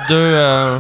[0.08, 0.14] deux.
[0.14, 0.78] euh,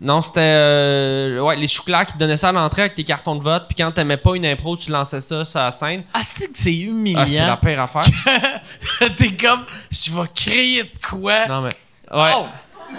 [0.00, 0.40] non, c'était.
[0.40, 3.64] euh, ouais, les chouclacs qui donnaient ça à l'entrée avec tes cartons de vote.
[3.68, 6.02] Puis quand t'aimais pas une impro, tu lançais ça sur la scène.
[6.12, 7.56] Ah, c'est que c'est Ah, c'est la humiliant.
[7.62, 8.02] pire affaire.
[9.16, 11.46] T'es comme, je vais créer de quoi?
[11.46, 12.16] non, mais.
[12.16, 12.30] Ouais.
[12.36, 12.46] Oh!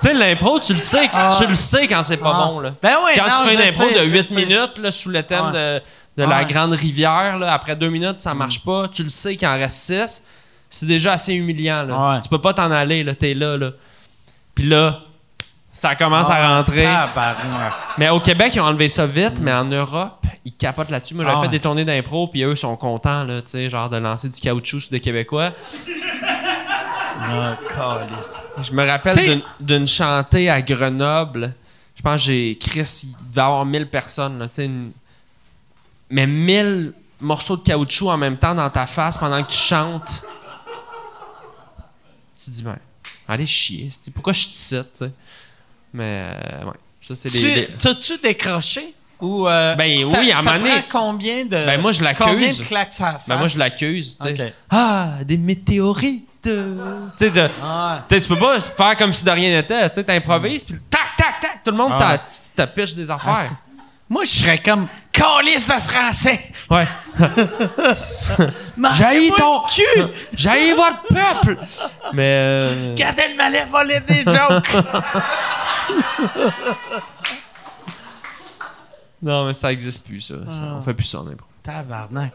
[0.00, 1.08] Tu sais, l'impro, tu le sais.
[1.12, 1.34] Ah.
[1.40, 2.46] Tu le sais quand c'est pas Ah.
[2.46, 2.74] bon, là.
[2.82, 4.34] Ben oui, Quand non, tu fais une impro sais, de je 8 sais.
[4.34, 5.80] minutes là, sous le thème Ouais.
[6.18, 9.36] de, de la grande rivière, là, après deux minutes, ça marche pas, tu le sais
[9.36, 10.26] qu'il en reste 6,
[10.68, 11.84] c'est déjà assez humiliant.
[11.84, 12.10] Là.
[12.14, 12.20] Ouais.
[12.20, 13.70] Tu peux pas t'en aller, là, t'es là, là.
[14.54, 15.00] Puis là,
[15.74, 16.86] ça commence à rentrer.
[16.86, 17.72] Ah, Tabarnak.
[17.98, 21.14] Mais au Québec, ils ont enlevé ça vite, mais en Europe, ils capotent là-dessus.
[21.14, 21.50] Moi, j'avais Ah fait ouais.
[21.52, 24.80] des tournées d'impro, puis eux sont contents, là, tu sais, genre de lancer du caoutchouc
[24.80, 25.52] sur des Québécois.
[27.20, 27.56] Ah.
[28.62, 31.54] Je me rappelle T'sais- d'une- d'une chantée à Grenoble.
[31.96, 32.58] Je pense que j'ai.
[32.60, 34.38] Chris, il devait y avoir 1000 personnes.
[34.38, 34.92] Là, tu sais, une-
[36.10, 40.22] Mais 1000 morceaux de caoutchouc en même temps dans ta face pendant que tu chantes.
[42.36, 42.76] Tu te dis, ben,
[43.26, 43.88] allez chier.
[44.12, 44.84] Pourquoi je tu sais?
[45.94, 46.72] Mais, euh, ouais.
[47.00, 47.54] Ça, c'est Tu- des.
[47.54, 48.94] des- T'as-tu décroché?
[49.20, 51.50] Ou, euh, Ben ça- oui, à un ça moment donné- prend combien de.
[51.50, 52.26] Ben, moi, je l'accuse.
[52.26, 53.28] Combien de claques ça face?
[53.28, 54.18] Ben, moi, je l'accuse.
[54.18, 54.46] tu sais.
[54.48, 54.52] Ok.
[54.70, 56.28] Ah, des météorites!
[56.46, 57.06] euh.
[57.18, 59.88] Tu sais, Ah, Tu sais, tu peux pas faire comme si de rien n'était.
[59.88, 62.20] Tu sais, t'improvises, puis tac, tac, tac, tout le monde Ah t'a- ouais.
[62.56, 63.50] t'a pitch des affaires.
[64.14, 66.40] Moi, je serais comme calice de français.
[66.70, 66.86] ouais.
[68.96, 69.82] Jaillit ton- cul.
[70.34, 71.58] J'ai votre peuple!
[72.12, 72.22] Mais.
[72.62, 74.72] euh, Gad Elmaleh volait des jokes.
[79.22, 80.34] non, mais ça existe plus, ça.
[80.50, 80.74] Ça- Ah.
[80.78, 81.46] on fait plus ça en impro.
[81.62, 82.32] Tabarnak.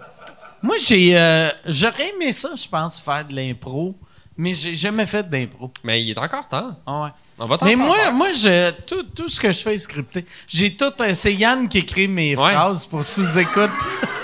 [0.62, 3.96] Moi, j'ai, euh, j'aurais aimé ça, je pense, faire de l'impro,
[4.36, 5.72] mais j'ai jamais fait d'impro.
[5.84, 6.76] Mais il est encore temps.
[6.86, 7.10] Ah ouais.
[7.40, 8.12] On va t'en Mais moi, faire.
[8.12, 10.26] moi je, tout, tout ce que je fais est scripté.
[10.48, 10.92] J'ai tout.
[11.02, 12.52] euh, c'est Yann qui écrit mes Ouais.
[12.54, 13.72] phrases pour sous-écoute.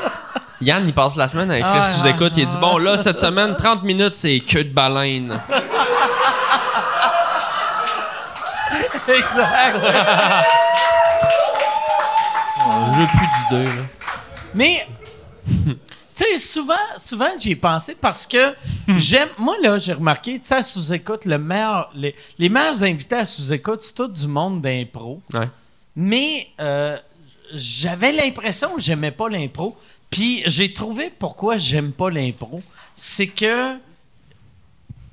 [0.61, 2.33] Yann, il passe la semaine à écrire Ah, sous écoute.
[2.35, 2.57] ah, il dit.
[2.57, 5.41] Bon, là, cette semaine, 30 minutes, c'est queue de baleine.
[9.07, 9.79] exact.
[12.67, 13.83] Je veux plus du deux, là.
[14.53, 14.87] Mais,
[16.23, 18.55] sais, souvent, souvent j'y ai pensé parce que
[18.97, 19.29] j'aime.
[19.37, 23.25] Moi, là, j'ai remarqué, tu sais, à sous-écoute, le meilleur, les, les meilleurs invités à
[23.25, 25.21] sous-écoute, c'est tout du monde d'impro.
[25.33, 25.49] Ouais.
[25.95, 26.97] Mais euh,
[27.53, 29.77] j'avais l'impression que j'aimais pas l'impro.
[30.09, 32.61] Puis j'ai trouvé pourquoi j'aime pas l'impro.
[32.95, 33.75] C'est que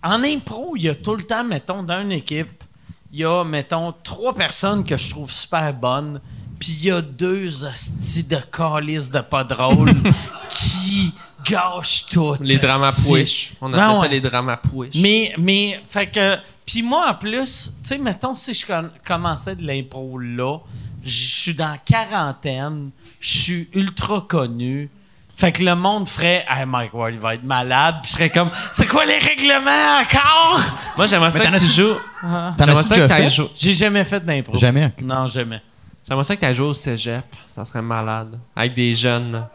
[0.02, 2.64] en impro, il y a tout le temps, mettons, dans une équipe,
[3.12, 6.20] il y a, mettons, trois personnes que je trouve super bonnes.
[6.62, 9.90] Puis il y a deux hosties de calices de pas drôles
[10.48, 11.12] qui
[11.44, 12.36] gâche tout.
[12.38, 13.54] Les dramas push.
[13.60, 14.08] On Ben appelle ça ouais.
[14.10, 14.94] les dramas push.
[14.94, 16.36] Mais, mais, fait que.
[16.64, 18.64] Puis moi, en plus, tu sais, mettons, si je
[19.04, 20.58] commençais de l'impro là,
[21.02, 24.88] je suis dans quarantaine, je suis ultra connu.
[25.34, 27.96] Fait que le monde ferait, hey, Mike Ward, il va être malade.
[28.02, 30.60] Puis je serais comme, c'est quoi les règlements encore?
[30.96, 31.96] Moi, j'aimerais ça t'en que tu joues.
[32.22, 32.52] Ah.
[32.56, 33.30] T'en ça que.
[33.56, 34.56] J'ai jamais fait d'impro.
[34.56, 34.92] Jamais.
[35.02, 35.60] Non, jamais.
[36.08, 37.24] J'aimerais ça que tu joué au cégep.
[37.54, 38.38] Ça serait malade.
[38.56, 39.46] Avec des jeunes.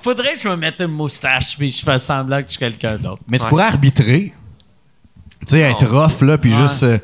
[0.00, 2.96] Faudrait que je me mette une moustache puis je fasse semblant que je suis quelqu'un
[2.96, 3.22] d'autre.
[3.28, 3.50] Mais tu Ouais.
[3.50, 4.34] pourrais arbitrer.
[5.40, 6.60] Tu sais, être rough, là, puis Ouais.
[6.62, 6.98] juste euh,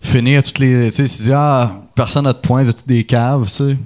[0.00, 0.86] finir toutes les.
[0.90, 3.56] Tu sais, si tu dis, ah, personne n'a de points, de toutes des caves, tu
[3.56, 3.76] sais?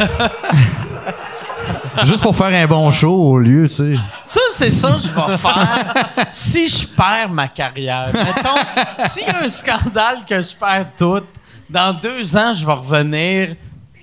[2.04, 3.94] juste pour faire un bon show au lieu, tu sais.
[4.24, 5.94] Ça, c'est ça que je vais faire
[6.30, 8.10] si je perds ma carrière.
[8.12, 11.22] Mettons, s'il y a un scandale que je perds tout,
[11.70, 13.56] dans deux ans, je vais revenir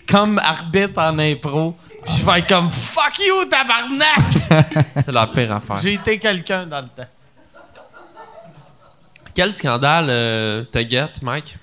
[0.10, 1.76] comme arbitre en impro.
[2.06, 4.86] Puis je vais être comme fuck you, tabarnak!
[4.96, 5.80] C'est la pire affaire.
[5.80, 7.10] J'ai été quelqu'un dans le temps.
[9.36, 11.58] Quel scandale euh, te guette, Mike?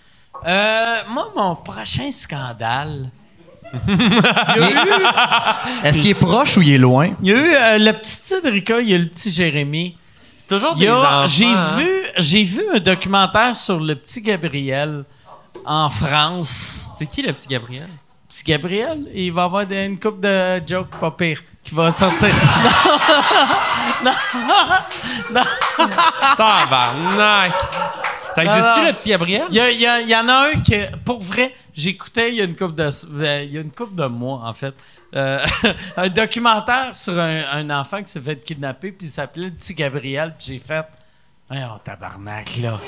[0.46, 3.10] Euh, moi, mon prochain scandale.
[5.82, 7.14] Est-ce qu'il est proche ou il est loin?
[7.20, 9.96] Il y a eu euh, le petit Tidrica, il y a le petit Jérémy.
[10.38, 10.86] C'est toujours des.
[11.26, 11.76] J'ai hein?
[11.76, 15.04] vu, j'ai vu un documentaire sur le petit Gabriel
[15.64, 16.88] en France.
[16.98, 17.88] C'est qui le petit Gabriel?
[18.28, 22.34] Petit Gabriel, il va avoir des- une coupe de jokes pas pire qui va sortir.
[26.36, 27.52] Tabarnak!
[28.34, 28.86] Ça Non, existe-tu, non.
[28.88, 29.46] le petit Gabriel?
[29.50, 32.56] Il y, y y en a un que, pour vrai, j'écoutais il y a une
[32.56, 32.90] couple de,
[33.22, 34.74] euh, il y a une couple de mois, en fait,
[35.14, 35.38] euh,
[35.96, 39.74] un documentaire sur un, un enfant qui s'est fait kidnapper, puis il s'appelait le petit
[39.74, 40.84] Gabriel, puis j'ai fait,
[41.62, 42.78] oh tabarnak, là.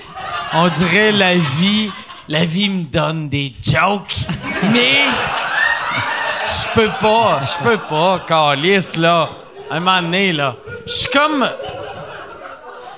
[0.52, 1.90] On dirait la vie,
[2.28, 4.16] la vie me donne des jokes,
[4.72, 5.05] mais
[6.47, 9.28] je peux pas, je peux pas, calice, là.
[9.70, 10.56] À un moment donné, là.
[10.86, 11.48] Je suis comme,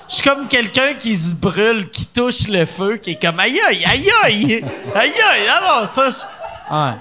[0.07, 3.59] je suis comme quelqu'un qui se brûle, qui touche le feu, qui est comme aïe
[3.67, 4.65] aïe aïe aïe
[4.95, 5.47] aïe aïe.
[5.47, 6.75] Alors ça, je...
[6.75, 6.93] ouais.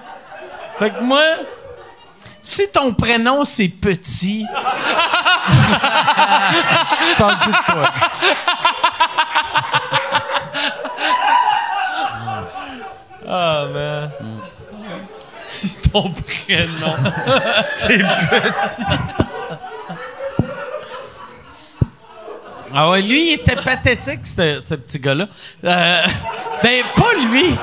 [0.78, 1.22] Fait que moi,
[2.48, 4.46] si ton prénom c'est petit,
[6.90, 7.90] je parle plus de toi.
[13.28, 14.10] Ah man.
[15.14, 16.96] Si ton prénom
[17.60, 18.82] c'est petit.
[22.74, 25.26] Ah ouais, lui, il était pathétique, ce, ce petit gars-là.
[25.64, 26.06] Euh,
[26.62, 27.56] ben, pas lui.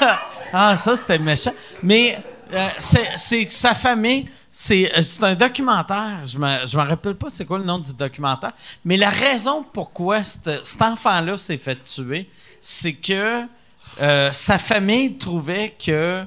[0.52, 1.52] ah, ça, c'était méchant.
[1.82, 2.18] Mais
[2.52, 4.26] euh, c'est sa famille.
[4.50, 6.24] C'est euh, un documentaire.
[6.24, 8.52] Je me, je me rappelle pas c'est quoi le nom du documentaire.
[8.84, 12.28] Mais la raison pourquoi cet enfant-là s'est fait tuer,
[12.60, 13.44] c'est que
[14.00, 16.24] euh, sa famille trouvait que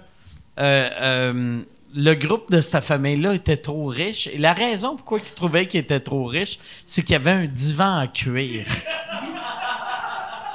[0.59, 1.61] euh,
[1.93, 4.27] le groupe de sa famille-là était trop riche.
[4.27, 7.45] Et la raison pourquoi ils trouvaient qu'il était trop riche, c'est qu'il y avait un
[7.45, 8.65] divan en cuir.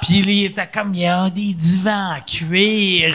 [0.02, 3.14] Puis il était comme, il y a des divans en cuir.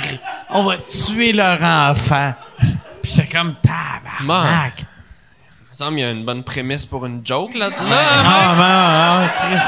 [0.50, 2.34] On va tuer leur enfant.
[3.02, 4.74] Puis j'étais comme, tabarnak.
[4.80, 4.84] Il
[5.72, 7.70] me semble qu'il y a une bonne prémisse pour une joke là.
[7.80, 9.60] Ah, man, ah, Chris.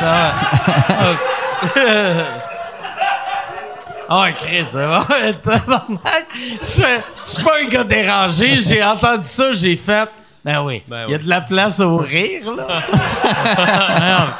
[4.10, 5.06] Ah, Chris, ça va.
[5.44, 6.28] Tabarnak.
[6.36, 8.60] Je je suis pas un gars dérangé.
[8.60, 10.10] J'ai entendu ça, j'ai fait.
[10.46, 10.84] Ben oui.
[10.88, 12.84] Ben Il y a de la place au rire, là.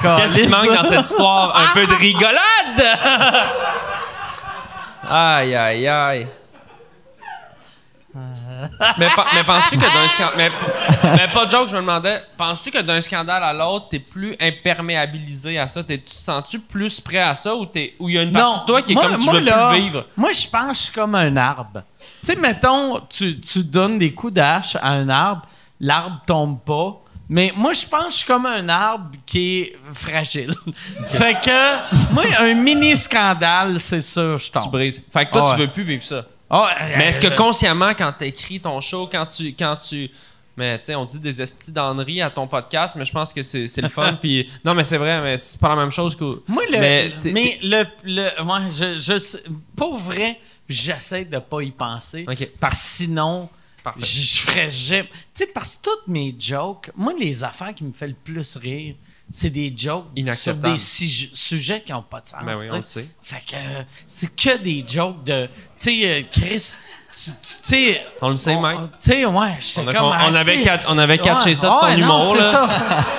[0.18, 1.56] Qu'est-ce qui manque dans cette histoire?
[1.58, 2.40] Un peu de rigolade!
[5.10, 6.28] aïe, aïe, aïe.
[9.00, 10.34] mais, mais penses-tu que d'un scandale.
[10.38, 10.50] Mais,
[11.18, 12.22] mais pas de joke, je me demandais.
[12.38, 15.84] Penses-tu que d'un scandale à l'autre, t'es plus imperméabilisé à ça?
[15.84, 18.66] T'es- Tu te sens-tu plus prêt à ça ou il y a une partie de
[18.66, 20.06] toi qui est moi- comme tu moi, veux là, plus vivre?
[20.16, 21.82] Moi, je pense que je suis comme un arbre.
[22.24, 25.42] Tu sais, mettons, tu, tu donnes des coups d'âge à un arbre,
[25.84, 27.00] l'arbre tombe pas.
[27.30, 30.54] Mais moi, je pense que je suis comme un arbre qui est fragile.
[31.08, 34.72] fait que, moi, un mini scandale, c'est sûr, je Tu tombe.
[34.72, 35.02] brises.
[35.12, 36.26] Fait que toi, tu veux plus vivre ça.
[36.50, 39.56] Ah, Mais est-ce que euh, consciemment, quand t'écris ton show, quand tu.
[39.58, 40.10] Quand tu
[40.56, 41.74] mais tu sais, on dit des estis
[42.22, 44.14] à ton podcast, mais je pense que c'est c'est le fun.
[44.22, 46.44] puis non, mais c'est vrai, mais c'est pas la même chose que.
[46.48, 49.38] Moi, le, Mais le, le ouais, je, je,
[49.76, 50.40] pour vrai,
[50.70, 52.26] j'essaie de pas y penser.
[52.30, 52.48] Ok.
[52.60, 53.50] Parce que sinon.
[53.98, 55.10] Je, ferais jamais.
[55.34, 58.56] Tu sais, parce que toutes mes jokes, moi, les affaires qui me font le plus
[58.58, 58.96] rire,
[59.30, 60.06] c'est des jokes
[60.36, 62.40] sur des si- sujets qui ont pas de sens.
[62.46, 63.08] Ben oui, on le sait.
[63.22, 65.46] Fait que euh, c'est que des jokes de.
[65.46, 66.74] Tu sais, euh, Chris,
[67.14, 68.02] tu sais.
[68.22, 68.80] On le sait, Mike?
[69.02, 70.06] Tu sais, ouais, j'étais comme.
[70.06, 72.24] on- on ah, avait, cat- on avait catché Ouais, ça de ton ouais, non, humour.
[72.36, 72.52] c'est là.
[72.52, 73.06] ça.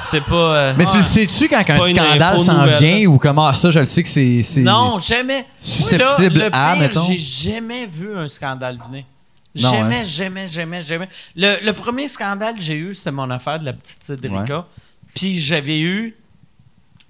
[0.00, 0.34] C'est pas.
[0.34, 3.86] euh, Mais tu le sais-tu quand un scandale s'en vient ou comment ça, je le
[3.86, 4.60] sais que c'est.
[4.60, 5.46] Non, jamais.
[5.62, 7.06] Susceptible Moi, là, à, pire, mettons.
[7.06, 9.04] J'ai jamais vu un scandale venir.
[9.56, 10.04] Non, J'aimais, hein.
[10.04, 11.08] j'aimais, j'aimais, j'aimais.
[11.36, 14.66] Le, le premier scandale que j'ai eu, c'est mon affaire de la petite Cédrica.
[15.14, 16.16] Puis j'avais eu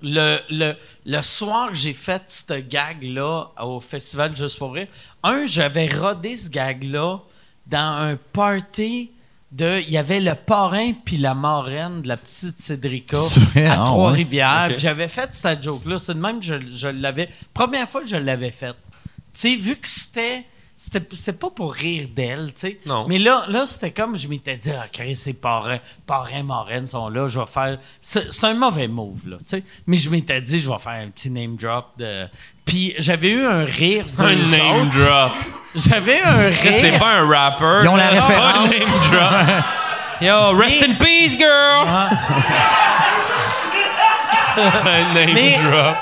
[0.02, 0.74] le, le,
[1.06, 4.88] le soir que j'ai fait ce gag-là au Festival Juste pour rire.
[5.22, 7.18] Un, j'avais rodé ce gag-là
[7.66, 7.78] dans
[8.10, 9.10] un party
[9.50, 9.80] de.
[9.80, 13.64] Il y avait le parrain puis la marraine de la petite Cédrica vrai?
[13.64, 14.74] à Ah, Trois-Rivières.
[14.76, 15.98] J'avais fait cette joke-là.
[15.98, 17.30] C'est de même que je, je l'avais.
[17.54, 18.76] Première fois que je l'avais faite.
[19.32, 20.44] Tu sais, vu que c'était.
[20.76, 22.80] C'était c'était pas pour rire d'elle, tu sais.
[22.84, 23.06] Non.
[23.08, 27.08] Mais là, là c'était comme je m'étais dit, ah, Chris, ses parrains, parrains, marraines sont
[27.08, 27.78] là, je vais faire.
[28.00, 29.62] C'est c'est un mauvais move, là, tu sais.
[29.86, 32.26] Mais je m'étais dit, je vais faire un petit name drop de.
[32.64, 34.24] Puis j'avais eu un rire de.
[34.24, 35.30] Un name drop.
[35.76, 36.98] J'avais un rire.
[36.98, 37.84] pas un rapper.
[37.84, 38.68] Ils ont la référence.
[38.68, 38.80] Un name
[39.10, 39.64] drop.
[40.20, 41.86] Yo, rest Mais- in peace, girl!
[44.56, 45.96] un name Mais- drop.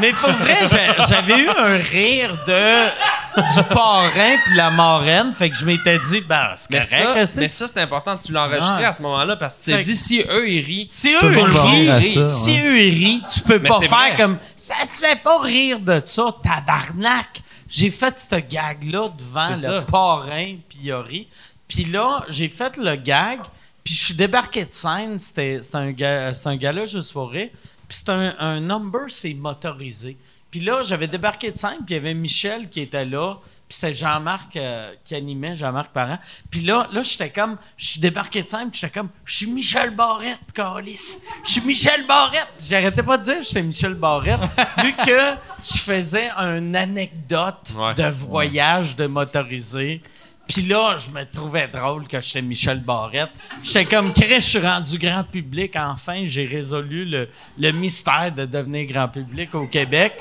[0.00, 2.88] Mais pour vrai, j'a- j'avais eu un rire de
[3.36, 7.26] du parrain puis la marraine, fait que je m'étais dit, ben, c'est correct.
[7.26, 8.84] ça, mais ça, c'est important que tu l'enregistres Ouais.
[8.84, 10.86] à ce moment-là parce que tu t'es dit si eux ils rient.
[10.88, 12.64] Si eux ils rient, rire à ça, si ouais.
[12.66, 14.16] eux ils rient, tu peux Mais pas faire vrai.
[14.16, 17.42] comme ça se fait pas rire de ça, tabarnak.
[17.68, 19.80] J'ai fait ce gag là devant le ça.
[19.82, 21.28] parrain puis il a ri.
[21.66, 23.40] Puis là, j'ai fait le gag,
[23.82, 27.48] puis je suis débarqué de scène, c'était un ga- c'est un gars-là juste pour rire.
[27.88, 30.16] Puis c'est un, un number, c'est motorisé.
[30.50, 33.34] Puis là, j'avais débarqué de scène, puis il y avait Michel qui était là,
[33.68, 36.18] puis c'était Jean-Marc euh, qui animait, Jean-Marc Parent.
[36.48, 39.46] Puis là, là j'étais comme, je suis débarqué de scène, puis j'étais comme, je suis
[39.50, 41.16] Michel Barrette, Calis.
[41.44, 42.52] Je suis Michel Barrette.
[42.62, 44.38] J'arrêtais pas de dire j'étais Michel Barrette,
[44.78, 45.34] vu que
[45.64, 47.94] je faisais une anecdote Ouais.
[47.94, 50.02] de voyage de motorisé.
[50.46, 53.30] Puis là, je me trouvais drôle que j'étais Michel Barrette.
[53.62, 55.74] J'étais comme, Chris, rendu grand public.
[55.76, 60.14] Enfin, j'ai résolu le, le mystère de devenir grand public au Québec.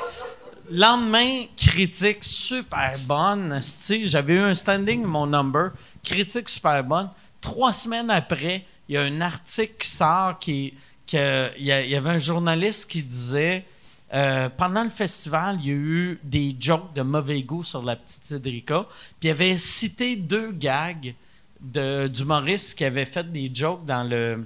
[0.72, 3.60] Lendemain, critique super bonne.
[4.04, 5.72] J'avais eu un standing, mon number.
[6.04, 7.10] Critique super bonne.
[7.42, 10.74] Trois semaines après, il y a un article qui sort qui.
[11.12, 13.66] il y avait un journaliste qui disait
[14.14, 17.96] euh, pendant le festival, il y a eu des jokes de mauvais goût sur la
[17.96, 18.86] petite Cédrica.
[19.20, 21.16] Puis il avait cité deux gags
[21.60, 24.46] de- d'humoristes qui avaient fait des jokes dans le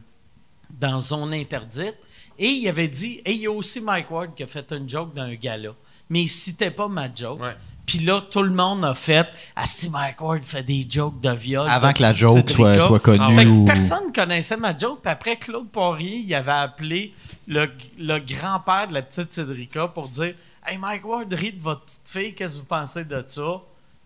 [0.69, 1.95] dans Zone Interdite.
[2.39, 4.87] Et il avait dit, et il y a aussi Mike Ward qui a fait une
[4.87, 5.71] joke d'un gala.
[6.09, 7.39] Mais il citait pas ma joke.
[7.87, 11.31] Puis là, tout le monde a fait, ah, si Mike Ward fait des jokes de
[11.31, 11.67] viol.
[11.69, 13.17] Avant que la joke soit, soit connue.
[13.21, 14.99] Ah Fait que personne connaissait ma joke.
[15.01, 17.13] Puis après, Claude Poirier, il avait appelé
[17.47, 20.33] le, le grand-père de la petite Cédrica pour dire
[20.65, 23.61] Hey, Mike Ward rit de votre petite fille, qu'est-ce que vous pensez de ça?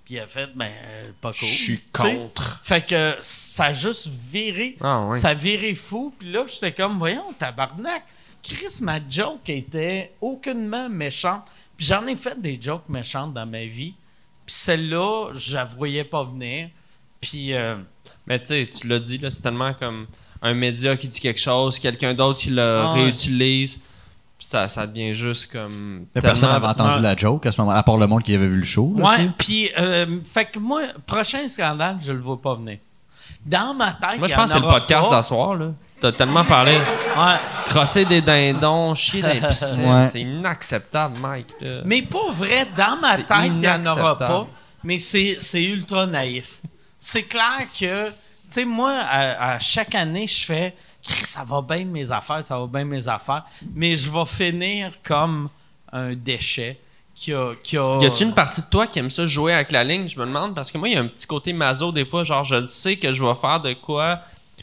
[0.06, 0.72] Puis il a fait Ben,
[1.20, 1.48] pas cool.
[1.48, 2.62] Je suis contre.
[2.64, 4.78] Fait que ça a juste viré.
[4.82, 5.08] Ah.
[5.16, 6.14] Ça a viré fou.
[6.20, 8.04] Puis là, j'étais comme Voyons, tabarnak.
[8.44, 11.46] Chris, ma joke était aucunement méchante.
[11.82, 13.94] J'en ai fait des jokes méchantes dans ma vie.
[14.46, 16.70] Puis celle-là, je la voyais pas venir.
[17.20, 17.54] Puis.
[17.54, 17.76] euh,
[18.28, 20.08] Mais tu sais, tu l'as dit, là, c'est tellement comme
[20.42, 23.78] un média qui dit quelque chose, quelqu'un d'autre qui le Ah réutilise.
[24.38, 26.06] puis Ça, ça devient juste comme.
[26.16, 28.48] Mais personne n'avait entendu la joke à ce moment à part le monde qui avait
[28.48, 28.94] vu le show.
[28.98, 32.78] là, Ouais, puis, euh, fait que moi, prochain scandale, je le vois pas venir.
[33.46, 35.68] Dans ma tête, Moi, je pense que c'est le podcast d'asseoir, là.
[36.00, 36.74] T'as tellement parlé.
[36.76, 37.36] Ouais.
[37.66, 39.86] Crosser des dindons, chier les piscines.
[39.92, 40.06] Ouais.
[40.06, 41.48] C'est inacceptable, Mike.
[41.62, 41.82] là.
[41.86, 44.26] Mais pour vrai, dans ma tête, il n'y en aura pas.
[44.26, 44.48] inacceptable.
[44.84, 46.62] Mais c'est c'est ultra naïf.
[46.98, 48.14] C'est clair que, tu
[48.50, 50.76] sais, moi, à, à chaque année, je fais,
[51.24, 53.44] ça va bien mes affaires, ça va bien mes affaires.
[53.76, 55.50] Mais je vais finir comme
[55.92, 56.80] un déchet
[57.22, 57.54] qui a.
[57.64, 60.08] Qui a Y a-tu une partie de toi qui aime ça jouer avec la ligne?
[60.08, 62.24] Je me demande, parce que moi, il y a un petit côté maso des fois,
[62.24, 64.20] genre, je le sais que je vais faire de quoi,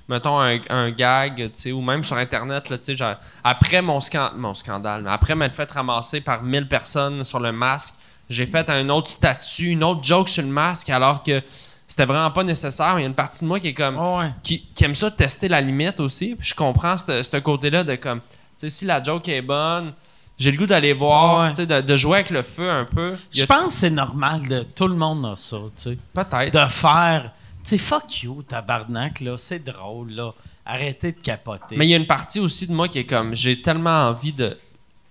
[0.09, 3.15] mettons, un, un gag, tu sais, ou même sur Internet, là, tu sais, genre,
[3.45, 7.95] après mon, scan- mon scandale, après m'être fait ramasser par 1000 personnes sur le masque,
[8.29, 11.43] j'ai fait un autre statut, une autre joke sur le masque, alors que
[11.87, 12.95] c'était vraiment pas nécessaire.
[12.99, 14.31] Il y a une partie de moi qui est comme, ouais.
[14.43, 16.35] qui, qui aime ça tester la limite aussi.
[16.35, 18.27] Puis je comprends ce ce côté-là de comme, tu
[18.57, 19.95] sais, si la joke est bonne,
[20.39, 21.67] j'ai le goût d'aller voir, Ouais.
[21.67, 23.15] de, de jouer avec le feu un peu.
[23.33, 24.63] Je pense que c'est normal de.
[24.63, 25.99] Tout le monde a ça, tu sais.
[26.15, 26.53] Peut-être.
[26.53, 27.33] de faire.
[27.65, 29.37] Tu sais, fuck you, tabarnak, là.
[29.37, 30.33] C'est drôle, là.
[30.65, 31.77] Arrêtez de capoter.
[31.77, 34.33] Mais il y a une partie aussi de moi qui est comme, j'ai tellement envie
[34.33, 34.57] de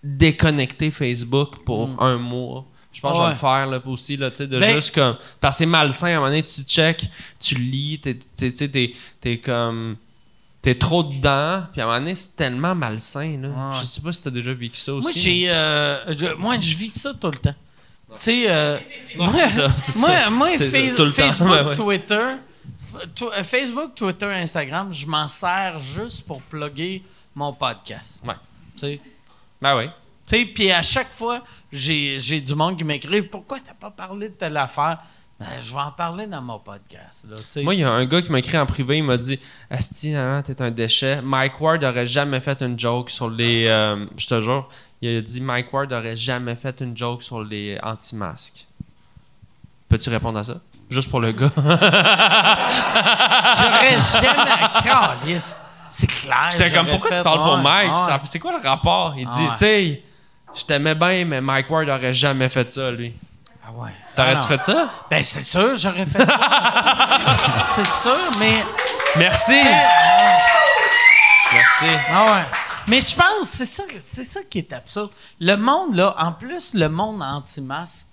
[0.04, 2.66] déconnecter Facebook pour un mois.
[2.92, 3.32] Je pense que je vais Mm.
[3.32, 5.18] Le faire là, aussi, là, tu sais, de Ben- juste comme.
[5.40, 7.06] Parce que c'est malsain, à un moment donné, tu check,
[7.40, 9.98] tu lis, t'es, t'es, t'es, t'es comme.
[10.62, 13.38] T'es trop dedans, puis à un moment donné, c'est tellement malsain.
[13.42, 13.48] Là.
[13.48, 13.78] Ouais.
[13.80, 15.04] Je sais pas si t'as déjà vécu ça aussi.
[15.04, 15.50] moi, j'ai.
[15.52, 17.56] euh, je, moi, je vis ça tout le temps.
[18.12, 18.80] Tu sais, euh,
[19.18, 19.68] moi, ça,
[19.98, 20.30] moi, ça.
[20.30, 21.12] moi, Face- tout le.
[21.12, 21.74] Facebook.
[21.76, 22.36] Twitter,
[23.44, 27.04] Facebook, Twitter, Instagram, je m'en sers juste pour plugger
[27.36, 28.22] mon podcast.
[28.26, 28.34] Ouais.
[28.76, 29.02] Tu sais.
[29.62, 29.86] Ben oui.
[30.28, 33.92] Tu sais, puis à chaque fois, j'ai j'ai du monde qui m'écrive Pourquoi t'as pas
[33.92, 35.00] parlé de telle affaire?
[35.62, 37.28] Je vais en parler dans mon podcast.
[37.30, 37.36] Là.
[37.64, 39.40] Moi, il y a un gars qui m'a écrit en privé, il m'a dit
[39.70, 40.16] Asti,
[40.46, 41.22] t'es un déchet.
[41.22, 43.68] Mike Ward aurait jamais fait une joke sur les.
[43.68, 44.68] euh, je te jure,
[45.02, 48.66] il a dit Mike Ward aurait jamais fait une joke sur les anti-masques.
[49.90, 50.56] Peux-tu répondre à ça?
[50.90, 51.52] Juste pour le gars.
[53.58, 55.38] J'aurais jamais.
[55.90, 56.50] C'est clair.
[56.52, 57.92] J'étais comme Pourquoi fait, tu parles pour Mike?
[57.92, 58.20] ouais.
[58.26, 59.14] C'est quoi le rapport?
[59.18, 59.50] Il dit Ouais.
[59.52, 60.04] Tu sais,
[60.56, 63.14] je t'aimais bien, mais Mike Ward aurait jamais fait ça, lui.
[63.68, 63.92] Ah ouais.
[64.16, 64.90] T'aurais-tu Ah fait ça?
[65.10, 67.38] Ben, c'est sûr, j'aurais fait ça.
[67.76, 68.64] c'est sûr, mais.
[69.18, 69.62] Merci
[71.52, 71.86] Merci.
[72.10, 72.58] Ah ouais.
[72.88, 75.12] Mais je pense, c'est ça, c'est ça qui est absurde.
[75.42, 78.08] Le monde, là, en plus, le monde anti-masque,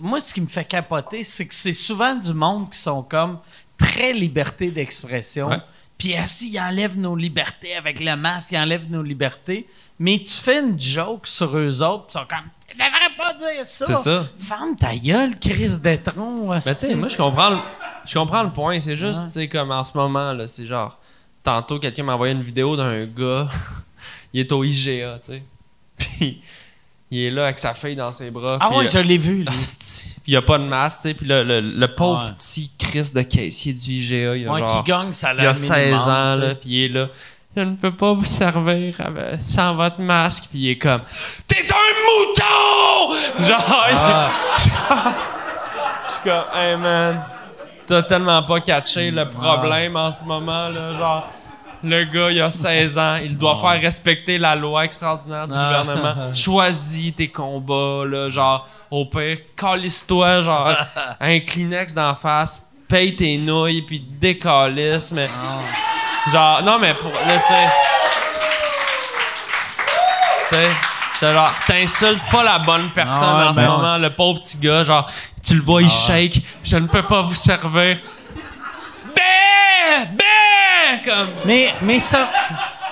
[0.00, 3.38] moi, ce qui me fait capoter, c'est que c'est souvent du monde qui sont comme
[3.76, 5.50] très liberté d'expression.
[5.96, 9.68] Puis assis, ils enlèvent nos libertés avec le masque, ils enlèvent nos libertés.
[9.98, 13.66] Mais tu fais une joke sur eux autres, ils sont comme, tu devrais pas dire
[13.66, 13.86] ça.
[13.86, 14.24] C'est ça.
[14.38, 16.48] Ferme ta gueule, Chris Détron.
[16.48, 17.56] Ben, tu sais, moi, je comprends, le,
[18.06, 18.78] je comprends le point.
[18.80, 20.98] C'est juste, tu sais, comme en ce moment, là, c'est genre,
[21.42, 23.48] tantôt, quelqu'un m'a envoyé une vidéo d'un gars,
[24.32, 25.42] il est au IGA, tu sais.
[25.96, 26.40] Puis,
[27.10, 28.58] il est là avec sa fille dans ses bras.
[28.60, 29.44] Ah ouais, je l'ai vu, lui.
[30.22, 31.14] Puis il a pas de masque, tu sais.
[31.14, 32.32] Puis le, le, le pauvre Ouais.
[32.34, 34.84] petit Chris de caissier du IGA, il a Ouais, genre...
[34.84, 37.08] qui gagne ça Il a 16 ans, là, puis il est là.
[37.58, 40.44] Je ne peux pas vous servir avec- sans votre masque.
[40.50, 41.00] Puis il est comme
[41.48, 43.44] T'es un mouton!
[43.44, 44.30] Genre, Ah.
[46.06, 47.20] je suis comme Hey man,
[47.84, 50.92] t'as tellement pas catché le problème en ce moment, là.
[50.94, 51.28] Genre,
[51.82, 55.82] le gars, il a 16 ans, il doit faire respecter la loi extraordinaire du Ah.
[55.82, 56.14] gouvernement.
[56.34, 58.28] Choisis tes combats, là.
[58.28, 60.74] Genre, au pire, calisse-toi, genre,
[61.20, 65.28] un Kleenex d'en face, paye tes nouilles, puis décalisse, mais.
[66.32, 67.10] Genre, non, mais pour.
[67.12, 67.54] Là, tu sais.
[70.48, 70.68] Tu sais,
[71.14, 74.58] j'étais genre, t'insultes pas la bonne personne Ah en ce ben moment, le pauvre petit
[74.58, 75.10] gars, genre,
[75.42, 77.98] tu le vois, il shake, je ne peux pas vous servir.
[79.14, 79.22] Bé!
[80.16, 80.24] Bé!
[81.04, 81.28] Comme.
[81.44, 82.28] Mais, mais ça.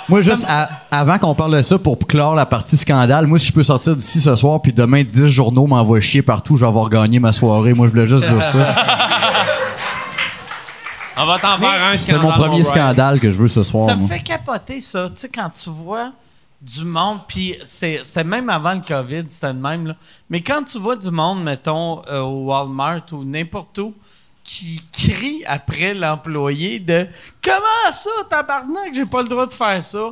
[0.09, 3.47] Moi, juste à- avant qu'on parle de ça, pour clore la partie scandale, moi, si
[3.47, 6.69] je peux sortir d'ici ce soir, puis demain, 10 journaux m'envoient chier partout, je vais
[6.69, 7.75] avoir gagné ma soirée.
[7.75, 8.59] Moi, je voulais juste dire ça.
[11.17, 13.85] On va t'en faire un C'est mon premier scandale que je veux ce soir.
[13.85, 14.09] Ça me moi.
[14.09, 15.09] fait capoter, ça.
[15.09, 16.13] Tu sais, quand tu vois
[16.61, 19.97] du monde, puis c'est- c'était même avant le COVID, c'était le même, là.
[20.31, 23.95] Mais quand tu vois du monde, mettons, euh, au Walmart ou n'importe où,
[24.43, 27.07] qui crie après l'employé de
[27.43, 30.11] «Comment ça, tabarnak, j'ai pas le droit de faire ça?»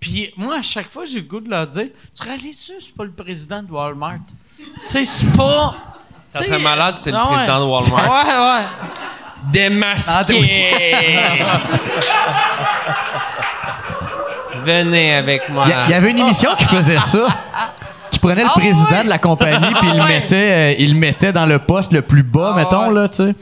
[0.00, 2.76] Puis moi, à chaque fois, j'ai le goût de leur dire «Tu serais allé sûr,
[2.80, 4.18] c'est pas le président de Walmart.»
[4.58, 5.74] Tu sais, c'est pas...
[6.32, 7.26] Ça tu sais, serait malade si c'est le ouais.
[7.26, 8.10] président de Walmart.
[8.10, 8.64] Ouais, ouais.
[9.50, 10.72] Démasqué!
[14.64, 15.64] Venez avec moi.
[15.66, 17.26] Il y, avait une émission qui faisait ça.
[18.10, 19.04] Qui prenait le Ah président ouais?
[19.04, 22.02] de la compagnie puis il le Ah mettait euh, il mettait dans le poste le
[22.02, 22.94] plus bas Ah mettons ouais.
[22.94, 23.34] là, tu sais.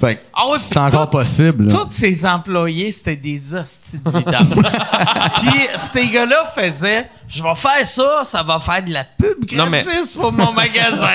[0.00, 1.66] Fait que Ah ouais, c'est encore possible.
[1.68, 4.10] Tous ces employés, c'était des hosties de.
[5.40, 9.66] Puis ces gars-là faisaient Je vais faire ça, ça va faire de la pub Non,
[9.70, 11.08] mais- gratis pour mon magasin.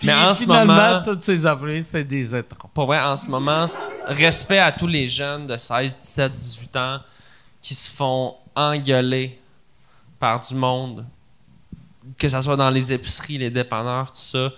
[0.00, 2.68] Puis Mais en ce finalement, moment- tous ces employés, c'était des étrons.
[2.74, 3.68] Pour vrai, en ce moment,
[4.06, 6.98] respect à tous les jeunes de 16, 17, 18 ans
[7.60, 9.38] qui se font engueuler
[10.18, 11.04] par du monde,
[12.18, 14.48] que ce soit dans les épiceries, les dépanneurs, tout ça.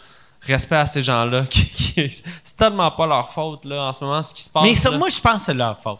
[0.42, 1.44] Respect à ces gens-là.
[1.50, 4.62] qui- qui- c'est tellement pas leur faute, là, en ce moment, ce qui se passe.
[4.62, 4.98] Mais ça, là.
[4.98, 5.98] moi, je pense que c'est leur faute.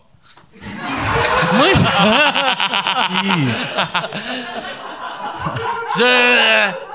[1.54, 1.82] moi, je.
[5.98, 6.91] je.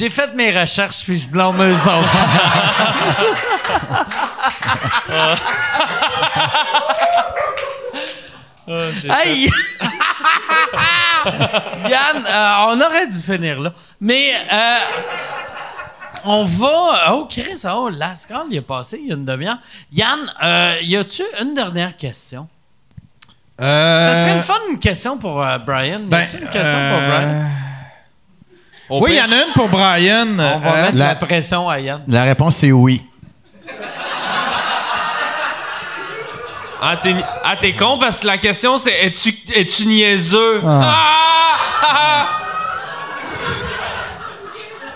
[0.00, 2.08] J'ai fait mes recherches, puis je blâme eux autres.
[8.72, 9.44] Ah, j'ai Hey!
[11.90, 13.72] Yann, euh, on aurait dû finir là.
[14.00, 14.78] Mais euh,
[16.24, 17.12] on va.
[17.12, 19.58] Oh, Chris, oh, la scale, il est passé il y a une demi-heure.
[19.92, 22.48] Yann, euh, y a-tu une dernière question?
[23.58, 26.00] Ça serait le fun, une question pour euh, Brian.
[26.00, 27.44] Y Ben, a-tu une question pour Brian?
[28.90, 30.26] Euh, Au Oui, il y en a une pour Brian.
[30.38, 32.02] On va Euh, mettre la- la pression à Yann.
[32.08, 33.02] La réponse c'est oui.
[36.82, 37.14] Ah, t'es,
[37.44, 40.62] ah, t'es con parce que la question c'est es-tu, es-tu niaiseux?
[40.66, 40.94] Ah!
[41.82, 42.26] Ah!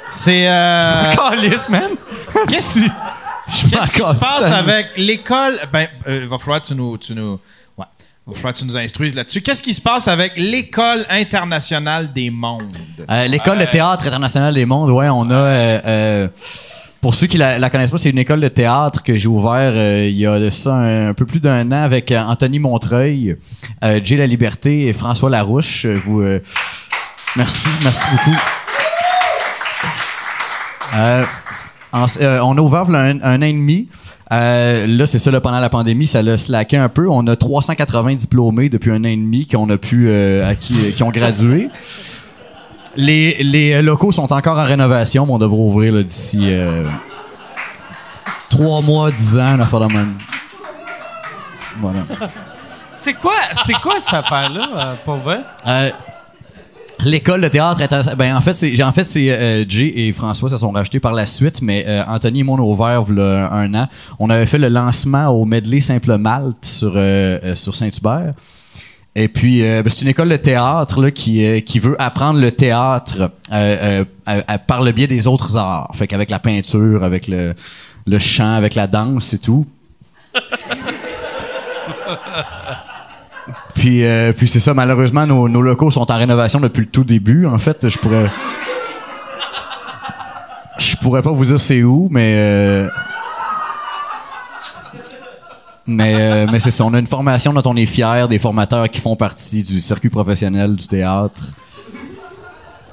[0.09, 0.49] C'est.
[0.49, 1.91] euh, Calice, man.
[2.49, 2.79] Qu'est-ce
[3.71, 5.61] qu'est-ce qui se passe avec l'école?
[5.73, 6.97] Ben, euh, va falloir que tu nous.
[6.99, 7.39] Tu nous
[8.27, 8.33] ouais.
[8.33, 9.43] Va falloir que tu nous instruises là-dessus.
[9.43, 12.63] Qu'est-ce qui se passe avec l'École internationale des mondes?
[13.11, 15.35] Euh, L'école de théâtre international des mondes, ouais, on a.
[15.35, 16.29] euh, euh,
[17.01, 19.73] pour ceux qui la, la connaissent pas, c'est une école de théâtre que j'ai ouvert
[19.75, 22.59] euh, il y a de ça un, un peu plus d'un an avec euh, Anthony
[22.59, 23.37] Montreuil,
[23.85, 25.85] euh, Jay La Liberté et François Larouche.
[25.85, 26.41] Euh, Vous, euh,
[27.37, 28.37] merci, merci beaucoup.
[30.97, 31.25] Euh,
[31.93, 33.89] En- euh, on a ouvert un an et demi.
[34.35, 37.09] Euh, là, c'est ça, là, pendant la pandémie, ça l'a slacké un peu.
[37.09, 40.75] On a 380 diplômés depuis un an et demi qu'on a pu, euh, à qui,
[40.93, 41.69] qui ont gradué.
[42.97, 46.85] Les, les locaux sont encore en rénovation, mais on devrait ouvrir d'ici euh,
[48.51, 50.15] trois mois, dix ans, la même.
[51.79, 52.01] Voilà.
[52.91, 53.35] C'est quoi,
[53.65, 55.41] c'est quoi cette affaire-là, euh, pour vrai?
[57.05, 60.57] L'école de théâtre ben en fait c'est en fait c'est euh, Jay et François se
[60.57, 63.05] sont rachetés par la suite mais euh, Anthony et moi on a ouvert
[63.53, 63.89] un an.
[64.19, 68.35] On avait fait le lancement au Medley Simple Malte sur euh, sur Saint-Hubert.
[69.17, 73.31] Et puis ben, c'est une école de théâtre là, qui qui veut apprendre le théâtre
[74.67, 75.93] par le biais des autres arts.
[75.95, 77.55] Fait qu'avec la peinture avec le
[78.07, 79.67] le chant avec la danse et tout
[83.85, 87.05] Puis, euh, puis c'est ça, malheureusement, nos, nos locaux sont en rénovation depuis le tout
[87.05, 87.45] début.
[87.45, 88.31] En fait, je pourrais.
[90.79, 92.33] Je pourrais pas vous dire c'est où, mais.
[92.35, 92.89] euh,
[95.87, 98.89] Mais, euh, mais c'est ça, on a une formation dont on est fiers, des formateurs
[98.89, 101.43] qui font partie du circuit professionnel du théâtre.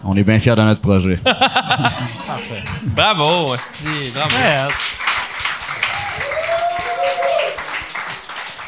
[0.03, 1.19] On est bien fiers de notre projet.
[2.93, 4.35] Bravo, Asti, bravo.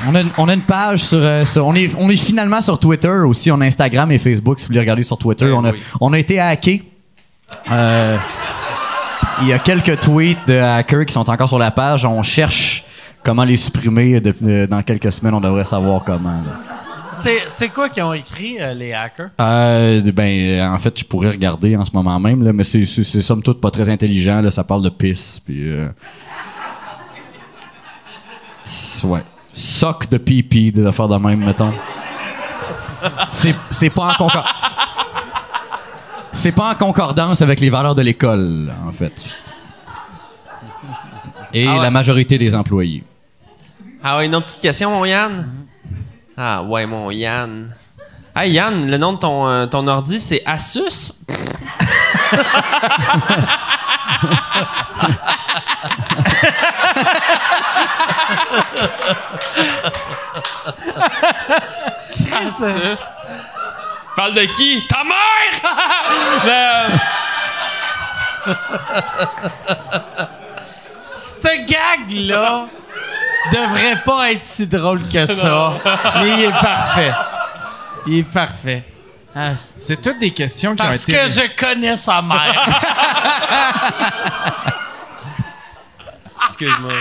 [0.09, 2.61] On a, une- on a une page sur, euh, sur- on, est, on est finalement
[2.61, 3.51] sur Twitter aussi.
[3.51, 5.45] On a Instagram et Facebook si vous voulez regarder sur Twitter.
[5.45, 5.81] Ben on, a, oui.
[6.01, 6.83] on a été hacké.
[7.71, 8.17] Euh,
[9.41, 12.05] il y a quelques tweets de hackers qui sont encore sur la page.
[12.05, 12.83] On cherche
[13.23, 14.19] comment les supprimer.
[14.19, 16.29] de- de- dans quelques semaines, on devrait savoir comment.
[16.45, 16.59] là.
[17.09, 19.29] C'est, c'est quoi qu'ils ont écrit, euh, les hackers?
[19.39, 23.03] Euh, ben, en fait, je pourrais regarder en ce moment même, là, mais c'est, c'est,
[23.03, 24.41] c'est somme toute pas très intelligent.
[24.41, 25.39] Là, ça parle de pisse.
[25.39, 25.87] Puis, euh,
[29.03, 29.19] ouais.
[29.53, 31.73] Sock de pipi, de faire de même, mettons.
[33.29, 34.45] C'est, c'est pas en concor-
[36.31, 39.33] C'est pas en concordance avec les valeurs de l'école, en fait.
[41.53, 41.81] Et Ah ouais.
[41.83, 43.03] la majorité des employés.
[44.03, 45.47] Ah ouais, une autre petite question, mon Yann?
[46.35, 47.73] Ah ouais, mon Yann.
[48.33, 51.23] Ah Yann, le nom de ton, euh, ton ordi, c'est Asus?
[62.45, 63.03] Asus?
[64.15, 64.83] Parle de qui?
[64.87, 65.19] Ta mère!
[66.55, 66.89] Euh,
[71.15, 72.65] Ce gag-là
[73.53, 75.71] devrait pas être si drôle que ça.
[76.19, 77.13] mais il est parfait.
[78.07, 78.83] Il est parfait.
[79.33, 81.13] Ah, c'est- toutes des questions qui ont Parce été...
[81.13, 82.53] que je connais sa mère.
[86.49, 86.91] Excuse-moi.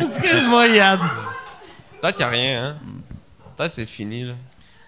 [0.00, 0.98] Excuse-moi, Yann.
[2.00, 2.76] Peut-être qu'il n'y a rien, hein?
[3.56, 4.34] Peut-être que c'est fini, là.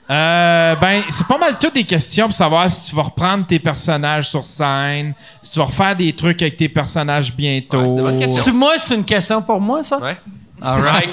[0.08, 3.58] Euh, ben, c'est pas mal toutes des questions pour savoir si tu vas reprendre tes
[3.58, 7.82] personnages sur scène, si tu vas refaire des trucs avec tes personnages bientôt.
[7.82, 9.98] Ouais, c'est moi, c'est une question pour moi, ça?
[9.98, 10.16] Ouais.
[10.62, 11.10] Alright.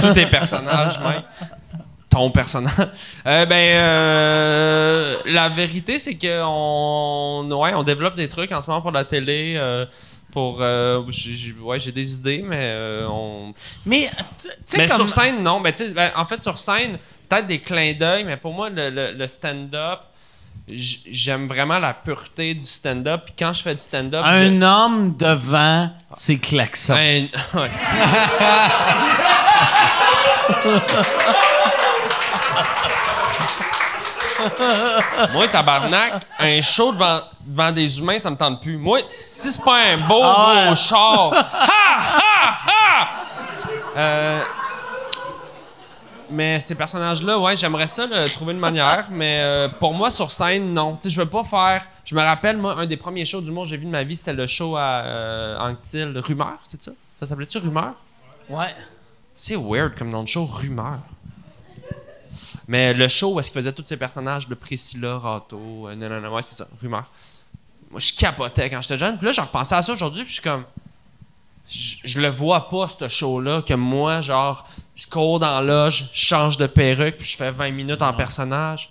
[0.00, 1.24] Tous tes personnages, Mike.
[2.08, 2.72] Ton personnage.
[3.26, 8.68] Euh, ben, euh, la vérité, c'est que on, ouais, on développe des trucs en ce
[8.68, 9.60] moment pour la télé.
[10.32, 13.54] Pour, euh, j'ai, j'ai- ouais, j'ai des idées, mais euh, on.
[13.86, 14.10] Mais,
[14.40, 14.96] tu tu sais, Mais comme...
[14.96, 15.60] sur scène, non.
[15.60, 16.98] Ben, tu sais, ben, en fait, sur scène,
[17.28, 20.00] peut-être des clins d'œil, mais pour moi, le, le- le stand-up,
[20.68, 23.22] j'aime vraiment la pureté du stand-up.
[23.26, 26.94] Puis quand je fais du stand-up, je- Un homme devant ses klaxons.
[26.94, 27.70] Ben, ouais.
[35.32, 38.76] Moi, tabarnak, un show devant, devant des humains, ça me tente plus.
[38.76, 41.32] Moi, si c'est pas un beau, Ah beau char.
[41.32, 41.46] Ha!
[41.52, 42.58] Ha!
[42.66, 43.08] Ha!
[43.96, 44.42] Euh,
[46.30, 49.08] mais ces personnages-là, ouais, j'aimerais ça là, trouver une manière.
[49.10, 50.94] mais euh, pour moi, sur scène, non.
[50.96, 51.86] Tu sais, je veux pas faire.
[52.04, 54.16] Je me rappelle, moi, un des premiers shows d'humour que j'ai vu de ma vie,
[54.16, 56.18] c'était le show à euh, Anctil.
[56.24, 56.92] Rumeur, c'est ça?
[57.20, 57.92] Ça s'appelait-tu Rumeur?
[58.48, 58.74] Ouais.
[59.34, 60.98] C'est weird comme nom de show, Rumeur.
[62.68, 66.08] Mais le show où est-ce qu'il faisait tous ces personnages de Priscilla, Rato, euh, non,
[66.08, 67.04] non, non, ouais, c'est ça, Rumeur.
[67.90, 69.16] Moi, je capotais quand j'étais jeune.
[69.18, 70.64] Puis là, je repensais à ça aujourd'hui, puis je suis comme.
[71.68, 76.10] Je, je le vois pas, ce show-là, que moi, genre, je cours dans la loge,
[76.12, 78.90] je change de perruque, puis je fais 20 minutes en personnage.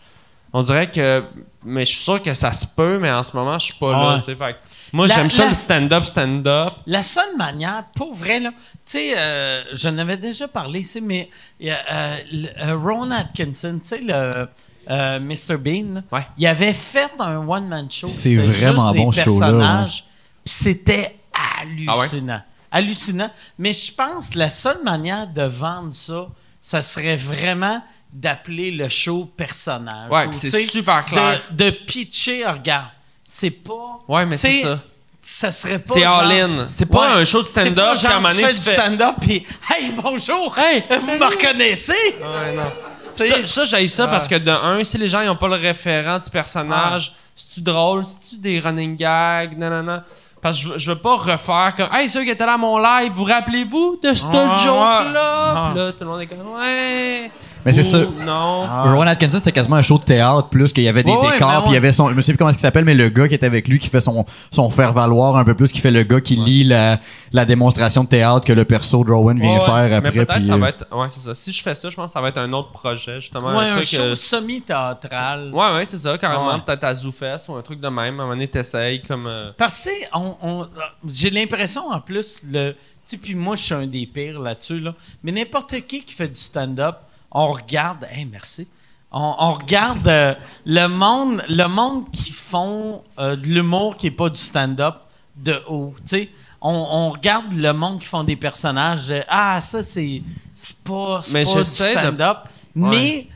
[0.54, 1.24] On dirait que.
[1.64, 3.92] Mais je suis sûr que ça se peut, mais en ce moment, je suis pas
[3.92, 4.36] là, tu sais.
[4.36, 4.58] Fait
[4.94, 6.74] moi, La- j'aime ça la- le stand-up, stand-up.
[6.86, 11.30] La seule manière, pour vrai, là, tu sais, euh, je n'avais déjà parlé ici, mais
[11.64, 14.48] euh, le- euh, Ron Atkinson, tu sais, le
[14.90, 15.58] euh, Mr.
[15.58, 16.26] Bean, Ouais.
[16.38, 18.08] il avait fait un one-man show.
[18.08, 20.06] C'est c'était vraiment juste bon, des personnages,
[20.44, 22.42] puis c'était Ah hallucinant.
[22.72, 23.30] Hallucinant.
[23.60, 26.28] Mais je pense que la seule manière de vendre ça,
[26.60, 27.82] ça serait vraiment
[28.12, 30.10] d'appeler le show personnage.
[30.12, 31.42] Ouais, Ou, puis c'est super clair.
[31.52, 32.90] De, de pitcher, regarde,
[33.34, 34.00] c'est pas...
[34.10, 34.80] Ouais, mais c'est ça.
[35.22, 35.94] ça serait pas.
[35.94, 36.68] C'est all-in.
[36.70, 37.22] C'est pas Ouais.
[37.22, 40.54] un show de C'est stand-up, pas genre, moment tu fais du stand-up, puis hey, bonjour,
[40.58, 41.94] Hey, vous me reconnaissez?
[42.20, 42.72] Ouais, non.
[43.14, 46.20] Ça, ça j'aille ça parce que de un, si les gens n'ont pas le référent
[46.20, 50.02] du personnage, c'est-tu drôle, c'est-tu des running gags, non, non, non.
[50.42, 52.58] Parce que je, veux- je veux pas refaire comme Hey, ceux qui étaient là à
[52.58, 55.74] mon live, vous rappelez-vous de ce Ah, joke-là?
[55.76, 57.32] Là, tout le monde est comme Ouais.
[57.66, 58.00] Mais c'est ça.
[58.26, 58.68] Non.
[58.92, 61.32] Rowan Atkinson, c'était quasiment un show de théâtre, plus qu'il y avait des Ouais, ouais,
[61.34, 61.78] décors, puis il y ouais.
[61.78, 63.68] avait son, je me sais plus comment il s'appelle, mais le gars qui était avec
[63.68, 66.64] lui, qui fait son, son faire-valoir un peu plus, qui fait le gars qui lit
[66.64, 67.00] la,
[67.32, 69.66] la démonstration de théâtre que le perso de Rowan vient Ouais, ouais.
[69.66, 70.02] faire après.
[70.02, 70.86] Mais peut-être puis, ça euh, va être.
[70.92, 71.36] Ouais, c'est ça.
[71.36, 73.50] Si je fais ça, je pense que ça va être un autre projet, justement.
[73.50, 73.84] Ouais, un un truc.
[73.86, 75.52] show euh, semi-théâtral.
[75.54, 76.54] Ouais, ouais, c'est ça, carrément.
[76.54, 76.60] Ouais.
[76.66, 77.98] Peut-être à ZooFest ou un truc de même.
[78.00, 79.26] À un moment donné, t'essayes comme.
[79.28, 80.68] euh, Parce que on, on-
[81.08, 84.80] j'ai l'impression en plus le tu sais puis moi je suis un des pires là-dessus
[84.80, 84.94] là,
[85.24, 86.98] mais n'importe qui qui fait du stand-up,
[87.32, 88.68] on regarde, hey merci.
[89.12, 90.34] On, on regarde euh,
[90.66, 94.96] le monde le monde qui font euh, de l'humour qui est pas du stand-up
[95.36, 96.30] de haut, tu sais.
[96.62, 100.22] On, on regarde le monde qui font des personnages de, ah ça c'est
[100.56, 102.38] c'est pas c'est Mais pas du j'essaie de- stand-up,
[102.76, 103.28] mais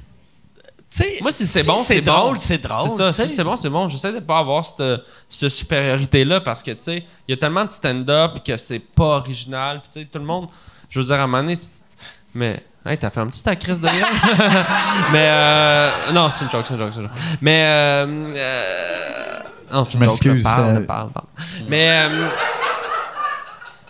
[0.89, 2.11] tu sais, Moi, si c'est bon, c'est bon.
[2.13, 2.89] drôle, c'est drôle.
[2.89, 3.27] C'est ça, tu sais.
[3.27, 3.89] si c'est bon, c'est bon.
[3.89, 6.97] J'essaie de pas avoir cette, cette supériorité-là parce que, tu sais,
[7.27, 9.81] il y a tellement de stand-up que c'est pas original.
[9.81, 10.47] Puis, tu sais, tout le monde,
[10.87, 11.67] je veux dire, à un moment donné, c'est-
[12.33, 13.87] mais, hey, t'as fait un petit ta crise de
[15.11, 17.17] mais, euh, non, c'est une joke, c'est une joke, c'est une joke.
[17.41, 18.05] Mais, euh,
[18.35, 19.39] euh,
[19.71, 21.25] non, c'est une Je joke, là, m'excuse, parle, ça- parle, parle.
[21.67, 22.27] Mais, euh,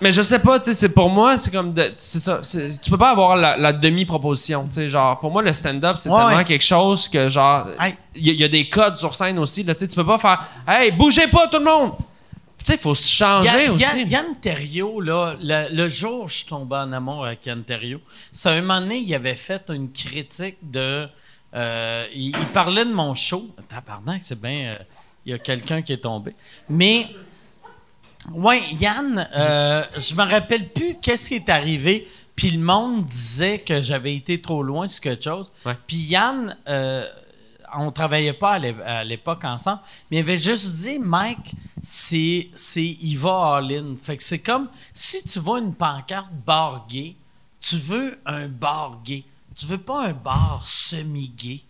[0.02, 2.82] mais je sais pas, tu sais, c'est pour moi, c'est comme, de- c'est ça, c'est-
[2.82, 6.10] tu peux pas avoir la, la demi-proposition, tu sais, genre, pour moi, le stand-up, c'est
[6.10, 6.44] Ouais, tellement ouais.
[6.44, 7.68] quelque chose que, genre,
[8.16, 9.96] il y, a- il y a des codes sur scène aussi, là, tu sais, tu
[9.96, 11.92] peux pas faire, hey, bougez pas tout le monde!
[12.66, 13.84] Tu sais, il faut se changer Yann, aussi.
[13.84, 17.64] Yann- Yann Terriot, là, le, le jour où je suis tombé en amour avec Yann
[17.64, 18.00] Terriot,
[18.32, 21.08] c'est un moment donné, il avait fait une critique de.
[21.54, 23.50] euh, il, il parlait de mon show.
[23.70, 24.60] Tabarnak, c'est bien.
[24.74, 24.78] euh,
[25.28, 26.34] il y a quelqu'un qui est tombé.
[26.68, 27.08] Mais.
[28.34, 32.08] Ouais, Yann, euh, je me rappelle plus qu'est-ce qui est arrivé.
[32.36, 35.54] Puis le monde disait que j'avais été trop loin sur quelque chose.
[35.86, 37.08] Puis Yann, euh,
[37.78, 41.52] on travaillait pas à l'époque ensemble, mais il avait juste dit, Mike,
[41.86, 43.96] c'est, c'est, il va all-in.
[44.02, 47.16] Fait que c'est comme si tu vois une pancarte bar gay,
[47.60, 49.24] tu veux un bar gay.
[49.56, 51.62] Tu veux pas un bar semi-gay.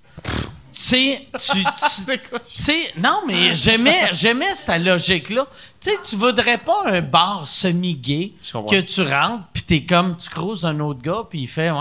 [0.71, 2.19] Tu sais, tu, tu,
[2.55, 5.47] tu sais, non, mais j'aimais, j'aimais cette logique-là.
[5.85, 8.31] Tu sais, tu voudrais pas un bar semi-gay
[8.67, 11.77] que tu rentres, puis t'es comme, tu croises un autre gars, puis il fait, ouais,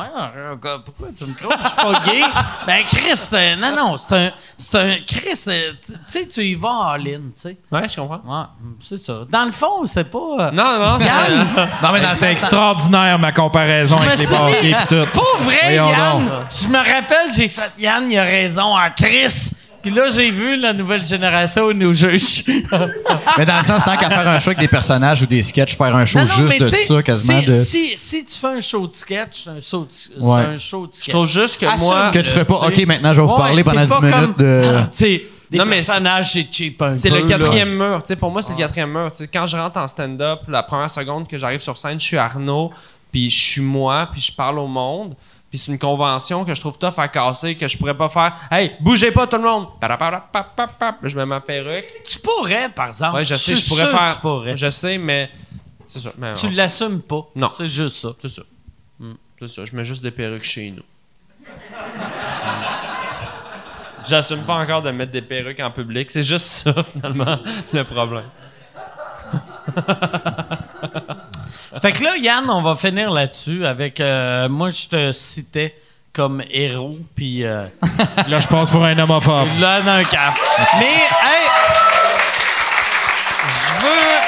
[0.62, 1.58] gars, pourquoi tu me croises?
[1.62, 2.22] Je suis pas gay.
[2.66, 6.54] ben, Chris, euh, non, non, c'est un, c'est un, Chris, euh, tu sais, tu y
[6.54, 7.56] vas en ligne, tu sais.
[7.72, 8.20] Ouais, je comprends.
[8.26, 8.44] Ouais,
[8.80, 9.22] c'est ça.
[9.26, 10.18] Dans le fond, c'est pas.
[10.18, 11.06] euh, Non, non, c'est.
[11.06, 11.46] Yann,
[11.82, 15.10] Non, mais c'est extraordinaire, ma comparaison avec les barquets dit, et tout.
[15.14, 16.42] Pour vrai, Voyons Yann, donc.
[16.50, 19.52] je me rappelle, j'ai fait Yann, il a raison à Chris.
[19.84, 22.44] Puis là, j'ai vu la nouvelle génération nous juge.
[23.38, 25.76] Mais dans le sens, tant qu'à faire un show avec des personnages ou des sketchs,
[25.76, 27.52] faire un show Non, non, juste de ça, quasiment si, de.
[27.52, 30.40] Si, si tu fais un show de sketch, c'est un show de, Ouais.
[30.44, 31.06] un show de sketch.
[31.08, 31.86] Je trouve juste que Assume.
[31.88, 32.10] moi.
[32.12, 32.54] Que tu fais pas.
[32.54, 34.60] OK, maintenant je vais vous parler pendant pas 10 minutes comme- de.
[34.76, 37.26] Ah, sais, des Non, mais personnages, c'est cheap un C'est le là.
[37.26, 38.02] quatrième mur.
[38.02, 39.10] Tu sais, pour moi, c'est le quatrième mur.
[39.32, 42.72] Quand je rentre en stand-up, la première seconde que j'arrive sur scène, je suis Arnaud,
[43.12, 45.14] puis je suis moi, puis je parle au monde.
[45.54, 48.34] Puis c'est une convention que je trouve tough à casser, que je pourrais pas faire.
[48.50, 49.68] Hey, bougez pas tout le monde!
[51.04, 51.84] Je mets ma perruque.
[52.04, 53.18] Tu pourrais, par exemple.
[53.18, 54.20] Ouais, je sais, je pourrais faire.
[54.20, 54.56] Tu.
[54.56, 55.30] Je sais, mais.
[55.86, 56.12] C'est ça.
[56.18, 57.30] Mais tu non, l'assumes pas.
[57.36, 57.50] Non.
[57.52, 58.08] C'est juste ça.
[58.20, 58.42] C'est ça.
[59.38, 59.64] C'est ça.
[59.64, 60.82] Je mets juste des perruques chez nous.
[64.08, 66.10] J'assume pas encore de mettre des perruques en public.
[66.10, 67.38] C'est juste ça, finalement,
[67.72, 68.24] le problème.
[71.82, 74.00] Fait que là, Yann, on va finir là-dessus avec.
[74.00, 75.74] euh, moi, je te citais
[76.12, 77.66] comme héros, puis euh,
[78.28, 79.48] Là, je passe pour un homophobe.
[79.58, 80.34] là, dans un cap.
[80.78, 81.46] Mais, hey!
[83.48, 84.20] Je veux.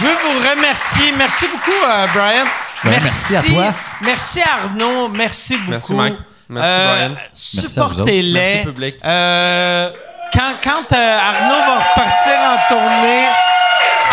[0.00, 1.12] Je veux vous remercier.
[1.16, 2.44] Merci beaucoup, euh, Brian.
[2.84, 3.74] Ben, merci à toi.
[4.00, 5.08] Merci Arnaud.
[5.08, 5.70] Merci beaucoup.
[5.70, 6.16] Merci, Mike.
[6.48, 7.20] Merci, Euh, Brian.
[7.34, 8.32] Supportez-les.
[8.40, 8.94] Merci, public.
[9.04, 9.90] Euh,
[10.32, 13.24] quand quand euh, Arnaud va repartir en tournée,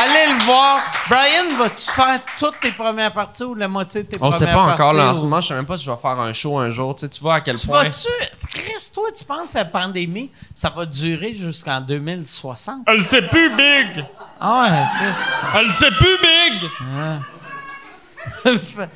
[0.05, 0.79] allez le voir.
[1.09, 4.45] Brian, vas-tu faire toutes tes premières parties ou la moitié de tes On premières sait
[4.45, 4.59] parties?
[4.67, 5.41] pas encore, là, en ce moment.
[5.41, 6.95] Je sais même pas si je vais faire un show un jour.
[6.95, 7.83] Tu, sais, tu vois à quel Tu point.
[7.83, 8.07] vas-tu...
[8.53, 12.81] Chris, toi, tu penses que la pandémie, ça va durer jusqu'en 2060?
[12.87, 14.05] Elle sait plus, Big!
[14.39, 14.69] Ah ouais,
[15.11, 15.19] Chris.
[15.59, 16.69] Elle sait plus, Big!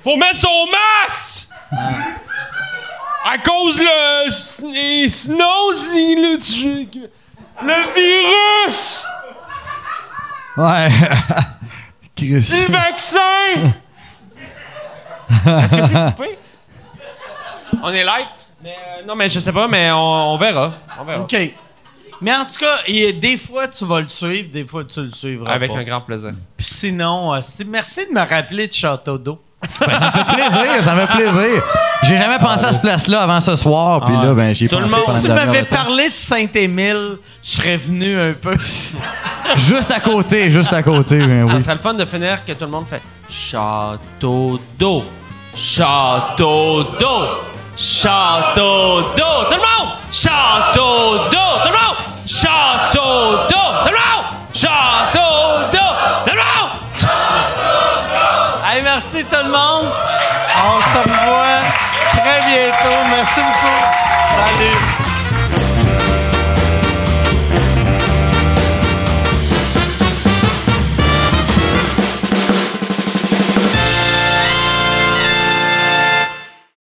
[0.04, 0.66] Faut mettre son
[1.08, 1.50] masque!
[3.26, 4.64] À cause le c'est
[5.28, 7.10] le.
[7.62, 9.04] Le virus!
[10.60, 10.90] Ouais.
[12.16, 12.52] Chris.
[12.52, 13.74] Le vaccin!
[15.30, 16.38] Est-ce que c'est coupé?
[17.82, 18.26] On est live?
[18.62, 20.74] Mais, euh, non, mais je sais pas, mais on, on verra.
[21.00, 21.22] On verra.
[21.22, 21.38] OK.
[22.22, 25.50] Mais en tout cas, des fois, tu vas le suivre, des fois, tu le suivras
[25.54, 25.78] Avec pas.
[25.78, 26.34] un grand plaisir.
[26.58, 29.42] Puis sinon, euh, merci de me rappeler de Château d'eau.
[29.62, 31.64] Ben, ça me fait plaisir, ça me fait plaisir.
[32.04, 34.82] J'ai jamais pensé à ce place-là avant ce soir, puis là, ben, j'ai Tout le
[34.84, 35.76] pensé monde- pendant Si une tu demi-heure m'avais de temps.
[35.84, 38.56] parlé de Saint-Émile, je serais venu un peu.
[39.58, 41.62] Juste à côté, juste à côté, ben Ça oui.
[41.62, 45.04] serait le fun de finir que tout le monde fait Château d'eau.
[45.56, 47.22] Château d'eau.
[47.78, 49.44] Château d'eau.
[49.50, 49.94] Tout le monde.
[50.12, 51.62] Château d'eau.
[51.64, 51.98] Tout le monde.
[52.26, 53.84] Château d'eau.
[53.84, 54.26] Tout le monde.
[54.54, 55.20] Château
[59.00, 59.94] merci tout le monde.
[60.58, 61.62] On se revoit
[62.18, 63.00] très bientôt.
[63.10, 63.80] Merci beaucoup.
[64.36, 64.89] Salut.